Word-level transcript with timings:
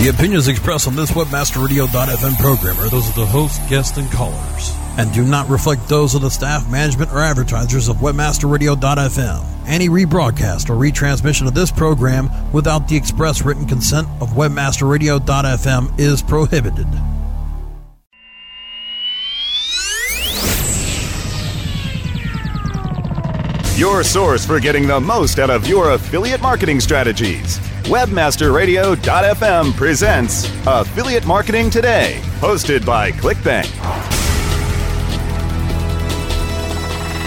The 0.00 0.08
opinions 0.08 0.48
expressed 0.48 0.88
on 0.88 0.96
this 0.96 1.10
WebmasterRadio.fm 1.10 2.38
program 2.38 2.78
are 2.78 2.88
those 2.88 3.06
of 3.10 3.14
the 3.14 3.26
host, 3.26 3.60
guests, 3.68 3.98
and 3.98 4.10
callers, 4.10 4.74
and 4.96 5.12
do 5.12 5.22
not 5.22 5.46
reflect 5.50 5.86
those 5.90 6.14
of 6.14 6.22
the 6.22 6.30
staff, 6.30 6.66
management, 6.70 7.12
or 7.12 7.18
advertisers 7.18 7.86
of 7.86 7.96
WebmasterRadio.fm. 7.96 9.44
Any 9.66 9.90
rebroadcast 9.90 10.70
or 10.70 10.76
retransmission 10.76 11.46
of 11.46 11.52
this 11.52 11.70
program 11.70 12.30
without 12.50 12.88
the 12.88 12.96
express 12.96 13.42
written 13.42 13.66
consent 13.66 14.08
of 14.22 14.30
WebmasterRadio.fm 14.30 16.00
is 16.00 16.22
prohibited. 16.22 16.86
Your 23.78 24.02
source 24.02 24.46
for 24.46 24.60
getting 24.60 24.86
the 24.86 24.98
most 24.98 25.38
out 25.38 25.50
of 25.50 25.66
your 25.66 25.90
affiliate 25.90 26.40
marketing 26.40 26.80
strategies. 26.80 27.60
WebmasterRadio.fm 27.84 29.74
presents 29.74 30.48
Affiliate 30.66 31.26
Marketing 31.26 31.70
Today, 31.70 32.20
hosted 32.38 32.86
by 32.86 33.10
ClickBank. 33.10 33.68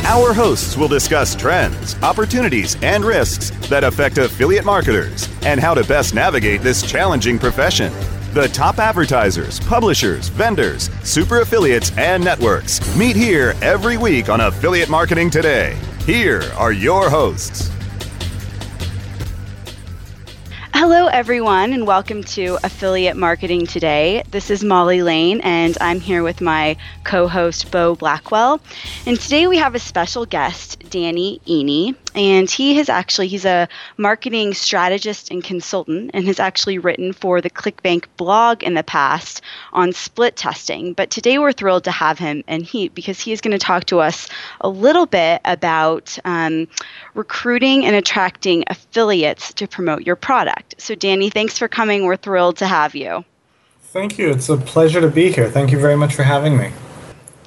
Our 0.05 0.33
hosts 0.33 0.77
will 0.77 0.87
discuss 0.87 1.35
trends, 1.35 2.01
opportunities, 2.01 2.77
and 2.81 3.03
risks 3.03 3.49
that 3.67 3.83
affect 3.83 4.17
affiliate 4.17 4.63
marketers 4.63 5.27
and 5.43 5.59
how 5.59 5.73
to 5.73 5.83
best 5.83 6.13
navigate 6.13 6.61
this 6.61 6.81
challenging 6.81 7.39
profession. 7.39 7.91
The 8.33 8.47
top 8.53 8.79
advertisers, 8.79 9.59
publishers, 9.59 10.29
vendors, 10.29 10.89
super 11.03 11.41
affiliates, 11.41 11.91
and 11.97 12.23
networks 12.23 12.79
meet 12.95 13.15
here 13.15 13.53
every 13.61 13.97
week 13.97 14.29
on 14.29 14.39
Affiliate 14.41 14.89
Marketing 14.89 15.29
Today. 15.29 15.77
Here 16.05 16.43
are 16.57 16.71
your 16.71 17.09
hosts. 17.09 17.72
Hello, 20.85 21.07
everyone, 21.07 21.71
and 21.71 21.87
welcome 21.87 22.25
to 22.25 22.57
Affiliate 22.61 23.15
Marketing 23.15 23.65
Today. 23.65 24.21
This 24.31 24.49
is 24.49 24.65
Molly 24.65 25.01
Lane, 25.01 25.39
and 25.39 25.77
I'm 25.79 26.01
here 26.01 26.23
with 26.23 26.41
my 26.41 26.75
co 27.05 27.29
host, 27.29 27.71
Bo 27.71 27.95
Blackwell. 27.95 28.59
And 29.05 29.17
today 29.17 29.47
we 29.47 29.55
have 29.55 29.75
a 29.75 29.79
special 29.79 30.25
guest, 30.25 30.83
Danny 30.89 31.39
Iny, 31.47 31.95
and 32.15 32.51
he 32.51 32.75
has 32.75 32.89
actually, 32.89 33.29
he's 33.29 33.45
a 33.45 33.69
marketing 33.95 34.53
strategist 34.53 35.31
and 35.31 35.41
consultant, 35.41 36.11
and 36.13 36.25
has 36.25 36.37
actually 36.37 36.79
written 36.79 37.13
for 37.13 37.39
the 37.39 37.49
ClickBank 37.49 38.07
blog 38.17 38.61
in 38.61 38.73
the 38.73 38.83
past 38.83 39.41
on 39.71 39.93
split 39.93 40.35
testing. 40.35 40.91
But 40.91 41.09
today 41.09 41.39
we're 41.39 41.53
thrilled 41.53 41.85
to 41.85 41.91
have 41.91 42.19
him, 42.19 42.43
and 42.45 42.61
he, 42.65 42.89
because 42.89 43.21
he 43.21 43.31
is 43.31 43.39
going 43.39 43.57
to 43.57 43.57
talk 43.57 43.85
to 43.85 44.01
us 44.01 44.27
a 44.59 44.67
little 44.67 45.05
bit 45.05 45.39
about 45.45 46.19
um, 46.25 46.67
recruiting 47.13 47.85
and 47.85 47.95
attracting 47.95 48.65
affiliates 48.67 49.53
to 49.53 49.65
promote 49.65 50.05
your 50.05 50.17
product. 50.17 50.72
So, 50.77 50.95
Danny, 50.95 51.29
thanks 51.29 51.57
for 51.57 51.67
coming. 51.67 52.05
We're 52.05 52.17
thrilled 52.17 52.57
to 52.57 52.67
have 52.67 52.95
you. 52.95 53.23
Thank 53.81 54.17
you. 54.17 54.29
It's 54.31 54.49
a 54.49 54.57
pleasure 54.57 55.01
to 55.01 55.09
be 55.09 55.31
here. 55.31 55.49
Thank 55.49 55.71
you 55.71 55.79
very 55.79 55.95
much 55.95 56.15
for 56.15 56.23
having 56.23 56.57
me. 56.57 56.71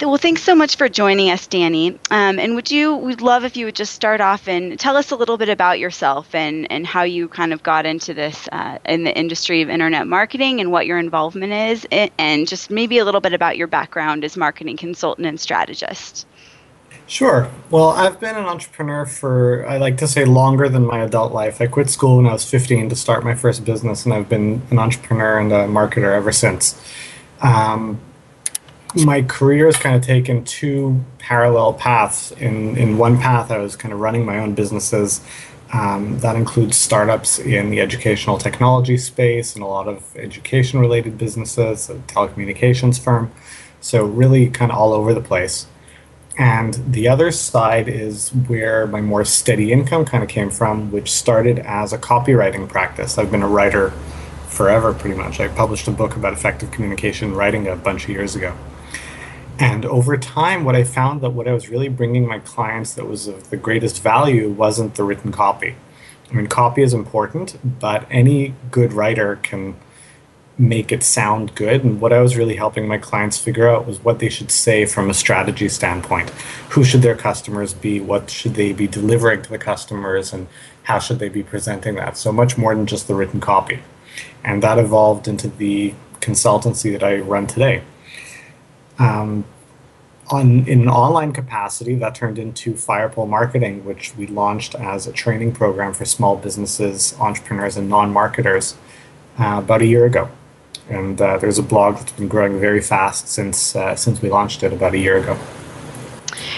Well, 0.01 0.19
thanks 0.19 0.43
so 0.43 0.55
much 0.55 0.77
for 0.77 0.91
joining 0.91 1.31
us, 1.31 1.47
Danny. 1.47 1.99
Um, 2.11 2.39
and 2.39 2.55
would 2.55 2.71
you, 2.71 2.95
we'd 2.95 3.23
love 3.23 3.45
if 3.45 3.57
you 3.57 3.65
would 3.65 3.75
just 3.75 3.95
start 3.95 4.21
off 4.21 4.47
and 4.47 4.79
tell 4.79 4.95
us 4.95 5.11
a 5.11 5.17
little 5.17 5.39
bit 5.39 5.49
about 5.49 5.79
yourself 5.79 6.35
and, 6.35 6.71
and 6.71 6.87
how 6.87 7.05
you 7.05 7.29
kind 7.29 7.55
of 7.55 7.63
got 7.63 7.87
into 7.87 8.13
this 8.13 8.47
uh, 8.53 8.79
in 8.85 9.05
the 9.05 9.19
industry 9.19 9.63
of 9.63 9.71
internet 9.71 10.07
marketing 10.07 10.61
and 10.61 10.71
what 10.71 10.87
your 10.87 10.99
involvement 10.99 11.53
is, 11.53 11.87
and 12.19 12.47
just 12.47 12.71
maybe 12.71 12.99
a 12.99 13.07
little 13.07 13.23
bit 13.23 13.33
about 13.33 13.57
your 13.57 13.69
background 13.69 14.23
as 14.23 14.37
marketing 14.37 14.77
consultant 14.77 15.27
and 15.27 15.41
strategist. 15.41 16.27
Sure. 17.09 17.49
Well, 17.71 17.91
I've 17.91 18.19
been 18.19 18.35
an 18.35 18.47
entrepreneur 18.47 19.07
for, 19.07 19.65
I 19.69 19.77
like 19.77 19.97
to 19.99 20.09
say, 20.09 20.25
longer 20.25 20.69
than 20.69 20.85
my 20.85 21.05
adult 21.05 21.33
life. 21.33 21.61
I 21.61 21.69
quit 21.69 21.89
school 21.89 22.17
when 22.17 22.27
I 22.27 22.33
was 22.33 22.49
15 22.49 22.89
to 22.89 22.97
start 22.97 23.23
my 23.23 23.35
first 23.35 23.65
business, 23.65 24.05
and 24.05 24.13
I've 24.13 24.29
been 24.29 24.61
an 24.71 24.79
entrepreneur 24.81 25.39
and 25.39 25.53
a 25.53 25.67
marketer 25.67 26.13
ever 26.13 26.33
since. 26.33 26.81
Um, 27.41 28.01
my 29.05 29.23
career 29.23 29.67
has 29.67 29.77
kind 29.77 29.95
of 29.95 30.03
taken 30.03 30.43
two 30.45 31.05
parallel 31.19 31.75
paths. 31.75 32.33
In, 32.33 32.77
in 32.77 32.99
one 32.99 33.19
path, 33.19 33.53
I 33.53 33.59
was 33.59 33.77
kind 33.77 33.95
of 33.95 34.01
running 34.01 34.25
my 34.25 34.39
own 34.39 34.55
businesses. 34.55 35.21
Um, 35.73 36.19
that 36.21 36.35
includes 36.35 36.77
startups 36.77 37.39
in 37.39 37.71
the 37.71 37.81
educational 37.81 38.39
technology 38.39 38.97
space 38.97 39.55
and 39.55 39.63
a 39.63 39.67
lot 39.67 39.87
of 39.87 40.17
education 40.17 40.81
related 40.81 41.19
businesses, 41.19 41.89
a 41.89 41.95
telecommunications 41.95 42.99
firm. 42.99 43.31
So, 43.81 44.05
really, 44.05 44.49
kind 44.49 44.73
of 44.73 44.79
all 44.79 44.93
over 44.93 45.15
the 45.15 45.21
place. 45.21 45.67
And 46.39 46.75
the 46.93 47.09
other 47.09 47.31
side 47.31 47.89
is 47.89 48.29
where 48.31 48.87
my 48.87 49.01
more 49.01 49.25
steady 49.25 49.73
income 49.73 50.05
kind 50.05 50.23
of 50.23 50.29
came 50.29 50.51
from, 50.51 50.93
which 50.93 51.11
started 51.11 51.61
as 51.61 51.93
a 51.93 51.99
copywriting 51.99 52.69
practice. 52.69 53.17
I've 53.17 53.31
been 53.31 53.43
a 53.43 53.49
writer 53.49 53.91
forever, 54.49 54.93
pretty 54.93 55.17
much. 55.17 55.41
I 55.41 55.49
published 55.49 55.89
a 55.89 55.93
book 55.93 56.15
about 56.15 56.35
effective 56.35 56.71
communication 56.71 57.35
writing 57.35 57.67
a 57.67 57.77
bunch 57.77 58.05
of 58.05 58.11
years 58.11 58.37
ago. 58.37 58.55
And 59.59 59.87
over 59.87 60.19
time, 60.19 60.65
what 60.65 60.77
I 60.77 60.85
found 60.85 61.23
that 61.23 61.31
what 61.31 61.49
I 61.49 61.53
was 61.53 61.71
really 61.71 61.89
bringing 61.89 62.27
my 62.27 62.41
clients 62.41 62.93
that 62.95 63.07
was 63.07 63.27
of 63.27 63.49
the 63.49 63.57
greatest 63.57 64.03
value 64.03 64.51
wasn't 64.51 64.97
the 64.97 65.05
written 65.05 65.33
copy. 65.33 65.77
I 66.31 66.35
mean, 66.35 66.49
copy 66.49 66.83
is 66.83 66.93
important, 66.93 67.57
but 67.81 68.07
any 68.11 68.55
good 68.71 68.93
writer 68.93 69.37
can 69.37 69.77
make 70.59 70.91
it 70.91 71.03
sound 71.03 71.55
good. 71.55 71.85
And 71.85 72.01
what 72.01 72.13
I 72.13 72.21
was 72.21 72.37
really 72.37 72.57
helping 72.57 72.89
my 72.89 72.99
clients 72.99 73.39
figure 73.39 73.69
out 73.69 73.87
was 73.87 74.03
what 74.03 74.21
they 74.21 74.29
should 74.29 74.51
say 74.51 74.87
from 74.87 75.11
a 75.11 75.15
strategy 75.15 75.69
standpoint. 75.69 76.31
Who 76.71 76.83
should 76.83 77.03
their 77.03 77.17
customers 77.17 77.75
be? 77.75 78.01
What 78.01 78.31
should 78.31 78.55
they 78.55 78.73
be 78.73 78.87
delivering 78.87 79.43
to 79.43 79.51
the 79.51 79.59
customers? 79.59 80.33
And 80.33 80.49
how 80.85 80.99
should 80.99 81.19
they 81.19 81.29
be 81.29 81.43
presenting 81.43 81.97
that? 81.97 82.17
So 82.17 82.33
much 82.33 82.57
more 82.57 82.75
than 82.75 82.87
just 82.87 83.07
the 83.07 83.15
written 83.15 83.41
copy. 83.41 83.81
And 84.43 84.63
that 84.63 84.79
evolved 84.79 85.29
into 85.29 85.49
the 85.49 85.95
consultancy 86.21 86.93
that 86.93 87.03
I 87.03 87.19
run 87.19 87.47
today. 87.47 87.83
Um, 88.99 89.45
on, 90.29 90.67
in 90.67 90.81
an 90.81 90.89
online 90.89 91.33
capacity, 91.33 91.95
that 91.97 92.15
turned 92.15 92.39
into 92.39 92.73
Firepole 92.73 93.29
Marketing, 93.29 93.85
which 93.85 94.17
we 94.17 94.27
launched 94.27 94.75
as 94.75 95.07
a 95.07 95.13
training 95.13 95.53
program 95.53 95.93
for 95.93 96.05
small 96.05 96.37
businesses, 96.37 97.15
entrepreneurs, 97.21 97.77
and 97.77 97.89
non 97.89 98.11
marketers 98.11 98.75
uh, 99.39 99.61
about 99.63 99.83
a 99.83 99.87
year 99.87 100.07
ago 100.07 100.31
and 100.89 101.21
uh, 101.21 101.39
there's 101.39 101.59
a 101.59 101.63
blog 101.63 101.97
that's 101.97 102.13
been 102.13 102.29
growing 102.29 102.61
very 102.61 102.81
fast 102.81 103.29
since 103.29 103.75
uh, 103.75 103.95
since 103.97 104.23
we 104.23 104.31
launched 104.31 104.63
it 104.63 104.73
about 104.73 104.95
a 104.95 104.99
year 104.99 105.19
ago. 105.19 105.39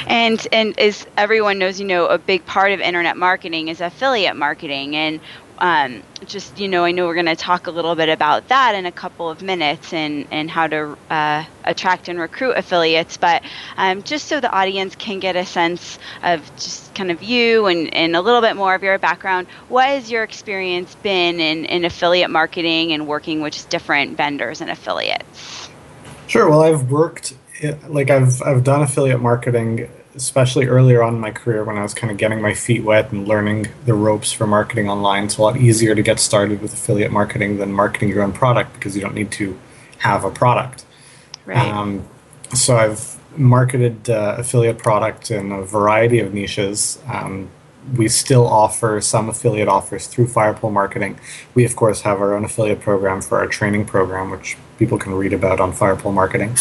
And 0.07 0.47
and 0.53 0.79
as 0.79 1.07
everyone 1.17 1.59
knows, 1.59 1.81
you 1.81 1.87
know, 1.87 2.07
a 2.07 2.19
big 2.19 2.45
part 2.47 2.73
of 2.73 2.81
internet 2.81 3.17
marketing 3.17 3.69
is 3.69 3.81
affiliate 3.81 4.37
marketing, 4.37 4.97
and 4.97 5.21
um, 5.59 6.03
just 6.27 6.59
you 6.59 6.69
know, 6.69 6.85
I 6.85 6.93
know 6.93 7.07
we're 7.07 7.15
going 7.15 7.27
to 7.27 7.37
talk 7.37 7.67
a 7.67 7.71
little 7.71 7.95
bit 7.95 8.09
about 8.09 8.49
that 8.49 8.75
in 8.75 8.87
a 8.87 8.93
couple 8.93 9.29
of 9.29 9.43
minutes 9.43 9.93
and 9.93 10.27
and 10.31 10.51
how 10.51 10.67
to 10.67 10.97
uh, 11.11 11.45
attract 11.65 12.09
and 12.09 12.19
recruit 12.19 12.53
affiliates. 12.53 13.17
But 13.17 13.43
um, 13.77 14.03
just 14.03 14.27
so 14.27 14.41
the 14.41 14.51
audience 14.51 14.97
can 14.97 15.19
get 15.19 15.37
a 15.37 15.45
sense 15.45 15.99
of 16.23 16.45
just 16.57 16.95
kind 16.95 17.11
of 17.11 17.23
you 17.23 17.67
and, 17.67 17.93
and 17.95 18.17
a 18.17 18.21
little 18.21 18.41
bit 18.41 18.57
more 18.57 18.75
of 18.75 18.83
your 18.83 18.99
background, 18.99 19.47
what 19.69 19.87
has 19.87 20.11
your 20.11 20.23
experience 20.23 20.95
been 20.97 21.41
in, 21.41 21.65
in 21.65 21.85
affiliate 21.85 22.31
marketing 22.31 22.93
and 22.93 23.07
working 23.07 23.41
with 23.41 23.53
just 23.53 23.71
different 23.71 24.17
vendors 24.17 24.61
and 24.61 24.71
affiliates? 24.71 25.69
Sure. 26.27 26.49
Well, 26.49 26.63
I've 26.63 26.91
worked 26.91 27.35
like 27.89 28.11
I've 28.11 28.43
I've 28.43 28.65
done 28.65 28.83
affiliate 28.83 29.21
marketing 29.21 29.91
especially 30.19 30.67
earlier 30.67 31.01
on 31.03 31.15
in 31.15 31.21
my 31.21 31.31
career 31.31 31.63
when 31.65 31.79
I 31.79 31.83
was 31.83 31.95
kind 31.95 32.11
of 32.11 32.17
getting 32.17 32.43
my 32.43 32.53
feet 32.53 32.83
wet 32.83 33.13
and 33.13 33.27
learning 33.27 33.69
the 33.87 33.95
ropes 33.95 34.33
for 34.33 34.47
marketing 34.47 34.91
online. 34.91 35.25
It's 35.25 35.39
a 35.39 35.43
lot 35.43 35.57
easier 35.57 35.95
to 35.95 36.03
get 36.03 36.19
started 36.19 36.61
with 36.61 36.73
affiliate 36.75 37.13
marketing 37.13 37.59
than 37.59 37.73
marketing 37.73 38.09
your 38.09 38.23
own 38.23 38.33
product 38.33 38.75
because 38.75 38.97
you 38.97 39.01
don't 39.01 39.15
need 39.15 39.31
to 39.33 39.59
have 39.99 40.25
a 40.25 40.31
product. 40.31 40.85
Right. 41.47 41.57
Um, 41.57 42.05
so 42.53 42.77
I've 42.77 43.17
marketed 43.39 44.11
uh, 44.11 44.37
affiliate 44.39 44.79
product 44.79 45.31
in 45.31 45.53
a 45.53 45.63
variety 45.63 46.19
of 46.19 46.35
niches. 46.35 47.01
Um, 47.07 47.49
we 47.97 48.09
still 48.09 48.47
offer 48.47 49.01
some 49.01 49.29
affiliate 49.29 49.69
offers 49.69 50.09
through 50.09 50.27
Firepole 50.27 50.73
Marketing. 50.73 51.19
We, 51.55 51.65
of 51.65 51.77
course, 51.77 52.03
have 52.03 52.21
our 52.21 52.35
own 52.35 52.45
affiliate 52.45 52.81
program 52.81 53.23
for 53.23 53.39
our 53.39 53.47
training 53.47 53.87
program, 53.87 54.31
which 54.31 54.57
people 54.79 54.99
can 54.99 55.15
read 55.15 55.33
about 55.33 55.61
on 55.61 55.73
Firepole 55.73 56.13
Marketing. 56.13 56.57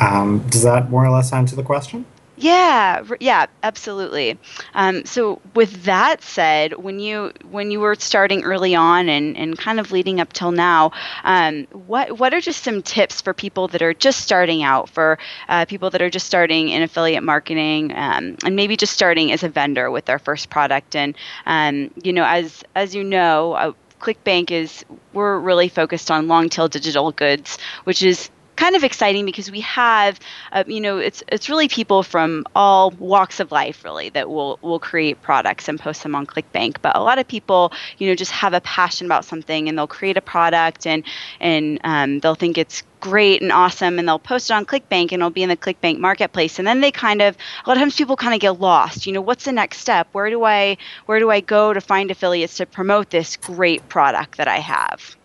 Um, 0.00 0.40
does 0.48 0.62
that 0.62 0.90
more 0.90 1.04
or 1.04 1.10
less 1.10 1.32
answer 1.32 1.54
the 1.54 1.62
question? 1.62 2.06
Yeah, 2.40 3.02
yeah, 3.18 3.46
absolutely. 3.64 4.38
Um, 4.74 5.04
so, 5.06 5.40
with 5.54 5.84
that 5.84 6.22
said, 6.22 6.74
when 6.76 7.00
you 7.00 7.32
when 7.50 7.72
you 7.72 7.80
were 7.80 7.96
starting 7.96 8.44
early 8.44 8.76
on 8.76 9.08
and, 9.08 9.36
and 9.36 9.58
kind 9.58 9.80
of 9.80 9.90
leading 9.90 10.20
up 10.20 10.32
till 10.32 10.52
now, 10.52 10.92
um, 11.24 11.66
what 11.72 12.18
what 12.18 12.32
are 12.32 12.40
just 12.40 12.62
some 12.62 12.82
tips 12.82 13.20
for 13.22 13.34
people 13.34 13.66
that 13.68 13.82
are 13.82 13.92
just 13.92 14.20
starting 14.20 14.62
out, 14.62 14.88
for 14.88 15.18
uh, 15.48 15.64
people 15.64 15.90
that 15.90 16.00
are 16.00 16.10
just 16.10 16.26
starting 16.26 16.68
in 16.68 16.82
affiliate 16.82 17.24
marketing, 17.24 17.90
um, 17.96 18.36
and 18.44 18.54
maybe 18.54 18.76
just 18.76 18.92
starting 18.92 19.32
as 19.32 19.42
a 19.42 19.48
vendor 19.48 19.90
with 19.90 20.04
their 20.04 20.20
first 20.20 20.48
product? 20.48 20.94
And 20.94 21.16
um, 21.46 21.90
you 22.04 22.12
know, 22.12 22.24
as 22.24 22.62
as 22.76 22.94
you 22.94 23.02
know. 23.04 23.52
Uh, 23.54 23.72
ClickBank 24.00 24.52
is 24.52 24.84
we're 25.12 25.36
really 25.40 25.68
focused 25.68 26.08
on 26.08 26.28
long 26.28 26.48
tail 26.48 26.68
digital 26.68 27.10
goods, 27.10 27.58
which 27.82 28.00
is 28.00 28.30
kind 28.58 28.74
of 28.74 28.82
exciting 28.82 29.24
because 29.24 29.52
we 29.52 29.60
have, 29.60 30.18
uh, 30.50 30.64
you 30.66 30.80
know, 30.80 30.98
it's 30.98 31.22
it's 31.28 31.48
really 31.48 31.68
people 31.68 32.02
from 32.02 32.44
all 32.56 32.90
walks 32.90 33.38
of 33.38 33.52
life 33.52 33.84
really 33.84 34.08
that 34.10 34.28
will 34.28 34.58
will 34.62 34.80
create 34.80 35.22
products 35.22 35.68
and 35.68 35.78
post 35.78 36.02
them 36.02 36.14
on 36.16 36.26
ClickBank. 36.26 36.78
But 36.82 36.96
a 36.96 37.00
lot 37.00 37.20
of 37.20 37.28
people, 37.28 37.72
you 37.98 38.08
know, 38.08 38.16
just 38.16 38.32
have 38.32 38.54
a 38.54 38.60
passion 38.60 39.06
about 39.06 39.24
something 39.24 39.68
and 39.68 39.78
they'll 39.78 39.86
create 39.86 40.16
a 40.16 40.20
product 40.20 40.86
and 40.86 41.04
and 41.40 41.80
um, 41.84 42.18
they'll 42.18 42.34
think 42.34 42.58
it's 42.58 42.82
great 43.00 43.42
and 43.42 43.52
awesome 43.52 43.96
and 43.96 44.08
they'll 44.08 44.18
post 44.18 44.50
it 44.50 44.54
on 44.54 44.66
clickbank 44.66 45.12
and 45.12 45.20
it'll 45.20 45.30
be 45.30 45.44
in 45.44 45.48
the 45.48 45.56
clickbank 45.56 45.98
marketplace. 45.98 46.58
And 46.58 46.66
then 46.66 46.80
they 46.80 46.90
kind 46.90 47.22
of 47.22 47.36
a 47.64 47.68
lot 47.68 47.76
of 47.76 47.80
times 47.80 47.94
people 47.94 48.16
kind 48.16 48.34
of 48.34 48.40
get 48.40 48.58
lost. 48.58 49.06
You 49.06 49.12
know 49.12 49.20
what's 49.20 49.44
the 49.44 49.52
next 49.52 49.78
step? 49.78 50.08
Where 50.10 50.30
do 50.30 50.42
i 50.42 50.76
where 51.06 51.20
do 51.20 51.30
i 51.30 51.38
go 51.40 51.72
to 51.72 51.80
find 51.80 52.10
affiliates 52.10 52.56
to 52.56 52.66
promote 52.66 53.10
this 53.10 53.36
great 53.36 53.88
product 53.88 54.38
that 54.38 54.48
i 54.48 54.58
have 54.58 55.16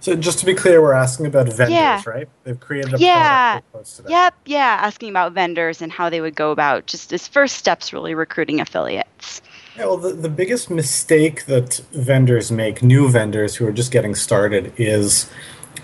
so 0.00 0.14
just 0.14 0.38
to 0.38 0.46
be 0.46 0.54
clear 0.54 0.80
we're 0.80 0.92
asking 0.92 1.26
about 1.26 1.46
vendors 1.46 1.70
yeah. 1.70 2.02
right 2.06 2.28
they've 2.44 2.60
created 2.60 2.94
a 2.94 2.98
yeah 2.98 3.60
yep 4.08 4.34
yeah 4.46 4.78
asking 4.80 5.10
about 5.10 5.32
vendors 5.32 5.82
and 5.82 5.92
how 5.92 6.08
they 6.08 6.20
would 6.20 6.34
go 6.34 6.50
about 6.50 6.86
just 6.86 7.12
as 7.12 7.26
first 7.26 7.56
steps 7.56 7.92
really 7.92 8.14
recruiting 8.14 8.60
affiliates 8.60 9.42
yeah, 9.78 9.84
well, 9.84 9.96
the, 9.96 10.12
the 10.12 10.28
biggest 10.28 10.70
mistake 10.70 11.44
that 11.44 11.76
vendors 11.92 12.50
make, 12.50 12.82
new 12.82 13.08
vendors 13.08 13.54
who 13.54 13.66
are 13.68 13.70
just 13.70 13.92
getting 13.92 14.16
started, 14.16 14.72
is 14.76 15.30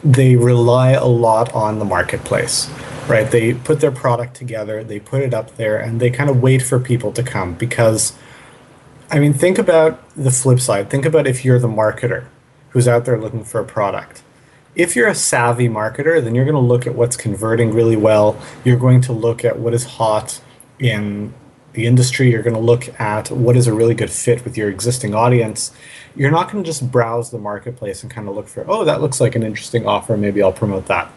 they 0.02 0.34
rely 0.34 0.90
a 0.90 1.04
lot 1.04 1.52
on 1.54 1.78
the 1.78 1.84
marketplace, 1.84 2.68
right? 3.06 3.30
They 3.30 3.54
put 3.54 3.78
their 3.78 3.92
product 3.92 4.34
together, 4.34 4.82
they 4.82 4.98
put 4.98 5.22
it 5.22 5.32
up 5.32 5.56
there, 5.58 5.78
and 5.78 6.00
they 6.00 6.10
kind 6.10 6.28
of 6.28 6.42
wait 6.42 6.60
for 6.60 6.80
people 6.80 7.12
to 7.12 7.22
come 7.22 7.54
because, 7.54 8.14
I 9.12 9.20
mean, 9.20 9.32
think 9.32 9.58
about 9.58 10.02
the 10.16 10.32
flip 10.32 10.58
side. 10.58 10.90
Think 10.90 11.06
about 11.06 11.28
if 11.28 11.44
you're 11.44 11.60
the 11.60 11.68
marketer 11.68 12.26
who's 12.74 12.86
out 12.86 13.06
there 13.06 13.18
looking 13.18 13.42
for 13.42 13.58
a 13.58 13.64
product. 13.64 14.22
If 14.74 14.94
you're 14.94 15.08
a 15.08 15.14
savvy 15.14 15.68
marketer, 15.68 16.22
then 16.22 16.34
you're 16.34 16.44
going 16.44 16.54
to 16.54 16.60
look 16.60 16.86
at 16.86 16.94
what's 16.94 17.16
converting 17.16 17.72
really 17.72 17.96
well. 17.96 18.38
You're 18.62 18.76
going 18.76 19.00
to 19.02 19.12
look 19.14 19.42
at 19.42 19.58
what 19.58 19.72
is 19.72 19.84
hot 19.84 20.42
in 20.78 21.32
the 21.72 21.86
industry. 21.86 22.30
You're 22.30 22.42
going 22.42 22.54
to 22.54 22.60
look 22.60 23.00
at 23.00 23.30
what 23.30 23.56
is 23.56 23.66
a 23.66 23.72
really 23.72 23.94
good 23.94 24.10
fit 24.10 24.44
with 24.44 24.58
your 24.58 24.68
existing 24.68 25.14
audience 25.14 25.72
you're 26.16 26.30
not 26.30 26.50
going 26.50 26.62
to 26.62 26.66
just 26.66 26.90
browse 26.90 27.30
the 27.30 27.38
marketplace 27.38 28.02
and 28.02 28.10
kind 28.10 28.28
of 28.28 28.34
look 28.34 28.48
for, 28.48 28.64
oh, 28.68 28.84
that 28.84 29.00
looks 29.00 29.20
like 29.20 29.34
an 29.34 29.42
interesting 29.42 29.86
offer. 29.86 30.16
Maybe 30.16 30.42
I'll 30.42 30.52
promote 30.52 30.86
that. 30.86 31.10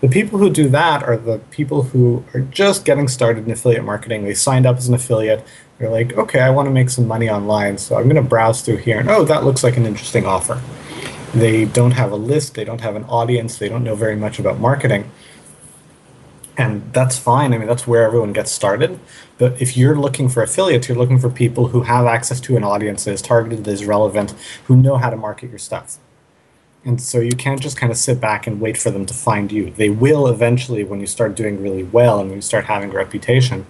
The 0.00 0.08
people 0.08 0.38
who 0.38 0.50
do 0.50 0.68
that 0.68 1.02
are 1.02 1.16
the 1.16 1.38
people 1.50 1.82
who 1.82 2.24
are 2.34 2.40
just 2.40 2.84
getting 2.84 3.08
started 3.08 3.46
in 3.46 3.52
affiliate 3.52 3.84
marketing. 3.84 4.24
They 4.24 4.34
signed 4.34 4.66
up 4.66 4.76
as 4.76 4.88
an 4.88 4.94
affiliate. 4.94 5.44
They're 5.78 5.88
like, 5.88 6.12
okay, 6.14 6.40
I 6.40 6.50
want 6.50 6.66
to 6.66 6.72
make 6.72 6.90
some 6.90 7.06
money 7.06 7.30
online, 7.30 7.78
so 7.78 7.96
I'm 7.96 8.04
going 8.04 8.16
to 8.16 8.22
browse 8.22 8.60
through 8.60 8.78
here, 8.78 8.98
and 8.98 9.08
oh, 9.08 9.24
that 9.24 9.44
looks 9.44 9.64
like 9.64 9.76
an 9.76 9.86
interesting 9.86 10.26
offer. 10.26 10.60
They 11.34 11.64
don't 11.64 11.92
have 11.92 12.12
a 12.12 12.16
list, 12.16 12.54
they 12.54 12.64
don't 12.64 12.80
have 12.80 12.96
an 12.96 13.04
audience, 13.04 13.58
they 13.58 13.68
don't 13.68 13.84
know 13.84 13.94
very 13.94 14.16
much 14.16 14.38
about 14.38 14.58
marketing 14.58 15.10
and 16.56 16.92
that's 16.92 17.18
fine. 17.18 17.52
I 17.52 17.58
mean, 17.58 17.66
that's 17.66 17.86
where 17.86 18.04
everyone 18.04 18.32
gets 18.32 18.52
started. 18.52 19.00
But 19.38 19.60
if 19.60 19.76
you're 19.76 19.96
looking 19.96 20.28
for 20.28 20.42
affiliates, 20.42 20.88
you're 20.88 20.98
looking 20.98 21.18
for 21.18 21.28
people 21.28 21.68
who 21.68 21.82
have 21.82 22.06
access 22.06 22.40
to 22.42 22.56
an 22.56 22.64
audience 22.64 23.04
that 23.04 23.12
is 23.12 23.22
targeted, 23.22 23.64
that 23.64 23.70
is 23.70 23.84
relevant, 23.84 24.34
who 24.64 24.76
know 24.76 24.96
how 24.96 25.10
to 25.10 25.16
market 25.16 25.50
your 25.50 25.58
stuff. 25.58 25.98
And 26.84 27.00
so 27.00 27.18
you 27.18 27.32
can't 27.32 27.60
just 27.60 27.78
kind 27.78 27.90
of 27.90 27.96
sit 27.96 28.20
back 28.20 28.46
and 28.46 28.60
wait 28.60 28.76
for 28.76 28.90
them 28.90 29.06
to 29.06 29.14
find 29.14 29.50
you. 29.50 29.70
They 29.70 29.88
will 29.88 30.28
eventually 30.28 30.84
when 30.84 31.00
you 31.00 31.06
start 31.06 31.34
doing 31.34 31.62
really 31.62 31.82
well 31.82 32.20
and 32.20 32.30
you 32.30 32.40
start 32.42 32.66
having 32.66 32.90
a 32.90 32.92
reputation. 32.92 33.66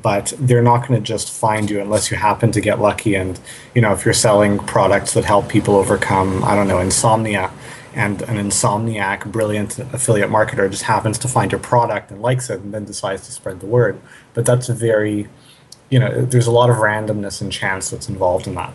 But 0.00 0.32
they're 0.38 0.62
not 0.62 0.88
going 0.88 1.00
to 1.00 1.06
just 1.06 1.30
find 1.30 1.68
you 1.68 1.80
unless 1.80 2.10
you 2.10 2.16
happen 2.16 2.50
to 2.52 2.60
get 2.60 2.80
lucky. 2.80 3.14
And, 3.14 3.38
you 3.74 3.82
know, 3.82 3.92
if 3.92 4.04
you're 4.04 4.14
selling 4.14 4.58
products 4.58 5.12
that 5.14 5.24
help 5.24 5.48
people 5.48 5.76
overcome, 5.76 6.42
I 6.44 6.54
don't 6.54 6.66
know, 6.66 6.78
insomnia, 6.78 7.50
and 7.94 8.22
an 8.22 8.36
insomniac, 8.36 9.30
brilliant 9.30 9.78
affiliate 9.78 10.30
marketer 10.30 10.70
just 10.70 10.84
happens 10.84 11.18
to 11.18 11.28
find 11.28 11.52
your 11.52 11.60
product 11.60 12.10
and 12.10 12.22
likes 12.22 12.48
it 12.48 12.60
and 12.60 12.72
then 12.72 12.84
decides 12.84 13.26
to 13.26 13.32
spread 13.32 13.60
the 13.60 13.66
word. 13.66 14.00
But 14.34 14.46
that's 14.46 14.68
a 14.68 14.74
very, 14.74 15.28
you 15.90 15.98
know, 15.98 16.24
there's 16.24 16.46
a 16.46 16.52
lot 16.52 16.70
of 16.70 16.76
randomness 16.76 17.42
and 17.42 17.52
chance 17.52 17.90
that's 17.90 18.08
involved 18.08 18.46
in 18.46 18.54
that. 18.54 18.72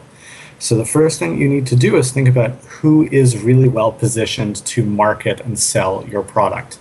So 0.60 0.75
the 0.75 0.86
first 0.86 1.19
thing 1.19 1.40
you 1.40 1.50
need 1.50 1.68
to 1.68 1.75
do 1.75 1.98
is 1.98 2.12
think 2.12 2.28
about 2.28 2.52
who 2.66 3.08
is 3.12 3.44
really 3.44 3.68
well 3.68 3.92
positioned 3.92 4.58
to 4.68 4.84
market 4.86 5.40
and 5.42 5.58
sell 5.58 6.06
your 6.08 6.24
product. 6.24 6.80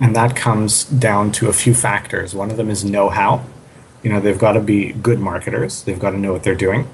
And 0.00 0.16
that 0.16 0.34
comes 0.34 0.84
down 0.84 1.32
to 1.32 1.48
a 1.48 1.52
few 1.52 1.74
factors. 1.74 2.34
One 2.34 2.50
of 2.50 2.56
them 2.56 2.70
is 2.70 2.84
know 2.84 3.10
how. 3.10 3.44
You 4.02 4.10
know, 4.10 4.20
they've 4.20 4.38
got 4.38 4.52
to 4.52 4.60
be 4.60 4.92
good 4.92 5.18
marketers, 5.18 5.82
they've 5.82 5.98
got 5.98 6.10
to 6.10 6.18
know 6.18 6.32
what 6.32 6.42
they're 6.42 6.54
doing, 6.54 6.88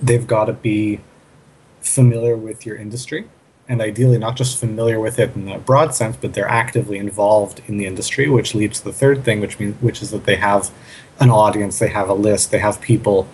they've 0.00 0.26
got 0.26 0.46
to 0.46 0.52
be 0.52 1.00
familiar 1.80 2.36
with 2.36 2.66
your 2.66 2.76
industry 2.76 3.26
and 3.68 3.80
ideally 3.80 4.18
not 4.18 4.36
just 4.36 4.58
familiar 4.58 5.00
with 5.00 5.18
it 5.18 5.34
in 5.34 5.48
a 5.48 5.58
broad 5.58 5.94
sense, 5.94 6.16
but 6.16 6.34
they're 6.34 6.48
actively 6.48 6.98
involved 6.98 7.60
in 7.66 7.78
the 7.78 7.86
industry, 7.86 8.28
which 8.28 8.54
leads 8.54 8.78
to 8.78 8.84
the 8.84 8.92
third 8.92 9.24
thing, 9.24 9.40
which 9.40 9.58
means 9.58 9.80
which 9.82 10.02
is 10.02 10.10
that 10.10 10.24
they 10.24 10.36
have 10.36 10.70
an 11.18 11.30
audience, 11.30 11.78
they 11.78 11.88
have 11.88 12.08
a 12.08 12.14
list, 12.14 12.50
they 12.50 12.58
have 12.58 12.80
people 12.80 13.28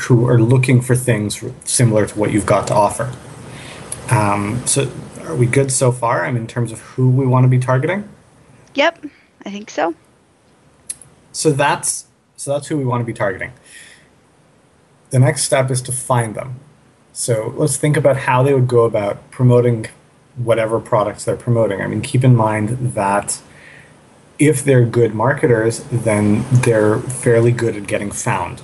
who 0.00 0.26
are 0.26 0.40
looking 0.40 0.80
for 0.82 0.96
things 0.96 1.42
similar 1.64 2.06
to 2.06 2.18
what 2.18 2.32
you've 2.32 2.46
got 2.46 2.66
to 2.66 2.74
offer. 2.74 3.14
Um, 4.10 4.66
so, 4.66 4.90
are 5.22 5.34
we 5.34 5.46
good 5.46 5.72
so 5.72 5.90
far? 5.92 6.24
I 6.24 6.30
mean, 6.30 6.42
in 6.42 6.46
terms 6.46 6.72
of 6.72 6.80
who 6.80 7.08
we 7.08 7.26
want 7.26 7.44
to 7.44 7.48
be 7.48 7.58
targeting. 7.58 8.08
Yep, 8.74 9.06
I 9.44 9.50
think 9.50 9.70
so. 9.70 9.94
So 11.36 11.52
that's 11.52 12.06
so 12.36 12.52
that's 12.52 12.68
who 12.68 12.78
we 12.78 12.86
want 12.86 13.02
to 13.02 13.04
be 13.04 13.12
targeting. 13.12 13.52
The 15.10 15.18
next 15.18 15.42
step 15.42 15.70
is 15.70 15.82
to 15.82 15.92
find 15.92 16.34
them. 16.34 16.60
So 17.12 17.52
let's 17.56 17.76
think 17.76 17.98
about 17.98 18.16
how 18.16 18.42
they 18.42 18.54
would 18.54 18.68
go 18.68 18.84
about 18.84 19.30
promoting 19.30 19.86
whatever 20.36 20.80
products 20.80 21.26
they're 21.26 21.36
promoting. 21.36 21.82
I 21.82 21.88
mean, 21.88 22.00
keep 22.00 22.24
in 22.24 22.34
mind 22.34 22.94
that 22.94 23.42
if 24.38 24.64
they're 24.64 24.86
good 24.86 25.14
marketers, 25.14 25.84
then 25.92 26.46
they're 26.50 27.00
fairly 27.00 27.52
good 27.52 27.76
at 27.76 27.86
getting 27.86 28.10
found. 28.10 28.62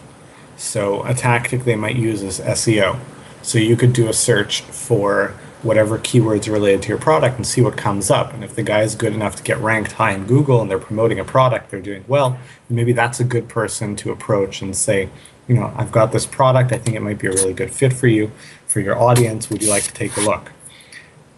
So 0.56 1.04
a 1.04 1.12
tactic 1.12 1.64
they 1.64 1.76
might 1.76 1.96
use 1.96 2.22
is 2.22 2.40
SEO. 2.40 2.98
So 3.42 3.58
you 3.58 3.76
could 3.76 3.92
do 3.92 4.08
a 4.08 4.14
search 4.14 4.62
for 4.62 5.34
whatever 5.62 5.98
keywords 5.98 6.50
related 6.50 6.82
to 6.82 6.88
your 6.88 6.98
product 6.98 7.36
and 7.36 7.46
see 7.46 7.60
what 7.60 7.76
comes 7.76 8.10
up. 8.10 8.32
And 8.34 8.42
if 8.42 8.54
the 8.54 8.62
guy 8.62 8.82
is 8.82 8.94
good 8.94 9.12
enough 9.12 9.36
to 9.36 9.42
get 9.42 9.58
ranked 9.58 9.92
high 9.92 10.12
in 10.12 10.26
Google 10.26 10.60
and 10.60 10.70
they're 10.70 10.78
promoting 10.78 11.20
a 11.20 11.24
product, 11.24 11.70
they're 11.70 11.80
doing 11.80 12.04
well, 12.08 12.38
maybe 12.68 12.92
that's 12.92 13.20
a 13.20 13.24
good 13.24 13.48
person 13.48 13.94
to 13.96 14.10
approach 14.10 14.60
and 14.60 14.76
say, 14.76 15.08
you 15.46 15.54
know, 15.54 15.72
I've 15.76 15.92
got 15.92 16.12
this 16.12 16.26
product. 16.26 16.72
I 16.72 16.78
think 16.78 16.96
it 16.96 17.00
might 17.00 17.18
be 17.18 17.28
a 17.28 17.32
really 17.32 17.52
good 17.52 17.70
fit 17.70 17.92
for 17.92 18.06
you, 18.06 18.32
for 18.66 18.80
your 18.80 18.98
audience. 18.98 19.50
Would 19.50 19.62
you 19.62 19.70
like 19.70 19.84
to 19.84 19.92
take 19.92 20.16
a 20.16 20.20
look? 20.20 20.52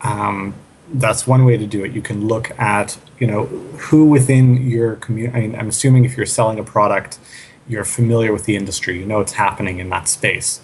Um, 0.02 0.54
that's 0.92 1.26
one 1.26 1.44
way 1.44 1.56
to 1.56 1.66
do 1.66 1.84
it. 1.84 1.92
You 1.92 2.02
can 2.02 2.26
look 2.26 2.58
at, 2.58 2.98
you 3.18 3.26
know, 3.26 3.46
who 3.46 4.06
within 4.06 4.68
your 4.68 4.96
community. 4.96 5.36
I 5.36 5.40
mean, 5.40 5.56
I'm 5.56 5.68
assuming 5.68 6.04
if 6.04 6.16
you're 6.16 6.26
selling 6.26 6.58
a 6.58 6.64
product, 6.64 7.18
you're 7.66 7.84
familiar 7.84 8.32
with 8.32 8.44
the 8.44 8.56
industry. 8.56 8.98
You 8.98 9.06
know 9.06 9.18
what's 9.18 9.32
happening 9.32 9.78
in 9.78 9.88
that 9.90 10.08
space. 10.08 10.60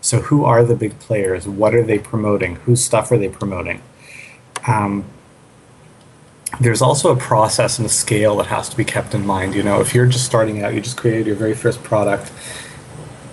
So, 0.00 0.20
who 0.20 0.44
are 0.44 0.64
the 0.64 0.74
big 0.74 0.98
players? 0.98 1.46
What 1.46 1.74
are 1.74 1.82
they 1.82 1.98
promoting? 1.98 2.56
Whose 2.56 2.82
stuff 2.82 3.10
are 3.12 3.18
they 3.18 3.28
promoting? 3.28 3.82
Um, 4.66 5.04
there's 6.58 6.82
also 6.82 7.12
a 7.12 7.16
process 7.16 7.78
and 7.78 7.86
a 7.86 7.90
scale 7.90 8.36
that 8.38 8.46
has 8.46 8.68
to 8.70 8.76
be 8.76 8.84
kept 8.84 9.14
in 9.14 9.24
mind. 9.26 9.54
You 9.54 9.62
know, 9.62 9.80
if 9.80 9.94
you're 9.94 10.06
just 10.06 10.24
starting 10.24 10.62
out, 10.62 10.74
you 10.74 10.80
just 10.80 10.96
created 10.96 11.26
your 11.26 11.36
very 11.36 11.54
first 11.54 11.82
product, 11.82 12.32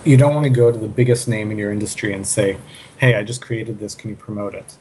you 0.03 0.17
don't 0.17 0.33
want 0.33 0.43
to 0.43 0.49
go 0.49 0.71
to 0.71 0.77
the 0.77 0.87
biggest 0.87 1.27
name 1.27 1.51
in 1.51 1.57
your 1.57 1.71
industry 1.71 2.13
and 2.13 2.27
say, 2.27 2.57
"Hey, 2.97 3.15
I 3.15 3.23
just 3.23 3.41
created 3.41 3.79
this. 3.79 3.95
Can 3.95 4.09
you 4.09 4.15
promote 4.15 4.53
it?" 4.53 4.75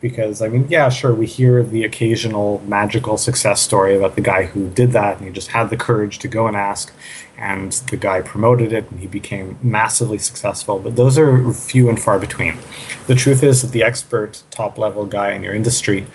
Because 0.00 0.42
I 0.42 0.48
mean, 0.48 0.66
yeah, 0.68 0.88
sure, 0.90 1.14
we 1.14 1.26
hear 1.26 1.62
the 1.62 1.82
occasional 1.84 2.62
magical 2.66 3.16
success 3.16 3.62
story 3.62 3.96
about 3.96 4.14
the 4.14 4.20
guy 4.20 4.44
who 4.44 4.68
did 4.68 4.92
that 4.92 5.16
and 5.16 5.26
he 5.26 5.32
just 5.32 5.48
had 5.48 5.70
the 5.70 5.76
courage 5.76 6.18
to 6.18 6.28
go 6.28 6.46
and 6.46 6.56
ask, 6.56 6.92
and 7.38 7.72
the 7.90 7.96
guy 7.96 8.20
promoted 8.20 8.72
it 8.72 8.90
and 8.90 9.00
he 9.00 9.06
became 9.06 9.58
massively 9.62 10.18
successful. 10.18 10.78
But 10.78 10.96
those 10.96 11.18
are 11.18 11.52
few 11.52 11.88
and 11.88 12.00
far 12.00 12.18
between. 12.18 12.58
The 13.06 13.14
truth 13.14 13.42
is 13.42 13.62
that 13.62 13.72
the 13.72 13.82
expert, 13.82 14.42
top 14.50 14.76
level 14.78 15.06
guy 15.06 15.32
in 15.32 15.42
your 15.42 15.54
industry 15.54 16.06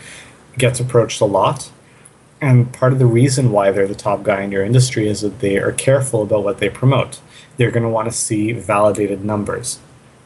gets 0.57 0.79
approached 0.79 1.21
a 1.21 1.25
lot. 1.25 1.71
And 2.39 2.73
part 2.73 2.93
of 2.93 2.99
the 2.99 3.05
reason 3.05 3.51
why 3.51 3.71
they're 3.71 3.87
the 3.87 3.95
top 3.95 4.23
guy 4.23 4.41
in 4.41 4.51
your 4.51 4.65
industry 4.65 5.07
is 5.07 5.21
that 5.21 5.39
they 5.39 5.57
are 5.57 5.71
careful 5.71 6.23
about 6.23 6.43
what 6.43 6.57
they 6.57 6.69
promote 6.69 7.19
they're 7.57 7.71
going 7.71 7.83
to 7.83 7.89
want 7.89 8.09
to 8.09 8.11
see 8.11 8.51
validated 8.53 9.23
numbers, 9.23 9.79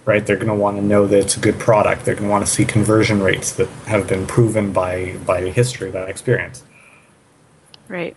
right? 0.05 0.25
They're 0.25 0.35
going 0.35 0.47
to 0.47 0.53
want 0.53 0.77
to 0.77 0.83
know 0.83 1.07
that 1.07 1.19
it's 1.19 1.35
a 1.35 1.39
good 1.39 1.59
product. 1.59 2.05
They're 2.05 2.15
going 2.15 2.27
to 2.27 2.31
want 2.31 2.45
to 2.45 2.51
see 2.51 2.63
conversion 2.63 3.21
rates 3.21 3.51
that 3.53 3.67
have 3.87 4.07
been 4.07 4.25
proven 4.25 4.71
by 4.71 5.17
by 5.25 5.49
history, 5.49 5.91
by 5.91 6.03
experience. 6.03 6.63
Right. 7.87 8.15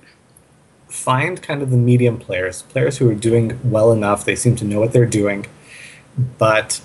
Find 0.88 1.42
kind 1.42 1.62
of 1.62 1.70
the 1.70 1.76
medium 1.76 2.18
players, 2.18 2.62
players 2.62 2.98
who 2.98 3.10
are 3.10 3.14
doing 3.14 3.58
well 3.62 3.92
enough. 3.92 4.24
They 4.24 4.36
seem 4.36 4.56
to 4.56 4.64
know 4.64 4.80
what 4.80 4.92
they're 4.92 5.06
doing, 5.06 5.46
but 6.38 6.80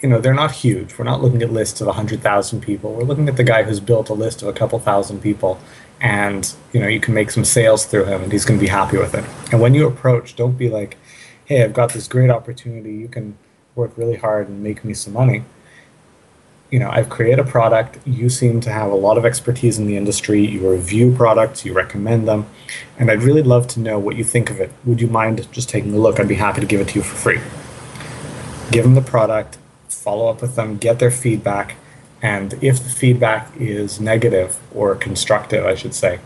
you 0.00 0.08
know 0.08 0.20
they're 0.20 0.34
not 0.34 0.52
huge. 0.52 0.98
We're 0.98 1.04
not 1.04 1.22
looking 1.22 1.42
at 1.42 1.52
lists 1.52 1.80
of 1.80 1.94
hundred 1.94 2.20
thousand 2.20 2.60
people. 2.60 2.92
We're 2.92 3.04
looking 3.04 3.28
at 3.28 3.36
the 3.36 3.44
guy 3.44 3.62
who's 3.62 3.80
built 3.80 4.08
a 4.08 4.14
list 4.14 4.42
of 4.42 4.48
a 4.48 4.52
couple 4.52 4.78
thousand 4.78 5.20
people, 5.20 5.58
and 6.00 6.52
you 6.72 6.80
know 6.80 6.88
you 6.88 7.00
can 7.00 7.14
make 7.14 7.30
some 7.30 7.44
sales 7.44 7.86
through 7.86 8.04
him, 8.04 8.22
and 8.22 8.32
he's 8.32 8.44
going 8.44 8.58
to 8.58 8.64
be 8.64 8.70
happy 8.70 8.98
with 8.98 9.14
it. 9.14 9.24
And 9.50 9.60
when 9.60 9.74
you 9.74 9.86
approach, 9.86 10.36
don't 10.36 10.58
be 10.58 10.68
like, 10.68 10.96
hey, 11.46 11.64
I've 11.64 11.72
got 11.72 11.92
this 11.92 12.06
great 12.06 12.30
opportunity. 12.30 12.94
You 12.94 13.08
can 13.08 13.36
work 13.74 13.92
really 13.96 14.16
hard 14.16 14.48
and 14.48 14.62
make 14.62 14.84
me 14.84 14.94
some 14.94 15.12
money. 15.12 15.44
you 16.70 16.78
know, 16.78 16.90
I've 16.90 17.08
created 17.08 17.38
a 17.38 17.44
product. 17.44 17.98
You 18.06 18.28
seem 18.28 18.60
to 18.60 18.70
have 18.70 18.90
a 18.90 18.94
lot 18.94 19.16
of 19.16 19.24
expertise 19.24 19.78
in 19.78 19.86
the 19.86 19.96
industry. 19.96 20.44
You 20.46 20.70
review 20.70 21.14
products, 21.14 21.64
you 21.64 21.72
recommend 21.72 22.28
them, 22.28 22.46
and 22.98 23.10
I'd 23.10 23.22
really 23.22 23.42
love 23.42 23.68
to 23.68 23.80
know 23.80 23.98
what 23.98 24.16
you 24.16 24.24
think 24.24 24.50
of 24.50 24.60
it. 24.60 24.70
Would 24.84 25.00
you 25.00 25.06
mind 25.06 25.50
just 25.50 25.68
taking 25.70 25.94
a 25.94 25.98
look? 25.98 26.20
I'd 26.20 26.28
be 26.28 26.34
happy 26.34 26.60
to 26.60 26.66
give 26.66 26.80
it 26.80 26.88
to 26.88 26.96
you 26.96 27.02
for 27.02 27.16
free. 27.16 27.40
Give 28.70 28.84
them 28.84 28.94
the 28.94 29.00
product, 29.00 29.56
follow 29.88 30.28
up 30.28 30.42
with 30.42 30.56
them, 30.56 30.76
get 30.76 30.98
their 30.98 31.10
feedback, 31.10 31.76
and 32.20 32.52
if 32.62 32.82
the 32.82 32.90
feedback 32.90 33.50
is 33.56 33.98
negative 33.98 34.58
or 34.74 34.94
constructive, 34.94 35.64
I 35.64 35.74
should 35.74 35.94
say, 35.94 36.20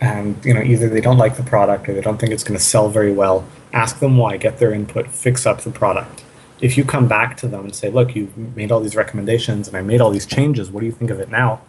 and 0.00 0.42
you 0.42 0.54
know 0.54 0.62
either 0.62 0.88
they 0.88 1.02
don't 1.02 1.18
like 1.18 1.36
the 1.36 1.42
product 1.42 1.86
or 1.86 1.92
they 1.92 2.00
don't 2.00 2.18
think 2.18 2.32
it's 2.32 2.44
going 2.44 2.56
to 2.56 2.64
sell 2.64 2.88
very 2.88 3.12
well, 3.12 3.44
ask 3.74 3.98
them 3.98 4.16
why, 4.16 4.38
get 4.38 4.58
their 4.58 4.72
input, 4.72 5.08
fix 5.08 5.44
up 5.44 5.60
the 5.60 5.70
product 5.70 6.24
if 6.60 6.76
you 6.76 6.84
come 6.84 7.08
back 7.08 7.36
to 7.38 7.48
them 7.48 7.64
and 7.64 7.74
say, 7.74 7.90
look, 7.90 8.14
you've 8.14 8.36
made 8.56 8.70
all 8.70 8.80
these 8.80 8.96
recommendations 8.96 9.66
and 9.66 9.76
I 9.76 9.82
made 9.82 10.00
all 10.00 10.10
these 10.10 10.26
changes, 10.26 10.70
what 10.70 10.80
do 10.80 10.86
you 10.86 10.92
think 10.92 11.10
of 11.10 11.18
it 11.18 11.30
now? 11.30 11.60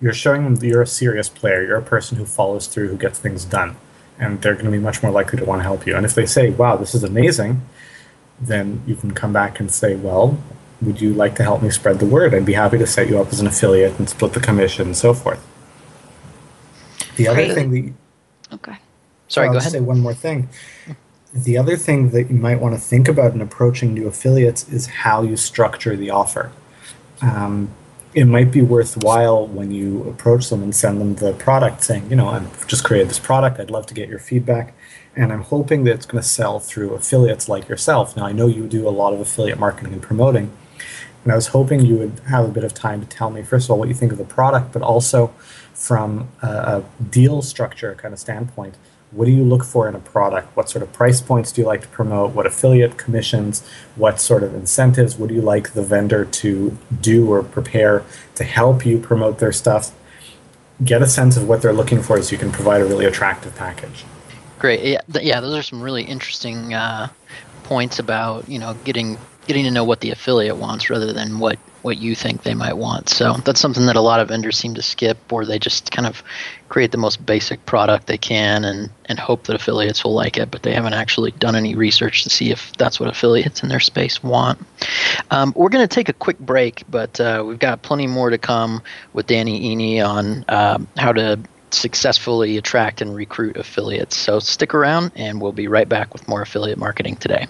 You're 0.00 0.14
showing 0.14 0.44
them 0.44 0.56
that 0.56 0.66
you're 0.66 0.82
a 0.82 0.86
serious 0.86 1.28
player. 1.28 1.62
You're 1.62 1.76
a 1.76 1.82
person 1.82 2.16
who 2.16 2.24
follows 2.24 2.66
through, 2.66 2.88
who 2.88 2.96
gets 2.96 3.18
things 3.18 3.44
done. 3.44 3.76
And 4.18 4.40
they're 4.40 4.54
going 4.54 4.66
to 4.66 4.70
be 4.70 4.78
much 4.78 5.02
more 5.02 5.12
likely 5.12 5.38
to 5.38 5.44
want 5.44 5.60
to 5.60 5.64
help 5.64 5.86
you. 5.86 5.94
And 5.94 6.06
if 6.06 6.14
they 6.14 6.26
say, 6.26 6.50
wow, 6.50 6.76
this 6.76 6.94
is 6.94 7.04
amazing, 7.04 7.62
then 8.40 8.82
you 8.86 8.94
can 8.94 9.12
come 9.12 9.32
back 9.32 9.60
and 9.60 9.70
say, 9.70 9.94
well, 9.94 10.38
would 10.80 11.00
you 11.00 11.12
like 11.12 11.36
to 11.36 11.42
help 11.42 11.62
me 11.62 11.68
spread 11.70 11.98
the 11.98 12.06
word? 12.06 12.34
I'd 12.34 12.46
be 12.46 12.54
happy 12.54 12.78
to 12.78 12.86
set 12.86 13.08
you 13.08 13.20
up 13.20 13.28
as 13.28 13.40
an 13.40 13.46
affiliate 13.46 13.98
and 13.98 14.08
split 14.08 14.32
the 14.32 14.40
commission 14.40 14.86
and 14.86 14.96
so 14.96 15.12
forth. 15.12 15.46
The 17.16 17.28
other 17.28 17.52
thing 17.52 17.70
that. 17.70 18.54
Okay. 18.54 18.78
Sorry, 19.28 19.46
I'll 19.46 19.52
go 19.52 19.58
ahead. 19.58 19.72
say 19.72 19.80
one 19.80 20.00
more 20.00 20.14
thing 20.14 20.48
the 21.32 21.56
other 21.56 21.76
thing 21.76 22.10
that 22.10 22.30
you 22.30 22.36
might 22.36 22.60
want 22.60 22.74
to 22.74 22.80
think 22.80 23.08
about 23.08 23.34
in 23.34 23.40
approaching 23.40 23.94
new 23.94 24.08
affiliates 24.08 24.68
is 24.68 24.86
how 24.86 25.22
you 25.22 25.36
structure 25.36 25.96
the 25.96 26.10
offer. 26.10 26.50
Um, 27.22 27.70
it 28.12 28.24
might 28.24 28.50
be 28.50 28.62
worthwhile 28.62 29.46
when 29.46 29.70
you 29.70 30.02
approach 30.04 30.48
them 30.48 30.62
and 30.62 30.74
send 30.74 31.00
them 31.00 31.14
the 31.14 31.32
product 31.34 31.84
saying, 31.84 32.10
you 32.10 32.16
know, 32.16 32.28
I've 32.28 32.66
just 32.66 32.82
created 32.82 33.08
this 33.08 33.20
product, 33.20 33.60
I'd 33.60 33.70
love 33.70 33.86
to 33.86 33.94
get 33.94 34.08
your 34.08 34.18
feedback, 34.18 34.74
and 35.14 35.32
I'm 35.32 35.42
hoping 35.42 35.84
that 35.84 35.92
it's 35.92 36.06
going 36.06 36.20
to 36.20 36.28
sell 36.28 36.58
through 36.58 36.94
affiliates 36.94 37.48
like 37.48 37.68
yourself. 37.68 38.16
Now, 38.16 38.26
I 38.26 38.32
know 38.32 38.48
you 38.48 38.66
do 38.66 38.88
a 38.88 38.90
lot 38.90 39.12
of 39.12 39.20
affiliate 39.20 39.60
marketing 39.60 39.92
and 39.92 40.02
promoting, 40.02 40.50
and 41.22 41.32
I 41.32 41.36
was 41.36 41.48
hoping 41.48 41.84
you 41.84 41.96
would 41.96 42.20
have 42.28 42.46
a 42.46 42.48
bit 42.48 42.64
of 42.64 42.74
time 42.74 43.00
to 43.00 43.06
tell 43.06 43.30
me, 43.30 43.42
first 43.42 43.66
of 43.66 43.70
all, 43.70 43.78
what 43.78 43.88
you 43.88 43.94
think 43.94 44.10
of 44.10 44.18
the 44.18 44.24
product, 44.24 44.72
but 44.72 44.82
also 44.82 45.28
from 45.72 46.28
a, 46.42 46.48
a 46.48 46.84
deal 47.10 47.42
structure 47.42 47.94
kind 47.94 48.12
of 48.12 48.18
standpoint 48.18 48.74
what 49.12 49.24
do 49.24 49.32
you 49.32 49.44
look 49.44 49.64
for 49.64 49.88
in 49.88 49.94
a 49.94 50.00
product? 50.00 50.56
What 50.56 50.70
sort 50.70 50.82
of 50.82 50.92
price 50.92 51.20
points 51.20 51.50
do 51.50 51.60
you 51.60 51.66
like 51.66 51.82
to 51.82 51.88
promote? 51.88 52.32
What 52.32 52.46
affiliate 52.46 52.96
commissions? 52.96 53.68
What 53.96 54.20
sort 54.20 54.42
of 54.42 54.54
incentives 54.54 55.16
would 55.18 55.30
you 55.30 55.40
like 55.40 55.72
the 55.72 55.82
vendor 55.82 56.24
to 56.24 56.78
do 57.00 57.30
or 57.32 57.42
prepare 57.42 58.04
to 58.36 58.44
help 58.44 58.86
you 58.86 58.98
promote 58.98 59.38
their 59.38 59.52
stuff? 59.52 59.92
Get 60.84 61.02
a 61.02 61.08
sense 61.08 61.36
of 61.36 61.48
what 61.48 61.60
they're 61.60 61.72
looking 61.72 62.02
for 62.02 62.22
so 62.22 62.32
you 62.32 62.38
can 62.38 62.52
provide 62.52 62.80
a 62.80 62.84
really 62.84 63.04
attractive 63.04 63.54
package. 63.56 64.04
Great. 64.58 64.82
Yeah, 64.84 65.00
th- 65.12 65.24
yeah 65.24 65.40
those 65.40 65.56
are 65.56 65.62
some 65.62 65.82
really 65.82 66.04
interesting 66.04 66.72
uh, 66.72 67.08
points 67.64 67.98
about 67.98 68.48
you 68.48 68.58
know 68.58 68.76
getting 68.84 69.18
getting 69.46 69.64
to 69.64 69.70
know 69.70 69.84
what 69.84 70.00
the 70.00 70.10
affiliate 70.10 70.56
wants 70.56 70.88
rather 70.88 71.12
than 71.12 71.38
what 71.38 71.58
what 71.82 71.98
you 71.98 72.14
think 72.14 72.42
they 72.42 72.54
might 72.54 72.76
want. 72.76 73.08
So 73.08 73.34
that's 73.44 73.60
something 73.60 73.86
that 73.86 73.96
a 73.96 74.00
lot 74.00 74.20
of 74.20 74.28
vendors 74.28 74.58
seem 74.58 74.74
to 74.74 74.82
skip, 74.82 75.32
or 75.32 75.44
they 75.44 75.58
just 75.58 75.90
kind 75.90 76.06
of 76.06 76.22
create 76.68 76.92
the 76.92 76.98
most 76.98 77.24
basic 77.24 77.64
product 77.66 78.06
they 78.06 78.18
can 78.18 78.64
and, 78.64 78.90
and 79.06 79.18
hope 79.18 79.44
that 79.44 79.56
affiliates 79.56 80.04
will 80.04 80.14
like 80.14 80.36
it, 80.36 80.50
but 80.50 80.62
they 80.62 80.72
haven't 80.72 80.92
actually 80.92 81.30
done 81.32 81.56
any 81.56 81.74
research 81.74 82.22
to 82.22 82.30
see 82.30 82.50
if 82.50 82.72
that's 82.74 83.00
what 83.00 83.08
affiliates 83.08 83.62
in 83.62 83.68
their 83.68 83.80
space 83.80 84.22
want. 84.22 84.58
Um, 85.30 85.52
we're 85.56 85.68
going 85.68 85.86
to 85.86 85.94
take 85.94 86.08
a 86.08 86.12
quick 86.12 86.38
break, 86.38 86.84
but 86.88 87.20
uh, 87.20 87.44
we've 87.46 87.58
got 87.58 87.82
plenty 87.82 88.06
more 88.06 88.30
to 88.30 88.38
come 88.38 88.82
with 89.12 89.26
Danny 89.26 89.74
Iny 89.74 90.06
on 90.06 90.44
um, 90.48 90.88
how 90.96 91.12
to 91.12 91.38
successfully 91.70 92.56
attract 92.56 93.00
and 93.00 93.14
recruit 93.14 93.56
affiliates. 93.56 94.16
So 94.16 94.38
stick 94.38 94.74
around, 94.74 95.12
and 95.16 95.40
we'll 95.40 95.52
be 95.52 95.68
right 95.68 95.88
back 95.88 96.12
with 96.12 96.26
more 96.28 96.42
affiliate 96.42 96.78
marketing 96.78 97.16
today. 97.16 97.46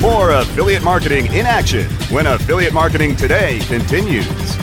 More 0.00 0.30
affiliate 0.30 0.84
marketing 0.84 1.26
in 1.34 1.44
action 1.44 1.84
when 2.10 2.28
affiliate 2.28 2.72
marketing 2.72 3.16
today 3.16 3.58
continues. 3.66 4.56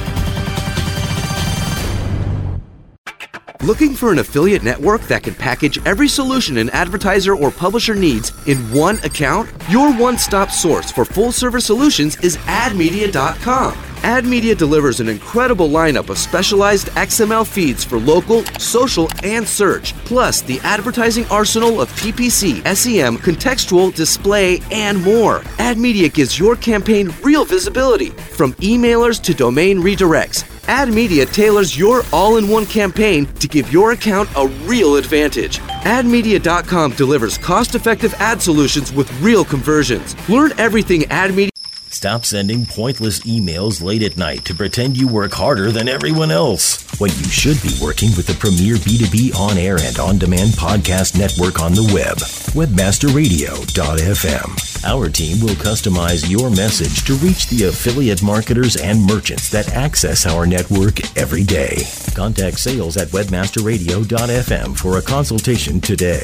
Looking 3.61 3.95
for 3.95 4.13
an 4.13 4.19
affiliate 4.19 4.63
network 4.63 5.01
that 5.03 5.23
can 5.23 5.33
package 5.33 5.85
every 5.85 6.07
solution 6.07 6.57
an 6.57 6.69
advertiser 6.69 7.35
or 7.35 7.51
publisher 7.51 7.95
needs 7.95 8.31
in 8.47 8.57
one 8.71 8.97
account? 8.99 9.49
Your 9.69 9.91
one 9.93 10.17
stop 10.17 10.51
source 10.51 10.91
for 10.91 11.03
full 11.03 11.33
service 11.33 11.65
solutions 11.65 12.15
is 12.23 12.37
admedia.com. 12.37 13.73
AdMedia 14.03 14.57
delivers 14.57 14.99
an 14.99 15.09
incredible 15.09 15.69
lineup 15.69 16.09
of 16.09 16.17
specialized 16.17 16.87
XML 16.89 17.45
feeds 17.45 17.83
for 17.83 17.97
local, 17.97 18.43
social, 18.59 19.09
and 19.23 19.47
search, 19.47 19.93
plus 20.05 20.41
the 20.41 20.59
advertising 20.61 21.25
arsenal 21.31 21.81
of 21.81 21.89
PPC, 21.93 22.61
SEM, 22.75 23.17
contextual, 23.17 23.93
display, 23.93 24.61
and 24.71 25.01
more. 25.03 25.39
AdMedia 25.57 26.13
gives 26.13 26.37
your 26.37 26.55
campaign 26.55 27.13
real 27.23 27.45
visibility, 27.45 28.09
from 28.09 28.53
emailers 28.55 29.21
to 29.21 29.33
domain 29.33 29.79
redirects. 29.79 30.43
AdMedia 30.67 31.31
tailors 31.31 31.77
your 31.77 32.01
all 32.11 32.37
in 32.37 32.49
one 32.49 32.65
campaign 32.65 33.25
to 33.35 33.47
give 33.47 33.71
your 33.71 33.91
account 33.91 34.27
a 34.35 34.47
real 34.65 34.95
advantage. 34.95 35.59
AdMedia.com 35.83 36.91
delivers 36.93 37.37
cost 37.37 37.75
effective 37.75 38.13
ad 38.15 38.41
solutions 38.41 38.91
with 38.91 39.11
real 39.21 39.45
conversions. 39.45 40.15
Learn 40.27 40.51
everything 40.57 41.01
AdMedia. 41.01 41.54
Stop 41.95 42.25
sending 42.25 42.65
pointless 42.65 43.21
emails 43.21 43.81
late 43.81 44.03
at 44.03 44.17
night 44.17 44.43
to 44.43 44.53
pretend 44.53 44.97
you 44.97 45.07
work 45.07 45.31
harder 45.31 45.71
than 45.71 45.87
everyone 45.87 46.29
else 46.29 46.83
when 46.99 47.09
you 47.11 47.23
should 47.23 47.61
be 47.61 47.71
working 47.81 48.09
with 48.17 48.27
the 48.27 48.33
premier 48.33 48.75
B2B 48.75 49.33
on 49.33 49.57
air 49.57 49.77
and 49.79 49.97
on 49.97 50.17
demand 50.17 50.49
podcast 50.51 51.17
network 51.17 51.61
on 51.61 51.71
the 51.71 51.89
web, 51.93 52.17
webmasterradio.fm. 52.51 54.85
Our 54.85 55.09
team 55.09 55.39
will 55.39 55.55
customize 55.55 56.29
your 56.29 56.49
message 56.49 57.05
to 57.05 57.13
reach 57.13 57.47
the 57.47 57.67
affiliate 57.67 58.21
marketers 58.21 58.75
and 58.75 59.01
merchants 59.01 59.47
that 59.51 59.71
access 59.71 60.25
our 60.25 60.45
network 60.45 60.99
every 61.17 61.45
day. 61.45 61.77
Contact 62.13 62.59
sales 62.59 62.97
at 62.97 63.07
webmasterradio.fm 63.07 64.77
for 64.77 64.97
a 64.97 65.01
consultation 65.01 65.79
today. 65.79 66.23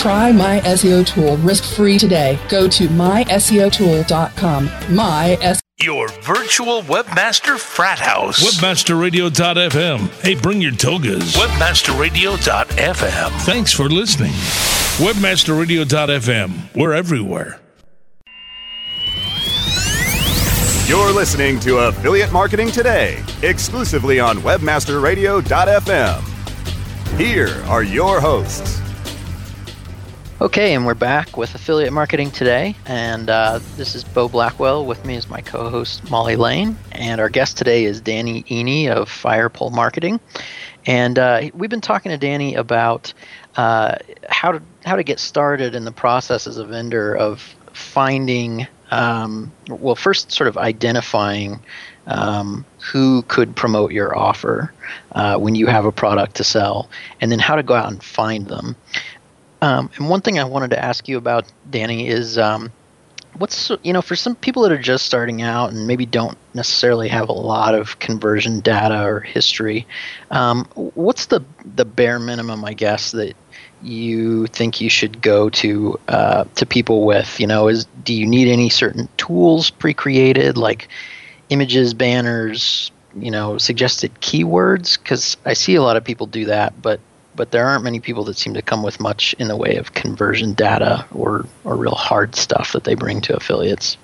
Try 0.00 0.32
My 0.32 0.60
SEO 0.60 1.06
Tool 1.06 1.36
risk-free 1.36 1.98
today. 1.98 2.38
Go 2.48 2.66
to 2.70 2.88
myseotool.com. 2.88 4.70
My 4.94 5.36
S- 5.42 5.60
your 5.82 6.08
virtual 6.22 6.80
webmaster 6.84 7.58
frat 7.58 7.98
house. 7.98 8.42
Webmasterradio.fm. 8.42 10.08
Hey, 10.22 10.36
bring 10.36 10.62
your 10.62 10.72
togas. 10.72 11.34
Webmasterradio.fm. 11.36 13.30
Thanks 13.44 13.74
for 13.74 13.90
listening. 13.90 14.32
Webmasterradio.fm. 15.04 16.74
We're 16.74 16.94
everywhere. 16.94 17.60
You're 20.88 21.12
listening 21.12 21.60
to 21.60 21.76
Affiliate 21.88 22.32
Marketing 22.32 22.70
Today, 22.70 23.22
exclusively 23.42 24.18
on 24.18 24.38
Webmasterradio.fm. 24.38 27.18
Here 27.18 27.62
are 27.66 27.82
your 27.82 28.18
hosts. 28.20 28.79
Okay, 30.42 30.72
and 30.72 30.86
we're 30.86 30.94
back 30.94 31.36
with 31.36 31.54
Affiliate 31.54 31.92
Marketing 31.92 32.30
today, 32.30 32.74
and 32.86 33.28
uh, 33.28 33.60
this 33.76 33.94
is 33.94 34.04
Bo 34.04 34.26
Blackwell. 34.26 34.86
With 34.86 35.04
me 35.04 35.16
is 35.16 35.28
my 35.28 35.42
co-host 35.42 36.08
Molly 36.08 36.36
Lane, 36.36 36.78
and 36.92 37.20
our 37.20 37.28
guest 37.28 37.58
today 37.58 37.84
is 37.84 38.00
Danny 38.00 38.42
Iny 38.44 38.88
of 38.88 39.10
Firepole 39.10 39.70
Marketing, 39.70 40.18
and 40.86 41.18
uh, 41.18 41.42
we've 41.52 41.68
been 41.68 41.82
talking 41.82 42.08
to 42.08 42.16
Danny 42.16 42.54
about 42.54 43.12
uh, 43.58 43.96
how 44.30 44.52
to 44.52 44.62
how 44.86 44.96
to 44.96 45.02
get 45.02 45.20
started 45.20 45.74
in 45.74 45.84
the 45.84 45.92
process 45.92 46.46
as 46.46 46.56
a 46.56 46.64
vendor 46.64 47.14
of 47.14 47.54
finding, 47.74 48.66
um, 48.92 49.52
well, 49.68 49.94
first 49.94 50.32
sort 50.32 50.48
of 50.48 50.56
identifying 50.56 51.60
um, 52.06 52.64
who 52.78 53.20
could 53.28 53.54
promote 53.56 53.92
your 53.92 54.16
offer 54.16 54.72
uh, 55.12 55.36
when 55.36 55.54
you 55.54 55.66
have 55.66 55.84
a 55.84 55.92
product 55.92 56.36
to 56.36 56.44
sell, 56.44 56.88
and 57.20 57.30
then 57.30 57.38
how 57.38 57.56
to 57.56 57.62
go 57.62 57.74
out 57.74 57.92
and 57.92 58.02
find 58.02 58.46
them. 58.46 58.74
Um, 59.62 59.90
and 59.96 60.08
one 60.08 60.20
thing 60.20 60.38
I 60.38 60.44
wanted 60.44 60.70
to 60.70 60.82
ask 60.82 61.08
you 61.08 61.18
about, 61.18 61.44
Danny, 61.70 62.08
is 62.08 62.38
um, 62.38 62.72
what's 63.36 63.70
you 63.82 63.92
know 63.92 64.02
for 64.02 64.16
some 64.16 64.34
people 64.34 64.62
that 64.62 64.72
are 64.72 64.78
just 64.78 65.06
starting 65.06 65.42
out 65.42 65.72
and 65.72 65.86
maybe 65.86 66.06
don't 66.06 66.36
necessarily 66.54 67.08
have 67.08 67.28
a 67.28 67.32
lot 67.32 67.74
of 67.74 67.98
conversion 67.98 68.60
data 68.60 69.04
or 69.04 69.20
history 69.20 69.86
um, 70.30 70.66
what's 70.74 71.26
the 71.26 71.40
the 71.76 71.84
bare 71.84 72.18
minimum 72.18 72.64
i 72.64 72.74
guess 72.74 73.12
that 73.12 73.36
you 73.82 74.46
think 74.48 74.80
you 74.80 74.90
should 74.90 75.22
go 75.22 75.48
to 75.50 75.98
uh, 76.08 76.44
to 76.56 76.66
people 76.66 77.06
with? 77.06 77.40
You 77.40 77.46
know 77.46 77.68
is 77.68 77.86
do 78.04 78.14
you 78.14 78.26
need 78.26 78.48
any 78.48 78.68
certain 78.68 79.08
tools 79.16 79.70
pre-created 79.70 80.56
like 80.56 80.88
images 81.48 81.94
banners 81.94 82.90
you 83.16 83.30
know 83.30 83.58
suggested 83.58 84.14
keywords? 84.20 84.98
Because 84.98 85.36
i 85.44 85.52
see 85.52 85.74
a 85.74 85.82
lot 85.82 85.96
of 85.96 86.04
people 86.04 86.26
do 86.26 86.46
that 86.46 86.80
but 86.80 87.00
but 87.40 87.52
there 87.52 87.66
aren't 87.66 87.82
many 87.82 88.00
people 88.00 88.22
that 88.22 88.36
seem 88.36 88.52
to 88.52 88.60
come 88.60 88.82
with 88.82 89.00
much 89.00 89.34
in 89.38 89.48
the 89.48 89.56
way 89.56 89.76
of 89.76 89.94
conversion 89.94 90.52
data 90.52 91.06
or, 91.14 91.46
or 91.64 91.74
real 91.74 91.94
hard 91.94 92.34
stuff 92.34 92.74
that 92.74 92.84
they 92.84 92.94
bring 92.94 93.18
to 93.22 93.34
affiliates. 93.34 93.96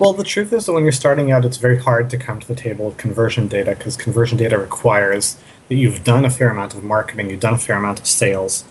Well, 0.00 0.14
the 0.14 0.24
truth 0.24 0.52
is 0.52 0.66
that 0.66 0.72
when 0.72 0.82
you're 0.82 0.90
starting 0.90 1.30
out, 1.30 1.44
it's 1.44 1.58
very 1.58 1.78
hard 1.78 2.10
to 2.10 2.18
come 2.18 2.40
to 2.40 2.48
the 2.48 2.56
table 2.56 2.86
with 2.86 2.96
conversion 2.96 3.46
data 3.46 3.76
because 3.76 3.96
conversion 3.96 4.36
data 4.36 4.58
requires 4.58 5.40
that 5.68 5.76
you've 5.76 6.02
done 6.02 6.24
a 6.24 6.30
fair 6.30 6.50
amount 6.50 6.74
of 6.74 6.82
marketing, 6.82 7.30
you've 7.30 7.38
done 7.38 7.54
a 7.54 7.58
fair 7.58 7.76
amount 7.76 8.00
of 8.00 8.06
sales. 8.08 8.64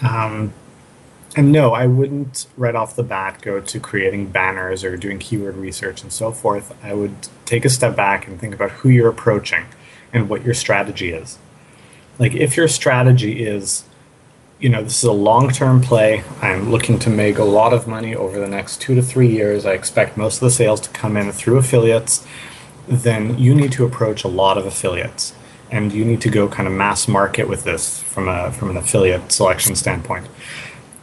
Um, 0.00 0.52
and 1.34 1.50
no, 1.50 1.72
I 1.72 1.88
wouldn't 1.88 2.46
right 2.56 2.76
off 2.76 2.94
the 2.94 3.02
bat 3.02 3.42
go 3.42 3.58
to 3.58 3.80
creating 3.80 4.26
banners 4.26 4.84
or 4.84 4.96
doing 4.96 5.18
keyword 5.18 5.56
research 5.56 6.04
and 6.04 6.12
so 6.12 6.30
forth. 6.30 6.72
I 6.84 6.94
would 6.94 7.26
take 7.46 7.64
a 7.64 7.68
step 7.68 7.96
back 7.96 8.28
and 8.28 8.38
think 8.38 8.54
about 8.54 8.70
who 8.70 8.90
you're 8.90 9.08
approaching 9.08 9.64
and 10.12 10.28
what 10.28 10.44
your 10.44 10.54
strategy 10.54 11.10
is 11.10 11.40
like 12.18 12.34
if 12.34 12.56
your 12.56 12.68
strategy 12.68 13.44
is 13.44 13.84
you 14.58 14.68
know 14.68 14.82
this 14.82 14.98
is 14.98 15.04
a 15.04 15.12
long-term 15.12 15.80
play 15.80 16.24
i'm 16.40 16.70
looking 16.70 16.98
to 16.98 17.10
make 17.10 17.38
a 17.38 17.44
lot 17.44 17.72
of 17.72 17.86
money 17.86 18.14
over 18.14 18.38
the 18.38 18.48
next 18.48 18.80
two 18.80 18.94
to 18.94 19.02
three 19.02 19.28
years 19.28 19.66
i 19.66 19.72
expect 19.72 20.16
most 20.16 20.36
of 20.36 20.40
the 20.40 20.50
sales 20.50 20.80
to 20.80 20.90
come 20.90 21.16
in 21.16 21.30
through 21.32 21.58
affiliates 21.58 22.26
then 22.88 23.38
you 23.38 23.54
need 23.54 23.72
to 23.72 23.84
approach 23.84 24.24
a 24.24 24.28
lot 24.28 24.58
of 24.58 24.66
affiliates. 24.66 25.34
And 25.70 25.92
you 25.92 26.04
need 26.04 26.20
to 26.20 26.30
go 26.30 26.48
kind 26.48 26.68
of 26.68 26.74
mass 26.74 27.08
market 27.08 27.48
with 27.48 27.64
this 27.64 28.00
from 28.02 28.28
a 28.28 28.52
from 28.52 28.70
an 28.70 28.76
affiliate 28.76 29.32
selection 29.32 29.74
standpoint. 29.74 30.28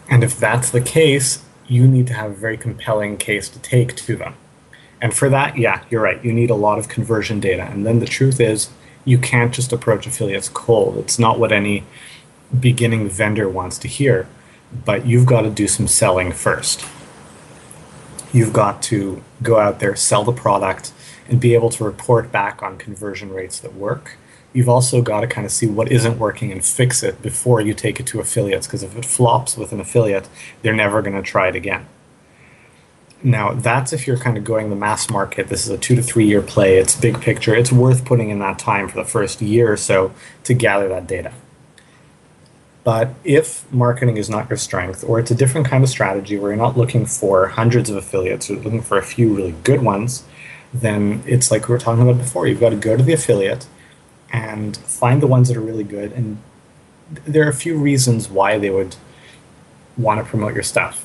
And 0.09 0.23
if 0.23 0.39
that's 0.39 0.69
the 0.69 0.81
case 0.81 1.43
you 1.67 1.87
need 1.87 2.07
to 2.07 2.13
have 2.13 2.31
a 2.31 2.35
very 2.35 2.57
compelling 2.57 3.17
case 3.17 3.49
to 3.49 3.59
take 3.59 3.95
to 3.95 4.15
them. 4.15 4.35
And 5.01 5.13
for 5.13 5.29
that 5.29 5.57
yeah 5.57 5.83
you're 5.89 6.01
right. 6.01 6.23
You 6.23 6.31
need 6.31 6.49
a 6.49 6.55
lot 6.55 6.79
of 6.79 6.87
conversion 6.87 7.41
data. 7.41 7.63
And 7.63 7.85
then 7.85 7.99
the 7.99 8.05
truth 8.05 8.39
is 8.39 8.69
you 9.05 9.17
can't 9.17 9.53
just 9.53 9.73
approach 9.73 10.07
affiliates 10.07 10.49
cold. 10.49 10.97
It's 10.97 11.19
not 11.19 11.39
what 11.39 11.51
any 11.51 11.83
beginning 12.57 13.09
vendor 13.09 13.49
wants 13.49 13.77
to 13.79 13.87
hear, 13.87 14.27
but 14.85 15.05
you've 15.05 15.25
got 15.25 15.41
to 15.41 15.49
do 15.49 15.67
some 15.67 15.87
selling 15.87 16.31
first. 16.31 16.85
You've 18.31 18.53
got 18.53 18.81
to 18.83 19.23
go 19.41 19.59
out 19.59 19.79
there, 19.79 19.95
sell 19.95 20.23
the 20.23 20.31
product, 20.31 20.91
and 21.29 21.39
be 21.39 21.53
able 21.53 21.69
to 21.71 21.83
report 21.83 22.31
back 22.31 22.63
on 22.63 22.77
conversion 22.77 23.31
rates 23.31 23.59
that 23.59 23.75
work. 23.75 24.17
You've 24.53 24.69
also 24.69 25.01
got 25.01 25.21
to 25.21 25.27
kind 25.27 25.45
of 25.45 25.51
see 25.51 25.67
what 25.67 25.91
isn't 25.91 26.19
working 26.19 26.51
and 26.51 26.63
fix 26.63 27.01
it 27.01 27.21
before 27.21 27.59
you 27.61 27.73
take 27.73 27.99
it 27.99 28.07
to 28.07 28.19
affiliates, 28.19 28.67
because 28.67 28.83
if 28.83 28.95
it 28.95 29.05
flops 29.05 29.57
with 29.57 29.71
an 29.71 29.79
affiliate, 29.79 30.29
they're 30.61 30.73
never 30.73 31.01
going 31.01 31.15
to 31.15 31.23
try 31.23 31.47
it 31.47 31.55
again. 31.55 31.85
Now, 33.23 33.53
that's 33.53 33.93
if 33.93 34.05
you're 34.05 34.17
kind 34.17 34.37
of 34.37 34.43
going 34.43 34.69
the 34.69 34.75
mass 34.75 35.09
market. 35.09 35.47
This 35.47 35.65
is 35.65 35.69
a 35.69 35.77
two 35.77 35.95
to 35.95 36.03
three 36.03 36.25
year 36.25 36.41
play. 36.41 36.77
It's 36.77 36.93
big 36.93 37.21
picture. 37.21 37.55
It's 37.55 37.71
worth 37.71 38.03
putting 38.03 38.29
in 38.29 38.39
that 38.39 38.59
time 38.59 38.89
for 38.89 38.97
the 38.97 39.05
first 39.05 39.41
year 39.41 39.71
or 39.71 39.77
so 39.77 40.13
to 40.43 40.53
gather 40.53 40.89
that 40.89 41.07
data. 41.07 41.31
But 42.83 43.13
if 43.23 43.71
marketing 43.71 44.17
is 44.17 44.29
not 44.29 44.49
your 44.49 44.57
strength, 44.57 45.05
or 45.05 45.17
it's 45.17 45.31
a 45.31 45.35
different 45.35 45.67
kind 45.67 45.85
of 45.85 45.89
strategy 45.89 46.37
where 46.37 46.51
you're 46.51 46.61
not 46.61 46.77
looking 46.77 47.05
for 47.05 47.47
hundreds 47.47 47.89
of 47.89 47.95
affiliates, 47.95 48.49
you're 48.49 48.59
looking 48.59 48.81
for 48.81 48.97
a 48.97 49.03
few 49.03 49.33
really 49.33 49.55
good 49.63 49.81
ones, 49.81 50.25
then 50.73 51.23
it's 51.25 51.49
like 51.49 51.69
we 51.69 51.73
were 51.73 51.79
talking 51.79 52.01
about 52.03 52.17
before. 52.17 52.45
You've 52.45 52.59
got 52.59 52.71
to 52.71 52.75
go 52.75 52.97
to 52.97 53.03
the 53.03 53.13
affiliate 53.13 53.67
and 54.33 54.75
find 54.75 55.21
the 55.21 55.27
ones 55.27 55.47
that 55.47 55.55
are 55.55 55.61
really 55.61 55.85
good. 55.85 56.11
And 56.11 56.39
there 57.23 57.45
are 57.45 57.49
a 57.49 57.53
few 57.53 57.77
reasons 57.77 58.29
why 58.29 58.57
they 58.57 58.69
would 58.69 58.97
want 59.95 60.19
to 60.19 60.25
promote 60.25 60.53
your 60.53 60.63
stuff 60.63 61.02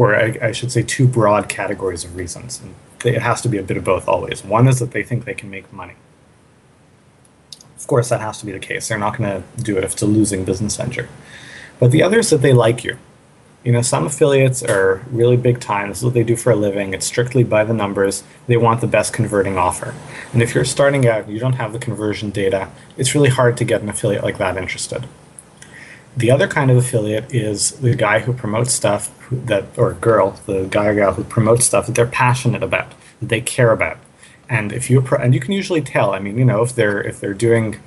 or 0.00 0.16
I, 0.16 0.38
I, 0.40 0.52
should 0.52 0.72
say 0.72 0.82
two 0.82 1.06
broad 1.06 1.50
categories 1.50 2.04
of 2.04 2.16
reasons. 2.16 2.58
And 2.58 2.74
it 3.04 3.20
has 3.20 3.42
to 3.42 3.50
be 3.50 3.58
a 3.58 3.62
bit 3.62 3.76
of 3.76 3.84
both 3.84 4.08
always. 4.08 4.42
One 4.42 4.66
is 4.66 4.78
that 4.78 4.92
they 4.92 5.02
think 5.02 5.26
they 5.26 5.34
can 5.34 5.50
make 5.50 5.70
money. 5.74 5.92
Of 7.76 7.86
course, 7.86 8.08
that 8.08 8.22
has 8.22 8.38
to 8.40 8.46
be 8.46 8.52
the 8.52 8.58
case. 8.58 8.88
They're 8.88 8.96
not 8.96 9.18
going 9.18 9.28
to 9.28 9.62
do 9.62 9.76
it 9.76 9.84
if 9.84 9.92
it's 9.92 10.00
a 10.00 10.06
losing 10.06 10.46
business 10.46 10.74
venture. 10.74 11.10
But 11.78 11.90
the 11.90 12.02
other 12.02 12.20
is 12.20 12.30
that 12.30 12.40
they 12.40 12.54
like 12.54 12.82
you. 12.82 12.96
You 13.62 13.72
know, 13.72 13.82
some 13.82 14.06
affiliates 14.06 14.62
are 14.62 15.04
really 15.10 15.36
big 15.36 15.60
time. 15.60 15.90
This 15.90 15.98
is 15.98 16.04
what 16.04 16.14
they 16.14 16.24
do 16.24 16.34
for 16.34 16.50
a 16.50 16.56
living. 16.56 16.94
It's 16.94 17.04
strictly 17.04 17.44
by 17.44 17.64
the 17.64 17.74
numbers. 17.74 18.22
They 18.46 18.56
want 18.56 18.80
the 18.80 18.86
best 18.86 19.12
converting 19.12 19.58
offer. 19.58 19.94
And 20.32 20.42
if 20.42 20.54
you're 20.54 20.64
starting 20.64 21.06
out 21.06 21.24
and 21.24 21.32
you 21.34 21.38
don't 21.38 21.56
have 21.56 21.74
the 21.74 21.78
conversion 21.78 22.30
data, 22.30 22.70
it's 22.96 23.14
really 23.14 23.28
hard 23.28 23.58
to 23.58 23.64
get 23.64 23.82
an 23.82 23.90
affiliate 23.90 24.24
like 24.24 24.38
that 24.38 24.56
interested. 24.56 25.06
The 26.16 26.30
other 26.30 26.48
kind 26.48 26.70
of 26.70 26.76
affiliate 26.76 27.32
is 27.32 27.72
the 27.72 27.94
guy 27.94 28.20
who 28.20 28.32
promotes 28.32 28.74
stuff 28.74 29.10
that, 29.30 29.66
or 29.78 29.94
girl, 29.94 30.40
the 30.46 30.64
guy 30.64 30.86
or 30.86 30.94
gal 30.94 31.12
who 31.14 31.24
promotes 31.24 31.64
stuff 31.66 31.86
that 31.86 31.94
they're 31.94 32.06
passionate 32.06 32.62
about, 32.62 32.92
that 33.20 33.28
they 33.28 33.40
care 33.40 33.72
about. 33.72 33.98
And 34.48 34.72
if 34.72 34.90
you 34.90 35.06
and 35.16 35.32
you 35.32 35.40
can 35.40 35.52
usually 35.52 35.80
tell. 35.80 36.12
I 36.12 36.18
mean, 36.18 36.36
you 36.36 36.44
know, 36.44 36.62
if 36.62 36.74
they're 36.74 37.00
if 37.00 37.20
they're 37.20 37.34
doing 37.34 37.78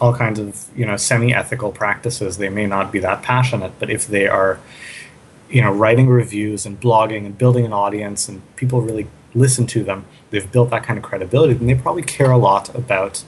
all 0.00 0.14
kinds 0.14 0.38
of 0.38 0.66
you 0.76 0.86
know 0.86 0.96
semi-ethical 0.96 1.72
practices, 1.72 2.38
they 2.38 2.48
may 2.48 2.66
not 2.66 2.92
be 2.92 3.00
that 3.00 3.22
passionate. 3.22 3.72
But 3.80 3.90
if 3.90 4.06
they 4.06 4.28
are, 4.28 4.60
you 5.50 5.60
know, 5.60 5.72
writing 5.72 6.08
reviews 6.08 6.64
and 6.64 6.80
blogging 6.80 7.26
and 7.26 7.36
building 7.36 7.66
an 7.66 7.72
audience, 7.72 8.28
and 8.28 8.42
people 8.54 8.80
really 8.80 9.08
listen 9.34 9.66
to 9.66 9.82
them, 9.82 10.04
they've 10.30 10.50
built 10.50 10.70
that 10.70 10.84
kind 10.84 10.98
of 10.98 11.04
credibility, 11.04 11.54
then 11.54 11.66
they 11.66 11.74
probably 11.74 12.02
care 12.02 12.30
a 12.30 12.38
lot 12.38 12.72
about 12.74 13.24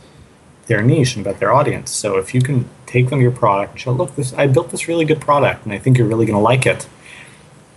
their 0.66 0.82
niche 0.82 1.16
and 1.16 1.26
about 1.26 1.40
their 1.40 1.52
audience. 1.52 1.90
So 1.90 2.16
if 2.16 2.34
you 2.34 2.40
can 2.40 2.68
take 2.86 3.10
them 3.10 3.20
your 3.20 3.30
product 3.30 3.72
and 3.72 3.80
show, 3.80 3.92
look, 3.92 4.16
this 4.16 4.32
I 4.34 4.46
built 4.46 4.70
this 4.70 4.88
really 4.88 5.04
good 5.04 5.20
product, 5.20 5.64
and 5.64 5.72
I 5.72 5.78
think 5.78 5.98
you're 5.98 6.06
really 6.06 6.26
going 6.26 6.36
to 6.36 6.42
like 6.42 6.66
it. 6.66 6.86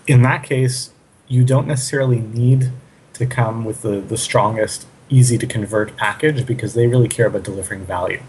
In 0.06 0.22
that 0.22 0.44
case, 0.44 0.92
you 1.28 1.44
don't 1.44 1.68
necessarily 1.68 2.20
need 2.20 2.72
to 3.14 3.26
come 3.26 3.66
with 3.66 3.82
the, 3.82 4.00
the 4.00 4.18
strongest, 4.18 4.88
easy 5.10 5.38
to 5.38 5.48
convert 5.48 5.98
package 5.98 6.46
because 6.46 6.74
they 6.74 6.88
really 6.88 7.08
care 7.08 7.28
about 7.28 7.44
delivering 7.44 7.86
value. 7.86 8.22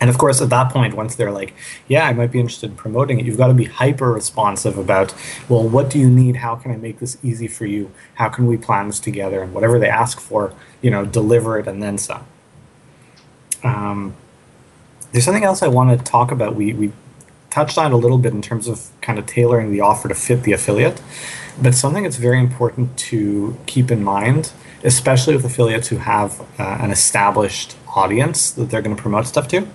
And 0.00 0.08
of 0.08 0.16
course, 0.16 0.40
at 0.40 0.48
that 0.48 0.72
point, 0.72 0.94
once 0.94 1.14
they're 1.14 1.30
like, 1.30 1.54
yeah, 1.86 2.06
I 2.06 2.14
might 2.14 2.32
be 2.32 2.40
interested 2.40 2.70
in 2.70 2.76
promoting 2.76 3.20
it, 3.20 3.26
you've 3.26 3.36
got 3.36 3.48
to 3.48 3.54
be 3.54 3.66
hyper 3.66 4.10
responsive 4.12 4.78
about, 4.78 5.14
well, 5.48 5.68
what 5.68 5.90
do 5.90 5.98
you 5.98 6.08
need? 6.08 6.36
How 6.36 6.56
can 6.56 6.70
I 6.72 6.76
make 6.76 7.00
this 7.00 7.18
easy 7.22 7.46
for 7.46 7.66
you? 7.66 7.90
How 8.14 8.30
can 8.30 8.46
we 8.46 8.56
plan 8.56 8.86
this 8.86 8.98
together? 8.98 9.42
And 9.42 9.52
whatever 9.52 9.78
they 9.78 9.88
ask 9.88 10.18
for, 10.18 10.54
you 10.80 10.90
know, 10.90 11.04
deliver 11.04 11.58
it 11.58 11.68
and 11.68 11.82
then 11.82 11.98
some. 11.98 12.24
Um, 13.62 14.14
there's 15.12 15.24
something 15.24 15.44
else 15.44 15.62
I 15.62 15.68
want 15.68 15.98
to 15.98 16.04
talk 16.04 16.30
about. 16.30 16.54
We, 16.54 16.72
we 16.72 16.92
touched 17.50 17.78
on 17.78 17.90
it 17.90 17.94
a 17.94 17.96
little 17.96 18.18
bit 18.18 18.32
in 18.32 18.42
terms 18.42 18.68
of 18.68 18.90
kind 19.00 19.18
of 19.18 19.26
tailoring 19.26 19.72
the 19.72 19.80
offer 19.80 20.08
to 20.08 20.14
fit 20.14 20.44
the 20.44 20.52
affiliate, 20.52 21.02
but 21.60 21.74
something 21.74 22.04
that's 22.04 22.16
very 22.16 22.38
important 22.38 22.96
to 22.96 23.58
keep 23.66 23.90
in 23.90 24.04
mind, 24.04 24.52
especially 24.84 25.34
with 25.34 25.44
affiliates 25.44 25.88
who 25.88 25.96
have 25.96 26.40
uh, 26.58 26.78
an 26.80 26.90
established 26.90 27.76
audience 27.96 28.50
that 28.52 28.70
they're 28.70 28.82
going 28.82 28.94
to 28.94 29.02
promote 29.02 29.26
stuff 29.26 29.48
to, 29.48 29.66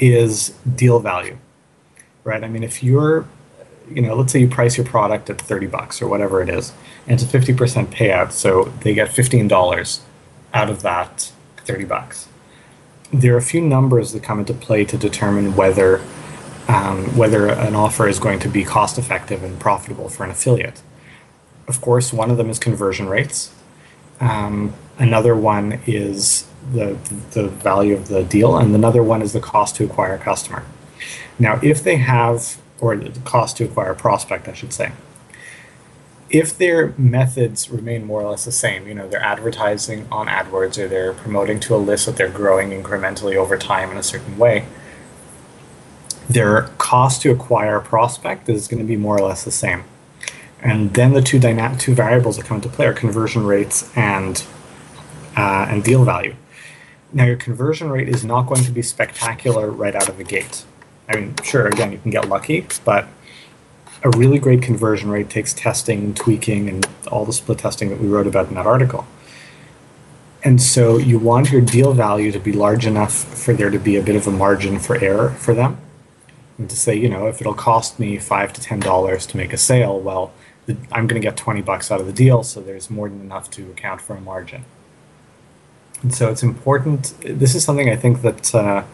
is 0.00 0.48
deal 0.74 0.98
value. 0.98 1.38
Right? 2.24 2.42
I 2.42 2.48
mean, 2.48 2.62
if 2.62 2.82
you're 2.82 3.26
you 3.90 4.00
know, 4.00 4.14
let's 4.14 4.32
say 4.32 4.38
you 4.38 4.48
price 4.48 4.76
your 4.76 4.86
product 4.86 5.28
at 5.28 5.40
30 5.40 5.66
bucks 5.66 6.00
or 6.00 6.08
whatever 6.08 6.40
it 6.40 6.48
is, 6.48 6.72
and 7.06 7.20
it's 7.20 7.34
a 7.34 7.38
50% 7.38 7.86
payout, 7.88 8.32
so 8.32 8.64
they 8.80 8.94
get 8.94 9.10
$15 9.10 10.00
out 10.54 10.70
of 10.70 10.82
that 10.82 11.32
30 11.58 11.84
bucks 11.84 12.28
there 13.12 13.34
are 13.34 13.38
a 13.38 13.42
few 13.42 13.60
numbers 13.60 14.12
that 14.12 14.22
come 14.22 14.38
into 14.38 14.54
play 14.54 14.84
to 14.86 14.96
determine 14.96 15.54
whether 15.54 16.00
um, 16.68 17.16
whether 17.16 17.48
an 17.48 17.74
offer 17.74 18.08
is 18.08 18.18
going 18.18 18.38
to 18.38 18.48
be 18.48 18.64
cost 18.64 18.96
effective 18.96 19.42
and 19.42 19.58
profitable 19.58 20.08
for 20.08 20.24
an 20.24 20.30
affiliate. 20.30 20.80
Of 21.66 21.80
course, 21.80 22.12
one 22.12 22.30
of 22.30 22.36
them 22.36 22.48
is 22.50 22.58
conversion 22.58 23.08
rates. 23.08 23.52
Um, 24.20 24.72
another 24.98 25.34
one 25.34 25.80
is 25.86 26.46
the 26.72 26.96
the 27.32 27.48
value 27.48 27.94
of 27.94 28.08
the 28.08 28.22
deal, 28.22 28.56
and 28.56 28.74
another 28.74 29.02
one 29.02 29.22
is 29.22 29.32
the 29.32 29.40
cost 29.40 29.76
to 29.76 29.84
acquire 29.84 30.14
a 30.14 30.18
customer. 30.18 30.64
Now, 31.38 31.58
if 31.62 31.82
they 31.82 31.96
have, 31.96 32.58
or 32.80 32.96
the 32.96 33.20
cost 33.20 33.56
to 33.58 33.64
acquire 33.64 33.90
a 33.90 33.96
prospect, 33.96 34.48
I 34.48 34.54
should 34.54 34.72
say 34.72 34.92
if 36.32 36.56
their 36.56 36.94
methods 36.96 37.68
remain 37.70 38.06
more 38.06 38.22
or 38.22 38.30
less 38.30 38.46
the 38.46 38.52
same, 38.52 38.88
you 38.88 38.94
know, 38.94 39.06
they're 39.06 39.22
advertising 39.22 40.08
on 40.10 40.28
AdWords 40.28 40.78
or 40.78 40.88
they're 40.88 41.12
promoting 41.12 41.60
to 41.60 41.74
a 41.74 41.76
list 41.76 42.06
that 42.06 42.16
they're 42.16 42.30
growing 42.30 42.70
incrementally 42.70 43.36
over 43.36 43.58
time 43.58 43.90
in 43.90 43.98
a 43.98 44.02
certain 44.02 44.38
way, 44.38 44.64
their 46.30 46.62
cost 46.78 47.20
to 47.22 47.30
acquire 47.30 47.76
a 47.76 47.82
prospect 47.82 48.48
is 48.48 48.66
going 48.66 48.80
to 48.80 48.86
be 48.86 48.96
more 48.96 49.18
or 49.18 49.28
less 49.28 49.44
the 49.44 49.50
same. 49.50 49.84
And 50.62 50.94
then 50.94 51.12
the 51.12 51.20
two 51.20 51.38
dynamic 51.38 51.78
two 51.78 51.94
variables 51.94 52.38
that 52.38 52.46
come 52.46 52.56
into 52.56 52.68
play 52.70 52.86
are 52.86 52.94
conversion 52.94 53.44
rates 53.44 53.90
and 53.94 54.42
uh, 55.36 55.66
and 55.68 55.84
deal 55.84 56.04
value. 56.04 56.34
Now, 57.12 57.26
your 57.26 57.36
conversion 57.36 57.90
rate 57.90 58.08
is 58.08 58.24
not 58.24 58.46
going 58.46 58.64
to 58.64 58.70
be 58.70 58.80
spectacular 58.80 59.70
right 59.70 59.94
out 59.94 60.08
of 60.08 60.16
the 60.16 60.24
gate. 60.24 60.64
I 61.08 61.16
mean, 61.16 61.34
sure, 61.42 61.66
again, 61.66 61.92
you 61.92 61.98
can 61.98 62.10
get 62.10 62.28
lucky, 62.28 62.66
but 62.84 63.06
a 64.04 64.10
really 64.10 64.38
great 64.38 64.62
conversion 64.62 65.10
rate 65.10 65.30
takes 65.30 65.52
testing, 65.52 65.98
and 66.00 66.16
tweaking, 66.16 66.68
and 66.68 66.86
all 67.10 67.24
the 67.24 67.32
split 67.32 67.58
testing 67.58 67.90
that 67.90 68.00
we 68.00 68.08
wrote 68.08 68.26
about 68.26 68.48
in 68.48 68.54
that 68.54 68.66
article. 68.66 69.06
And 70.44 70.60
so 70.60 70.96
you 70.96 71.18
want 71.18 71.52
your 71.52 71.60
deal 71.60 71.92
value 71.92 72.32
to 72.32 72.40
be 72.40 72.52
large 72.52 72.84
enough 72.84 73.12
for 73.12 73.54
there 73.54 73.70
to 73.70 73.78
be 73.78 73.96
a 73.96 74.02
bit 74.02 74.16
of 74.16 74.26
a 74.26 74.32
margin 74.32 74.80
for 74.80 74.96
error 74.96 75.30
for 75.30 75.54
them. 75.54 75.78
And 76.58 76.68
to 76.68 76.76
say, 76.76 76.96
you 76.96 77.08
know, 77.08 77.28
if 77.28 77.40
it'll 77.40 77.54
cost 77.54 78.00
me 78.00 78.18
five 78.18 78.52
to 78.54 78.60
ten 78.60 78.80
dollars 78.80 79.24
to 79.26 79.36
make 79.36 79.52
a 79.52 79.56
sale, 79.56 80.00
well, 80.00 80.32
I'm 80.90 81.06
going 81.06 81.20
to 81.20 81.26
get 81.26 81.36
20 81.36 81.62
bucks 81.62 81.90
out 81.90 82.00
of 82.00 82.06
the 82.06 82.12
deal, 82.12 82.42
so 82.42 82.60
there's 82.60 82.88
more 82.88 83.08
than 83.08 83.20
enough 83.20 83.50
to 83.52 83.70
account 83.70 84.00
for 84.00 84.14
a 84.14 84.20
margin. 84.20 84.64
And 86.02 86.14
so 86.14 86.30
it's 86.30 86.42
important. 86.42 87.14
This 87.20 87.54
is 87.54 87.64
something 87.64 87.88
I 87.88 87.96
think 87.96 88.22
that 88.22 88.54
uh, 88.54 88.84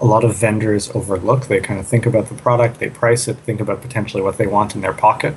a 0.00 0.04
lot 0.04 0.24
of 0.24 0.36
vendors 0.36 0.90
overlook. 0.94 1.46
They 1.46 1.60
kind 1.60 1.80
of 1.80 1.86
think 1.86 2.06
about 2.06 2.28
the 2.28 2.34
product, 2.34 2.78
they 2.78 2.90
price 2.90 3.28
it, 3.28 3.36
think 3.38 3.60
about 3.60 3.82
potentially 3.82 4.22
what 4.22 4.38
they 4.38 4.46
want 4.46 4.74
in 4.74 4.80
their 4.80 4.92
pocket, 4.92 5.34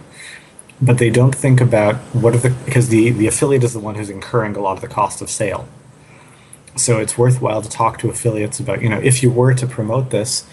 but 0.81 0.97
they 0.97 1.09
don't 1.09 1.35
think 1.35 1.61
about 1.61 1.95
what 2.13 2.35
are 2.35 2.39
the 2.39 2.49
because 2.65 2.89
the 2.89 3.11
the 3.11 3.27
affiliate 3.27 3.63
is 3.63 3.73
the 3.73 3.79
one 3.79 3.95
who's 3.95 4.09
incurring 4.09 4.55
a 4.55 4.61
lot 4.61 4.73
of 4.73 4.81
the 4.81 4.87
cost 4.87 5.21
of 5.21 5.29
sale. 5.29 5.67
So 6.75 6.99
it's 6.99 7.17
worthwhile 7.17 7.61
to 7.61 7.69
talk 7.69 7.99
to 7.99 8.09
affiliates 8.09 8.59
about 8.59 8.81
you 8.81 8.89
know 8.89 8.99
if 8.99 9.21
you 9.23 9.29
were 9.29 9.53
to 9.53 9.67
promote 9.67 10.09
this, 10.09 10.45